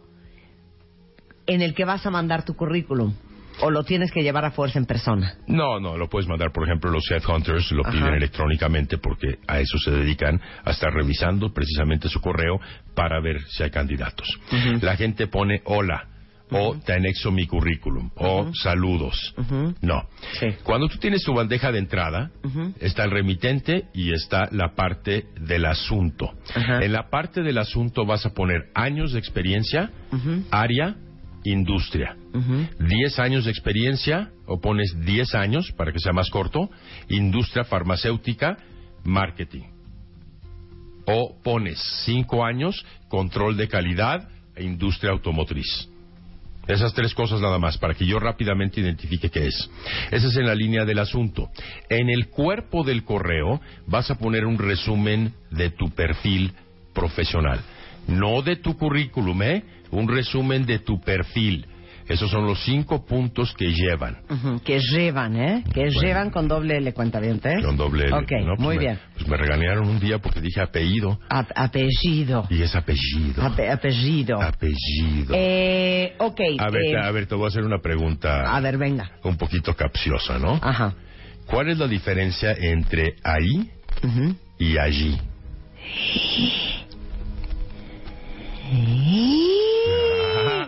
en 1.48 1.62
el 1.62 1.74
que 1.74 1.86
vas 1.86 2.06
a 2.06 2.12
mandar 2.12 2.46
tu 2.46 2.56
currículum? 2.56 3.14
¿O 3.62 3.70
lo 3.70 3.84
tienes 3.84 4.12
que 4.12 4.24
llevar 4.24 4.46
a 4.46 4.52
fuerza 4.52 4.80
en 4.80 4.86
persona? 4.86 5.36
No, 5.48 5.80
no, 5.80 5.98
lo 5.98 6.10
puedes 6.10 6.28
mandar, 6.28 6.52
por 6.52 6.64
ejemplo, 6.64 6.92
los 6.92 7.10
headhunters 7.10 7.72
lo 7.72 7.84
Ajá. 7.86 7.92
piden 7.92 8.14
electrónicamente 8.16 8.98
porque 8.98 9.40
a 9.48 9.60
eso 9.60 9.78
se 9.78 9.92
dedican, 9.92 10.40
a 10.64 10.72
estar 10.72 10.92
revisando 10.94 11.54
precisamente 11.54 12.10
su 12.10 12.20
correo 12.22 12.60
para 12.96 13.20
ver 13.22 13.42
si 13.50 13.64
hay 13.64 13.70
candidatos. 13.70 14.28
La 14.82 14.96
gente 14.96 15.28
pone 15.28 15.62
hola, 15.66 16.08
o 16.52 16.76
te 16.76 16.94
anexo 16.94 17.32
mi 17.32 17.48
currículum, 17.48 18.12
o 18.16 18.52
saludos. 18.54 19.34
No. 19.82 20.08
Sí. 20.40 20.48
Cuando 20.64 20.88
tú 20.88 20.98
tienes 20.98 21.24
tu 21.24 21.34
bandeja 21.34 21.72
de 21.72 21.80
entrada, 21.80 22.32
está 22.80 23.04
el 23.06 23.12
remitente 23.12 23.86
y 23.94 24.14
está 24.14 24.50
la 24.52 24.76
parte 24.76 25.26
del 25.40 25.66
asunto. 25.66 26.32
En 26.56 26.92
la 26.92 27.10
parte 27.10 27.42
del 27.42 27.58
asunto 27.58 28.06
vas 28.06 28.26
a 28.26 28.34
poner 28.34 28.70
años 28.76 29.14
de 29.14 29.20
experiencia, 29.20 29.90
área, 30.52 30.96
industria. 31.44 32.16
Ujú. 32.34 32.68
10 32.80 33.20
años 33.20 33.46
de 33.46 33.52
experiencia, 33.52 34.32
o 34.46 34.60
pones 34.60 34.94
10 35.06 35.36
años 35.36 35.72
para 35.78 35.92
que 35.92 36.00
sea 36.00 36.14
más 36.14 36.30
corto, 36.30 36.70
industria 37.10 37.64
farmacéutica, 37.64 38.58
marketing. 39.04 39.64
O 41.06 41.36
pones 41.44 41.80
5 42.06 42.46
años, 42.46 42.86
control 43.10 43.58
de 43.58 43.68
calidad 43.68 44.30
e 44.56 44.64
industria 44.64 45.12
automotriz. 45.12 45.90
Esas 46.68 46.94
tres 46.94 47.14
cosas 47.14 47.42
nada 47.42 47.60
más, 47.60 47.78
para 47.78 47.94
que 47.94 48.06
yo 48.06 48.20
rápidamente 48.20 48.80
identifique 48.80 49.30
qué 49.30 49.48
es. 49.48 49.70
Esa 50.12 50.28
es 50.28 50.38
en 50.38 50.46
la 50.46 50.56
línea 50.56 50.86
del 50.86 51.00
asunto. 51.00 51.50
En 51.90 52.10
el 52.10 52.28
cuerpo 52.28 52.84
del 52.86 53.04
correo 53.04 53.60
vas 53.86 54.10
a 54.10 54.16
poner 54.16 54.46
un 54.46 54.58
resumen 54.58 55.34
de 55.52 55.72
tu 55.72 55.90
perfil 55.90 56.54
profesional. 56.94 57.60
No 58.08 58.42
de 58.42 58.58
tu 58.58 58.78
currículum, 58.78 59.42
¿eh? 59.44 59.64
Un 59.92 60.08
resumen 60.08 60.66
de 60.66 60.80
tu 60.80 61.00
perfil. 61.02 61.66
Esos 62.06 62.30
son 62.30 62.46
los 62.46 62.62
cinco 62.66 63.06
puntos 63.06 63.54
que 63.54 63.72
llevan. 63.72 64.18
Que 64.66 64.80
llevan, 64.82 65.38
¿eh? 65.38 65.64
Que 65.74 65.86
Bueno. 65.86 66.02
llevan 66.02 66.30
con 66.32 66.50
doble 66.50 66.76
L, 66.78 66.92
cuenta 66.94 67.22
bien, 67.22 67.40
¿eh? 67.46 67.62
Con 67.64 67.78
doble 67.78 68.08
L. 68.08 68.14
Ok, 68.16 68.32
¿no? 68.42 68.56
Pues 68.56 68.60
muy 68.60 68.76
me- 68.76 68.80
bien. 68.82 69.00
Pues 69.14 69.26
me 69.30 69.38
regañaron 69.38 69.88
un 69.88 70.02
día 70.02 70.18
porque 70.20 70.42
dije 70.42 70.60
apellido. 70.60 71.18
Ap- 71.30 71.52
apellido. 71.56 72.46
Y 72.50 72.62
es 72.62 72.76
apellido. 72.76 73.42
Ape- 73.42 73.70
apellido. 73.72 74.42
apellido. 74.42 75.34
Eh, 75.34 76.14
ok. 76.20 76.42
a, 76.60 76.70
ver, 76.70 76.82
eh, 76.84 76.98
a 77.02 77.12
ver, 77.12 77.26
te 77.26 77.36
voy 77.36 77.46
a 77.46 77.48
hacer 77.48 77.64
una 77.64 77.80
pregunta 77.80 78.54
a 78.54 78.60
ver, 78.60 78.78
venga. 78.78 79.10
un 79.24 79.38
poquito 79.38 79.74
capciosa, 79.74 80.38
¿no? 80.40 80.60
Ajá. 80.62 80.94
¿Cuál 81.46 81.70
es 81.70 81.78
la 81.78 81.88
diferencia 81.88 82.52
entre 82.52 83.16
ahí 83.24 83.70
y 84.60 84.78
allí? 84.78 85.18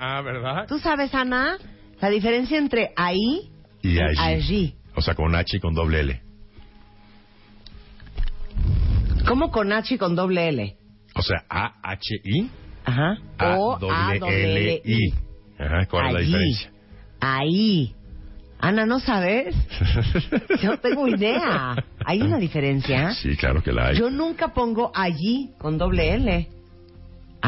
Ah, 0.01 0.22
¿verdad? 0.24 0.66
¿Tú 0.68 0.80
sabes, 0.80 1.14
Ana, 1.14 1.58
la 1.99 2.10
diferencia 2.10 2.58
entre 2.58 2.91
ahí 2.95 3.49
Y 3.82 3.99
allí. 3.99 4.18
allí? 4.18 4.76
O 4.95 5.01
sea, 5.01 5.14
con 5.16 5.36
H 5.36 5.58
y 5.58 5.60
con 5.60 5.74
doble 5.74 5.99
L. 6.01 6.22
¿Cómo 9.28 9.51
con 9.51 9.74
H 9.74 9.95
y 9.95 9.97
con 9.97 10.16
doble 10.16 10.49
L? 10.49 10.78
O 11.16 11.22
sea, 11.22 11.43
A-H-I, 11.49 12.49
Ajá. 12.86 13.18
O 13.39 13.78
A 13.91 14.14
doble 14.20 14.43
L 14.43 14.82
I. 14.86 15.14
Ajá, 15.58 15.86
¿cuál 15.89 16.08
es 16.08 16.14
la 16.14 16.20
Allí. 16.20 16.28
diferencia? 16.28 16.72
Ahí. 17.22 17.95
Ana, 18.60 18.86
¿no 18.86 18.99
sabes? 18.99 19.56
Yo 20.62 20.72
no 20.72 20.78
tengo 20.78 21.08
idea. 21.08 21.76
¿Hay 22.06 22.22
una 22.22 22.38
diferencia? 22.38 23.12
Sí, 23.16 23.36
claro 23.36 23.62
que 23.64 23.72
la 23.72 23.88
hay. 23.88 23.97
Yo 23.97 24.10
nunca 24.10 24.49
pongo 24.53 24.91
allí 24.93 25.51
con 25.58 25.78
doble 25.78 26.14
L. 26.14 26.49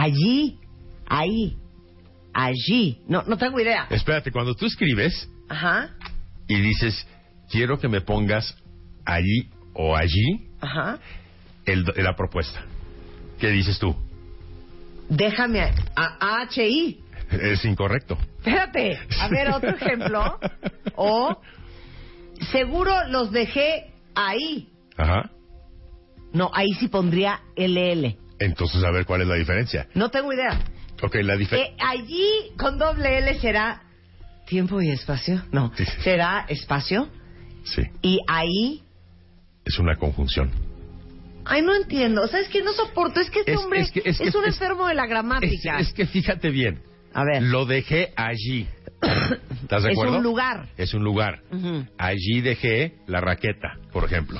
Allí. 0.02 0.60
Ahí. 1.08 1.58
Allí. 2.34 3.02
No, 3.08 3.24
no 3.24 3.38
tengo 3.38 3.60
idea. 3.60 3.88
Espérate, 3.90 4.32
cuando 4.32 4.54
tú 4.56 4.66
escribes 4.66 5.28
Ajá. 5.50 5.90
y 6.48 6.60
dices, 6.62 7.08
quiero 7.50 7.80
que 7.80 7.88
me 7.88 8.02
pongas 8.02 8.56
allí 9.06 9.50
o 9.74 9.96
allí, 9.96 10.50
Ajá. 10.62 11.00
el- 11.66 11.86
la 11.96 12.16
propuesta. 12.16 12.62
¿Qué 13.40 13.50
dices 13.50 13.80
tú? 13.80 13.96
Déjame 15.10 15.62
a, 15.62 15.74
a- 15.96 16.42
H-I. 16.42 17.00
Es 17.32 17.66
incorrecto. 17.66 18.18
Espérate. 18.38 19.00
A 19.20 19.28
ver, 19.30 19.50
otro 19.52 19.70
ejemplo. 19.70 20.40
O 21.00 21.40
seguro 22.52 22.92
los 23.10 23.32
dejé 23.32 23.94
ahí. 24.16 24.68
Ajá. 24.98 25.30
No, 26.34 26.50
ahí 26.54 26.70
sí 26.80 26.88
pondría 26.88 27.42
LL. 27.56 28.18
Entonces, 28.40 28.84
a 28.84 28.92
ver 28.92 29.06
cuál 29.06 29.22
es 29.22 29.28
la 29.28 29.36
diferencia. 29.36 29.88
No 29.96 30.10
tengo 30.10 30.32
idea. 30.34 30.60
Ok, 31.02 31.16
la 31.24 31.36
diferencia. 31.36 31.74
Eh, 31.74 31.78
allí 31.80 32.28
con 32.58 32.78
doble 32.78 33.18
L 33.20 33.40
será 33.40 33.82
tiempo 34.48 34.82
y 34.82 34.90
espacio. 34.90 35.44
No, 35.52 35.72
Sí. 35.76 35.86
será 36.04 36.46
espacio. 36.48 37.10
Sí, 37.66 37.84
Y 38.02 38.20
ahí. 38.28 38.84
es 39.66 39.78
una 39.80 39.96
conjunción. 39.98 40.52
Ay, 41.46 41.62
no 41.62 41.76
entiendo. 41.76 42.24
O 42.24 42.28
sea, 42.28 42.40
es 42.40 42.50
que 42.50 42.62
no 42.62 42.74
soporto. 42.74 43.20
Es 43.22 43.30
que 43.30 43.40
este 43.40 43.54
Es- 43.54 43.58
hombre 43.60 43.82
es 43.82 43.92
que- 43.92 44.02
es 44.06 44.18
que- 44.18 44.24
un 44.38 44.44
es- 44.46 44.54
enfermo 44.54 44.88
de 44.88 44.96
la 44.96 45.04
Es, 45.04 45.10
gramática. 45.10 45.80
es 45.80 45.94
que 45.94 46.06
fíjate 46.06 46.50
bien. 46.50 46.82
A 47.14 47.24
ver. 47.24 47.42
Lo 47.44 47.66
dejé 47.66 48.12
allí. 48.16 48.68
¿Estás 49.62 49.84
de 49.84 49.92
Es 49.92 49.98
acuerdo? 49.98 50.18
un 50.18 50.24
lugar. 50.24 50.68
Es 50.78 50.94
un 50.94 51.04
lugar. 51.04 51.42
Allí 51.98 52.42
dejé 52.42 52.96
la 53.08 53.22
raqueta, 53.22 53.78
por 53.92 54.06
ejemplo. 54.06 54.40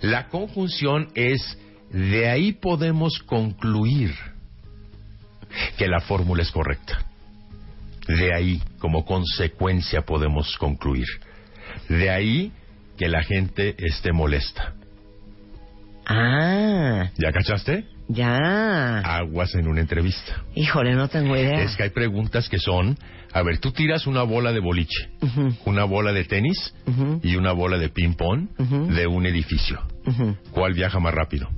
La 0.00 0.28
conjunción 0.28 1.08
es 1.14 1.58
de 1.90 2.28
ahí 2.28 2.52
podemos 2.52 3.18
concluir 3.20 4.14
que 5.78 5.88
la 5.88 6.00
fórmula 6.00 6.42
es 6.42 6.50
correcta. 6.50 7.04
De 8.08 8.34
ahí, 8.34 8.62
como 8.78 9.04
consecuencia, 9.04 10.02
podemos 10.02 10.56
concluir. 10.58 11.06
De 11.88 12.10
ahí 12.10 12.52
que 12.96 13.08
la 13.08 13.22
gente 13.22 13.74
esté 13.78 14.12
molesta. 14.12 14.74
Ah, 16.06 17.10
¿Ya 17.18 17.32
cachaste? 17.32 17.84
ya. 18.08 18.98
Aguas 19.00 19.54
en 19.56 19.66
una 19.66 19.80
entrevista. 19.80 20.44
Híjole, 20.54 20.94
no 20.94 21.08
tengo 21.08 21.36
idea. 21.36 21.62
Es 21.62 21.74
que 21.76 21.84
hay 21.84 21.90
preguntas 21.90 22.48
que 22.48 22.58
son, 22.58 22.96
a 23.32 23.42
ver, 23.42 23.58
tú 23.58 23.72
tiras 23.72 24.06
una 24.06 24.22
bola 24.22 24.52
de 24.52 24.60
boliche, 24.60 25.10
una 25.64 25.84
bola 25.84 26.12
de 26.12 26.24
tenis 26.24 26.72
y 27.22 27.34
una 27.34 27.52
bola 27.52 27.78
de 27.78 27.88
ping 27.88 28.14
pong 28.14 28.48
de 28.58 29.06
un 29.08 29.26
edificio. 29.26 29.82
¿Cuál 30.52 30.74
viaja 30.74 31.00
más 31.00 31.14
rápido? 31.14 31.48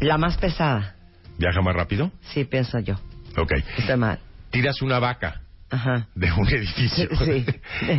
La 0.00 0.18
más 0.18 0.36
pesada. 0.36 0.94
¿Viaja 1.38 1.60
más 1.62 1.74
rápido? 1.74 2.10
Sí, 2.32 2.44
pienso 2.44 2.78
yo. 2.80 2.94
Ok. 3.36 3.52
Está 3.78 3.96
mal. 3.96 4.18
Tiras 4.50 4.80
una 4.82 4.98
vaca 4.98 5.40
Ajá. 5.70 6.08
de 6.14 6.32
un 6.32 6.48
edificio 6.48 7.08
Sí. 7.24 7.44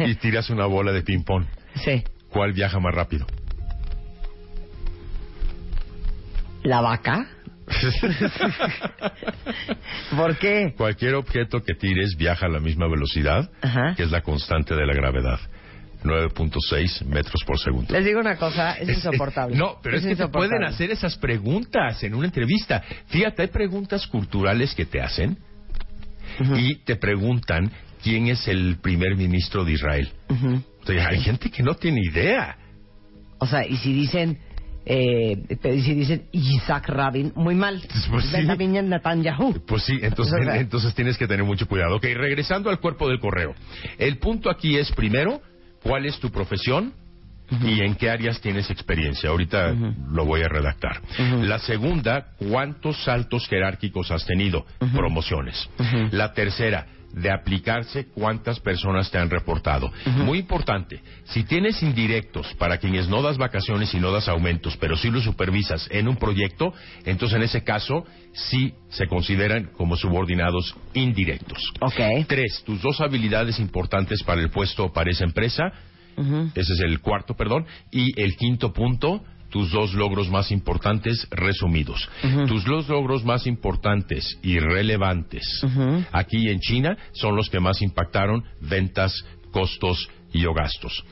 y 0.06 0.16
tiras 0.16 0.50
una 0.50 0.66
bola 0.66 0.92
de 0.92 1.02
ping 1.04 1.24
pong. 1.24 1.46
Sí. 1.76 2.04
¿Cuál 2.30 2.54
viaja 2.54 2.80
más 2.80 2.94
rápido? 2.94 3.26
¿La 6.64 6.82
vaca? 6.82 7.26
¿Por 10.16 10.38
qué? 10.38 10.74
Cualquier 10.78 11.16
objeto 11.16 11.62
que 11.64 11.74
tires 11.76 12.16
viaja 12.18 12.46
a 12.46 12.50
la 12.50 12.60
misma 12.60 12.88
velocidad, 12.88 13.50
Ajá. 13.62 13.94
que 13.96 14.04
es 14.04 14.12
la 14.12 14.22
constante 14.22 14.76
de 14.76 14.86
la 14.86 14.94
gravedad. 14.94 15.40
9.6 16.04 17.06
metros 17.06 17.44
por 17.46 17.60
segundo. 17.60 17.94
Les 17.94 18.06
digo 18.06 18.20
una 18.20 18.38
cosa, 18.38 18.74
es, 18.74 18.90
insoportable. 18.90 19.56
No, 19.56 19.78
pero 19.82 19.98
es, 19.98 20.06
que 20.06 20.16
te 20.16 20.28
pueden 20.28 20.64
hacer 20.64 20.92
esas 20.92 21.18
preguntas 21.18 22.04
en 22.04 22.14
una 22.14 22.28
entrevista. 22.28 22.84
Fíjate, 23.08 23.44
hay 23.44 23.48
preguntas 23.50 24.08
culturales 24.08 24.74
que 24.76 24.86
te 24.86 25.02
hacen 25.02 25.38
y 26.56 26.76
te 26.84 26.96
preguntan 26.96 27.72
quién 28.04 28.28
es 28.28 28.48
el 28.48 28.78
primer 28.78 29.16
ministro 29.16 29.66
de 29.66 29.74
Israel. 29.74 30.12
hay 30.88 31.20
gente 31.22 31.50
que 31.50 31.64
no 31.64 31.76
tiene 31.76 32.02
idea. 32.04 32.58
O 33.40 33.46
sea, 33.46 33.66
y 33.66 33.78
si 33.78 33.94
dicen, 33.94 34.40
eh, 34.86 35.38
y 35.50 35.82
si 35.82 35.94
dicen 35.94 36.24
Isaac 36.32 36.88
Rabin, 36.88 37.34
muy 37.36 37.56
mal. 37.56 37.82
Pues 38.10 38.26
sí. 38.26 38.38
Netanyahu. 38.68 39.66
Pues 39.66 39.84
sí, 39.84 40.00
entonces, 40.02 40.36
entonces 40.54 40.94
tienes 40.96 41.18
que 41.18 41.28
tener 41.28 41.46
mucho 41.46 41.68
cuidado. 41.68 41.98
Ok, 41.98 42.04
regresando 42.04 42.70
al 42.70 42.80
cuerpo 42.80 43.10
del 43.10 43.20
correo. 43.20 43.54
El 43.98 44.18
punto 44.18 44.50
aquí 44.50 44.78
es, 44.78 44.92
primero, 44.94 45.42
cuál 45.84 46.06
es 46.06 46.20
tu 46.20 46.32
profesión 46.32 46.94
y 47.64 47.82
en 47.82 47.96
qué 47.96 48.10
áreas 48.10 48.42
tienes 48.42 48.70
experiencia. 48.70 49.30
Ahorita 49.30 49.74
lo 50.12 50.26
voy 50.26 50.42
a 50.42 50.50
redactar. 50.50 51.02
La 51.42 51.60
segunda, 51.60 52.28
cuántos 52.38 53.04
saltos 53.04 53.48
jerárquicos 53.48 54.12
has 54.12 54.26
tenido, 54.26 54.66
promociones. 54.94 55.70
La 56.12 56.34
tercera, 56.34 56.86
de 57.14 57.32
aplicarse, 57.32 58.08
cuántas 58.14 58.60
personas 58.60 59.10
te 59.10 59.18
han 59.18 59.30
reportado. 59.30 59.92
Muy 60.06 60.40
importante, 60.40 61.02
si 61.26 61.44
tienes 61.44 61.82
indirectos 61.82 62.54
para 62.56 62.78
quienes 62.78 63.08
no 63.08 63.22
das 63.22 63.38
vacaciones 63.38 63.94
y 63.94 64.00
no 64.00 64.12
das 64.12 64.28
aumentos, 64.28 64.78
pero 64.78 64.96
sí 64.96 65.10
los 65.10 65.24
supervisas 65.24 65.88
en 65.92 66.08
un 66.08 66.18
proyecto, 66.18 66.74
entonces 67.06 67.38
en 67.38 67.44
ese 67.44 67.64
caso 67.64 68.06
sí 68.34 68.74
se 68.90 69.08
consideran 69.08 69.72
como 69.76 69.96
subordinados 69.96 70.76
indirectos. 70.94 71.60
Ok. 71.82 72.00
Tres, 72.28 72.64
tus 72.66 72.82
dos 72.82 73.02
habilidades 73.02 73.60
importantes 73.60 74.24
para 74.24 74.42
el 74.42 74.50
puesto 74.50 74.86
o 74.86 74.94
para 74.94 75.12
esa 75.12 75.24
empresa, 75.24 75.72
ese 76.56 76.74
es 76.74 76.80
el 76.80 77.00
cuarto, 77.00 77.36
perdón, 77.36 77.66
y 77.92 78.20
el 78.20 78.36
quinto 78.36 78.74
punto, 78.74 79.24
tus 79.50 79.72
dos 79.72 79.94
logros 79.94 80.30
más 80.30 80.52
importantes 80.52 81.28
resumidos. 81.32 82.10
Tus 82.48 82.66
dos 82.66 82.88
logros 82.90 83.24
más 83.24 83.48
importantes 83.48 84.38
y 84.44 84.60
relevantes 84.60 85.64
aquí 86.12 86.50
en 86.50 86.60
China 86.60 86.98
son 87.14 87.36
los 87.36 87.50
que 87.50 87.60
más 87.60 87.82
impactaron 87.82 88.44
ventas, 88.62 89.14
costos 89.52 90.10
y 90.34 90.46
o 90.46 90.54
gastos. 90.54 91.04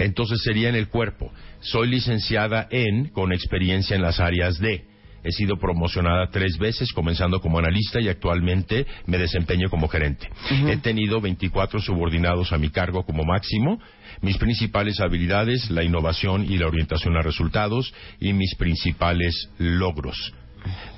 Entonces 0.00 0.42
sería 0.42 0.68
en 0.68 0.76
el 0.76 0.88
cuerpo. 0.88 1.32
Soy 1.60 1.88
licenciada 1.88 2.68
en, 2.70 3.08
con 3.08 3.32
experiencia 3.32 3.96
en 3.96 4.02
las 4.02 4.20
áreas 4.20 4.58
de. 4.58 4.84
He 5.22 5.32
sido 5.32 5.56
promocionada 5.56 6.28
tres 6.30 6.58
veces, 6.58 6.92
comenzando 6.92 7.40
como 7.40 7.58
analista 7.58 8.00
y 8.00 8.08
actualmente 8.08 8.86
me 9.06 9.18
desempeño 9.18 9.68
como 9.68 9.88
gerente. 9.88 10.28
He 10.68 10.76
tenido 10.78 11.20
24 11.20 11.80
subordinados 11.80 12.52
a 12.52 12.58
mi 12.58 12.70
cargo 12.70 13.04
como 13.04 13.24
máximo. 13.24 13.80
Mis 14.22 14.38
principales 14.38 15.00
habilidades, 15.00 15.70
la 15.70 15.84
innovación 15.84 16.44
y 16.44 16.58
la 16.58 16.66
orientación 16.66 17.16
a 17.16 17.22
resultados 17.22 17.92
y 18.18 18.32
mis 18.32 18.54
principales 18.54 19.50
logros. 19.58 20.32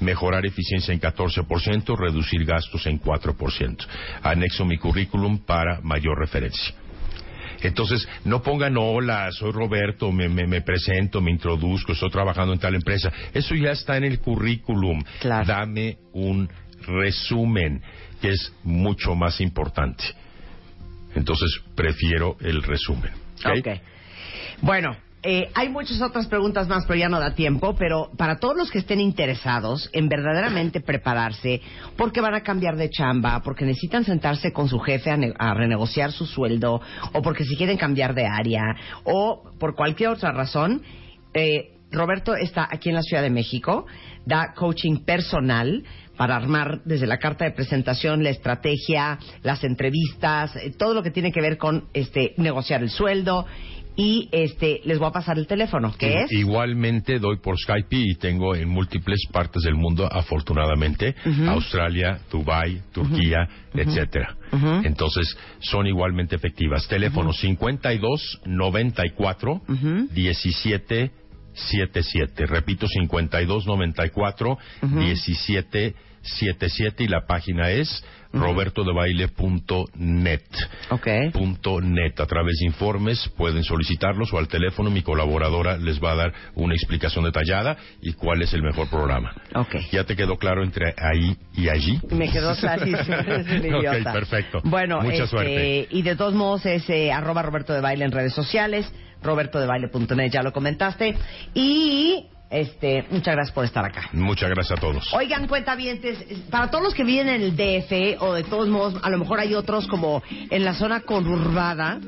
Mejorar 0.01 0.45
eficiencia 0.45 0.93
en 0.93 1.01
14%, 1.01 1.97
reducir 1.97 2.45
gastos 2.45 2.87
en 2.87 3.01
4%. 3.01 3.87
Anexo 4.23 4.65
mi 4.65 4.77
currículum 4.77 5.39
para 5.39 5.81
mayor 5.83 6.19
referencia. 6.19 6.82
Entonces, 7.63 8.09
no 8.25 8.43
pongan 8.43 8.77
hola, 8.77 9.31
soy 9.33 9.53
Roberto, 9.53 10.11
me, 10.13 10.29
me, 10.29 10.47
me 10.47 10.63
presento, 10.63 11.21
me 11.21 11.31
introduzco, 11.31 11.93
estoy 11.93 12.11
trabajando 12.11 12.53
en 12.53 12.59
tal 12.59 12.75
empresa. 12.75 13.13
Eso 13.33 13.55
ya 13.55 13.71
está 13.73 13.97
en 13.97 14.05
el 14.05 14.21
currículum. 14.21 15.03
Claro. 15.21 15.47
Dame 15.47 15.99
un 16.13 16.49
resumen, 16.87 17.83
que 18.21 18.31
es 18.31 18.53
mucho 18.65 19.15
más 19.15 19.41
importante. 19.41 20.05
Entonces, 21.15 21.61
prefiero 21.75 22.37
el 22.41 22.63
resumen. 22.63 23.11
¿ok? 23.45 23.59
Ok. 23.59 23.69
Bueno, 24.61 24.97
eh, 25.25 25.51
hay 25.55 25.69
muchas 25.69 26.03
otras 26.03 26.27
preguntas 26.27 26.67
más, 26.69 26.85
pero 26.87 26.99
ya 26.99 27.09
no 27.09 27.21
da 27.21 27.35
tiempo. 27.35 27.77
Pero 27.77 28.11
para 28.17 28.39
todos 28.39 28.57
los 28.57 28.71
que 28.71 28.79
estén 28.79 29.01
interesados 29.01 29.89
en 29.93 30.09
verdaderamente 30.09 30.81
prepararse, 30.81 31.61
porque 31.97 32.21
van 32.21 32.35
a 32.35 32.43
cambiar 32.43 32.77
de 32.77 32.91
chamba, 32.91 33.41
porque 33.43 33.65
necesitan 33.65 34.05
sentarse 34.05 34.53
con 34.53 34.69
su 34.69 34.81
jefe 34.81 35.11
a, 35.11 35.19
a 35.39 35.55
renegociar 35.55 36.11
su 36.11 36.27
sueldo, 36.27 36.81
o 37.13 37.23
porque 37.23 37.45
si 37.45 37.57
quieren 37.57 37.77
cambiar 37.77 38.15
de 38.15 38.27
área, 38.27 38.65
o 39.05 39.45
por 39.61 39.77
cualquier 39.77 40.11
otra 40.11 40.33
razón, 40.33 40.83
eh, 41.35 41.69
Roberto 41.93 42.35
está 42.35 42.67
aquí 42.71 42.89
en 42.89 42.97
la 42.97 43.03
Ciudad 43.03 43.23
de 43.23 43.31
México, 43.31 43.87
da 44.25 44.55
coaching 44.55 45.05
personal 45.05 45.85
para 46.17 46.37
armar 46.37 46.83
desde 46.85 47.07
la 47.07 47.19
carta 47.19 47.45
de 47.45 47.53
presentación, 47.53 48.23
la 48.23 48.31
estrategia, 48.31 49.19
las 49.43 49.63
entrevistas, 49.65 50.57
eh, 50.57 50.73
todo 50.77 50.95
lo 50.95 51.03
que 51.03 51.11
tiene 51.11 51.33
que 51.33 51.41
ver 51.41 51.59
con 51.59 51.89
este 51.93 52.35
negociar 52.39 52.83
el 52.83 52.91
sueldo 52.91 53.47
y 53.97 54.29
este 54.33 54.81
les 54.85 54.99
voy 54.99 55.09
a 55.09 55.13
pasar 55.13 55.39
el 55.39 55.47
teléfono, 55.47 55.93
que 55.97 56.23
es 56.23 56.33
Igualmente 56.33 57.19
doy 57.19 57.39
por 57.39 57.59
Skype 57.59 57.97
y 57.97 58.15
tengo 58.15 58.55
en 58.55 58.69
múltiples 58.69 59.21
partes 59.31 59.63
del 59.63 59.75
mundo, 59.75 60.09
afortunadamente, 60.11 61.15
Australia, 61.49 62.21
Dubai, 62.31 62.81
Turquía, 62.93 63.49
etcétera. 63.75 64.37
Ujú. 64.53 64.83
Entonces, 64.85 65.37
son 65.61 65.87
igualmente 65.87 66.37
efectivas. 66.37 66.87
Teléfono 66.89 67.33
52 67.33 68.41
94 68.47 69.63
Ujú. 69.69 70.09
17 70.13 71.11
77. 71.55 72.47
Repito, 72.47 72.87
52 72.89 73.67
94 73.67 74.59
17 74.83 75.95
77 76.23 77.05
y 77.05 77.09
la 77.09 77.27
página 77.27 77.71
es 77.71 78.05
robertodebaile.net. 78.33 80.43
Ok. 80.91 81.07
Punto 81.33 81.81
net. 81.81 82.19
A 82.21 82.27
través 82.27 82.59
de 82.59 82.67
informes 82.67 83.31
pueden 83.37 83.65
solicitarlos 83.65 84.33
o 84.33 84.39
al 84.39 84.49
teléfono 84.49 84.91
mi 84.91 85.03
colaboradora 85.03 85.77
les 85.77 86.03
va 86.03 86.13
a 86.13 86.17
dar 86.17 86.33
una 86.55 86.75
explicación 86.75 87.25
detallada 87.25 87.77
y 88.01 88.13
cuál 88.15 88.43
es 88.43 88.53
el 88.53 88.63
mejor 88.63 88.89
programa. 88.89 89.35
Ok. 89.55 89.77
¿Ya 89.91 90.05
te 90.05 90.17
quedó 90.17 90.37
claro 90.37 90.63
entre 90.63 90.95
ahí 90.97 91.37
y 91.55 91.69
allí? 91.69 92.01
Me 92.11 92.31
quedó 92.31 92.55
clarísimo, 92.57 93.17
eres 93.27 93.47
un 93.47 93.67
idiota. 93.67 94.11
Ok, 94.11 94.13
perfecto. 94.13 94.61
Bueno, 94.65 95.01
Mucha 95.01 95.25
este, 95.25 95.27
suerte. 95.27 95.89
y 95.91 96.03
de 96.03 96.17
todos 96.17 96.35
modos 96.35 96.67
es 96.67 96.89
eh, 96.91 97.13
arroba 97.13 97.43
Roberto 97.43 97.73
de 97.73 97.81
Baile 97.81 98.05
en 98.05 98.13
redes 98.13 98.35
sociales, 98.35 98.91
robertodebaile.net, 99.23 100.31
ya 100.31 100.43
lo 100.43 100.53
comentaste. 100.53 101.17
Y 101.55 102.27
este, 102.53 103.07
muchas 103.11 103.35
gracias 103.35 103.55
por 103.55 103.65
estar 103.65 103.85
acá. 103.85 104.11
Muchas 104.13 104.51
gracias 104.51 104.79
a 104.79 104.81
todos. 104.81 105.13
Oigan, 105.15 105.49
cuentavientes, 105.49 106.19
para 106.51 106.71
todos 106.71 106.85
los 106.85 106.95
que 106.95 107.03
viven 107.03 107.29
en 107.29 107.43
el 107.43 107.57
DF 107.57 108.23
o 108.23 108.35
de 108.35 108.45
todos 108.45 108.69
modos, 108.69 108.95
a 109.03 109.09
lo 109.09 109.19
mejor 109.19 109.41
hay 109.41 109.55
otros 109.55 109.87
como 109.89 110.23
en 110.29 110.65
la 110.65 110.75
zona 110.75 111.01
conurbada 111.01 111.99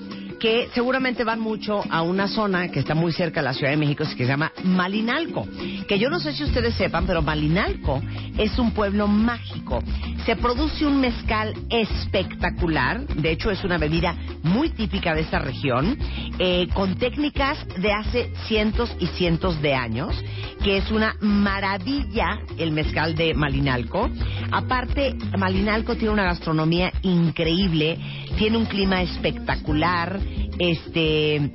que 0.45 0.69
seguramente 0.75 1.25
van 1.25 1.41
mucho 1.41 1.83
a 1.89 2.03
una 2.03 2.29
zona 2.29 2.69
que 2.69 2.81
está 2.81 2.95
muy 2.95 3.13
cerca 3.13 3.41
de 3.41 3.45
la 3.45 3.55
Ciudad 3.55 3.71
de 3.71 3.79
México, 3.79 4.05
que 4.05 4.25
se 4.25 4.27
llama 4.27 4.53
Malinalco. 4.63 5.49
Que 5.89 5.99
yo 5.99 6.11
no 6.11 6.21
sé 6.21 6.35
si 6.35 6.45
ustedes 6.45 6.75
sepan, 6.75 7.07
pero 7.07 7.23
Malinalco 7.23 8.03
es 8.37 8.59
un 8.59 8.73
pueblo 8.73 9.09
mágico. 9.09 9.83
Se 10.27 10.37
produce 10.37 10.85
un 10.85 11.01
mezcal 11.01 11.55
espectacular, 11.71 13.07
de 13.07 13.31
hecho 13.31 13.51
es 13.51 13.65
una 13.65 13.79
bebida 13.79 14.15
muy 14.43 14.69
típica 14.69 15.15
de 15.15 15.23
esta 15.23 15.39
región, 15.39 15.97
eh, 16.39 16.69
con 16.75 16.97
técnicas 16.97 17.67
de 17.79 17.93
hace 17.93 18.31
cientos 18.47 18.95
y 19.01 19.07
cientos 19.07 19.63
de 19.63 19.73
años, 19.75 20.15
que 20.63 20.79
es 20.79 20.91
una 20.91 21.17
maravilla 21.21 22.41
el 22.59 22.73
mezcal 22.73 23.15
de 23.15 23.35
Malinalco. 23.35 24.09
Aparte, 24.51 25.15
Malinalco 25.37 25.97
tiene 25.97 26.13
una 26.13 26.25
gastronomía 26.25 26.93
increíble, 27.03 27.99
tiene 28.39 28.57
un 28.57 28.67
clima 28.67 29.03
espectacular, 29.03 30.19
este 30.59 31.51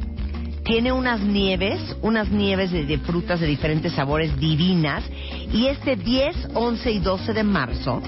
tiene 0.64 0.92
unas 0.92 1.22
nieves, 1.22 1.82
unas 2.04 2.30
nieves 2.30 2.70
de, 2.72 2.86
de 2.86 3.00
frutas 3.00 3.40
de 3.40 3.48
diferentes 3.48 3.92
sabores 3.94 4.40
divinas. 4.40 5.04
Y 5.52 5.66
este 5.66 5.96
10, 5.96 6.50
11 6.54 6.92
y 6.92 7.00
12 7.00 7.34
de 7.34 7.44
marzo, 7.44 8.04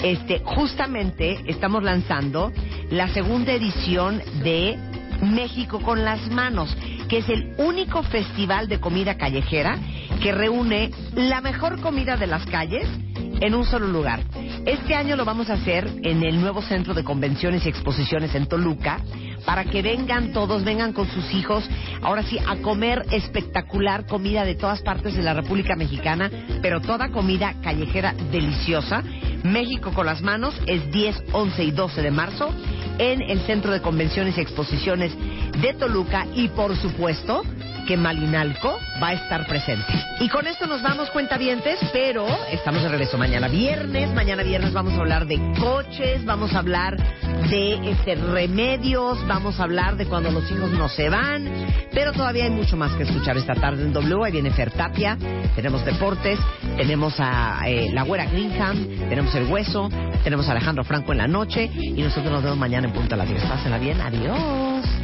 este, 0.00 0.40
justamente 0.44 1.40
estamos 1.46 1.82
lanzando 1.82 2.52
la 2.90 3.08
segunda 3.08 3.52
edición 3.52 4.22
de 4.44 4.78
México 5.22 5.80
con 5.80 6.04
las 6.04 6.30
manos, 6.30 6.76
que 7.14 7.20
es 7.20 7.28
el 7.28 7.54
único 7.58 8.02
festival 8.02 8.66
de 8.66 8.80
comida 8.80 9.16
callejera 9.16 9.78
que 10.20 10.32
reúne 10.32 10.90
la 11.14 11.40
mejor 11.40 11.80
comida 11.80 12.16
de 12.16 12.26
las 12.26 12.44
calles 12.46 12.88
en 13.40 13.54
un 13.54 13.64
solo 13.64 13.86
lugar. 13.86 14.24
Este 14.66 14.96
año 14.96 15.14
lo 15.14 15.24
vamos 15.24 15.48
a 15.48 15.52
hacer 15.52 15.88
en 16.02 16.24
el 16.24 16.40
nuevo 16.40 16.60
centro 16.60 16.92
de 16.92 17.04
convenciones 17.04 17.64
y 17.64 17.68
exposiciones 17.68 18.34
en 18.34 18.46
Toluca 18.46 18.98
para 19.46 19.64
que 19.64 19.80
vengan 19.80 20.32
todos, 20.32 20.64
vengan 20.64 20.92
con 20.92 21.06
sus 21.06 21.32
hijos, 21.32 21.62
ahora 22.02 22.24
sí, 22.24 22.36
a 22.48 22.56
comer 22.56 23.04
espectacular 23.12 24.06
comida 24.06 24.44
de 24.44 24.56
todas 24.56 24.82
partes 24.82 25.14
de 25.14 25.22
la 25.22 25.34
República 25.34 25.76
Mexicana, 25.76 26.28
pero 26.62 26.80
toda 26.80 27.10
comida 27.10 27.54
callejera 27.62 28.12
deliciosa. 28.32 29.04
México 29.44 29.92
con 29.92 30.06
las 30.06 30.20
manos 30.20 30.60
es 30.66 30.90
10, 30.90 31.24
11 31.30 31.62
y 31.62 31.70
12 31.70 32.02
de 32.02 32.10
marzo 32.10 32.52
en 32.98 33.22
el 33.22 33.40
Centro 33.40 33.72
de 33.72 33.80
Convenciones 33.80 34.36
y 34.36 34.40
Exposiciones 34.40 35.12
de 35.60 35.74
Toluca 35.74 36.26
y 36.34 36.48
por 36.48 36.76
supuesto 36.76 37.42
que 37.86 37.96
Malinalco 37.96 38.78
va 39.02 39.08
a 39.08 39.12
estar 39.12 39.46
presente. 39.46 39.84
Y 40.20 40.28
con 40.28 40.46
esto 40.46 40.66
nos 40.66 40.82
vamos 40.82 41.10
cuentavientes, 41.10 41.78
pero 41.92 42.26
estamos 42.50 42.82
de 42.82 42.88
regreso 42.88 43.18
mañana 43.18 43.48
viernes. 43.48 44.12
Mañana 44.14 44.42
viernes 44.42 44.72
vamos 44.72 44.94
a 44.94 44.98
hablar 44.98 45.26
de 45.26 45.38
coches, 45.58 46.24
vamos 46.24 46.54
a 46.54 46.60
hablar 46.60 46.96
de 47.50 47.90
este 47.90 48.14
remedios, 48.14 49.26
vamos 49.26 49.60
a 49.60 49.64
hablar 49.64 49.96
de 49.96 50.06
cuando 50.06 50.30
los 50.30 50.50
hijos 50.50 50.70
no 50.70 50.88
se 50.88 51.08
van, 51.08 51.48
pero 51.92 52.12
todavía 52.12 52.44
hay 52.44 52.50
mucho 52.50 52.76
más 52.76 52.92
que 52.92 53.02
escuchar 53.02 53.36
esta 53.36 53.54
tarde 53.54 53.82
en 53.82 53.92
W. 53.92 54.24
Ahí 54.24 54.32
viene 54.32 54.50
Fer 54.50 54.70
Tapia, 54.70 55.18
tenemos 55.54 55.84
deportes, 55.84 56.38
tenemos 56.76 57.14
a 57.18 57.60
eh, 57.66 57.90
la 57.92 58.02
güera 58.02 58.26
Greenham, 58.26 59.08
tenemos 59.08 59.34
el 59.34 59.44
hueso, 59.44 59.90
tenemos 60.22 60.48
a 60.48 60.52
Alejandro 60.52 60.84
Franco 60.84 61.12
en 61.12 61.18
la 61.18 61.28
noche 61.28 61.70
y 61.74 62.00
nosotros 62.00 62.32
nos 62.32 62.42
vemos 62.42 62.58
mañana 62.58 62.88
en 62.88 62.94
punto 62.94 63.14
a 63.14 63.18
las 63.18 63.28
10. 63.28 63.42
Pásenla 63.44 63.78
bien, 63.78 64.00
adiós. 64.00 65.03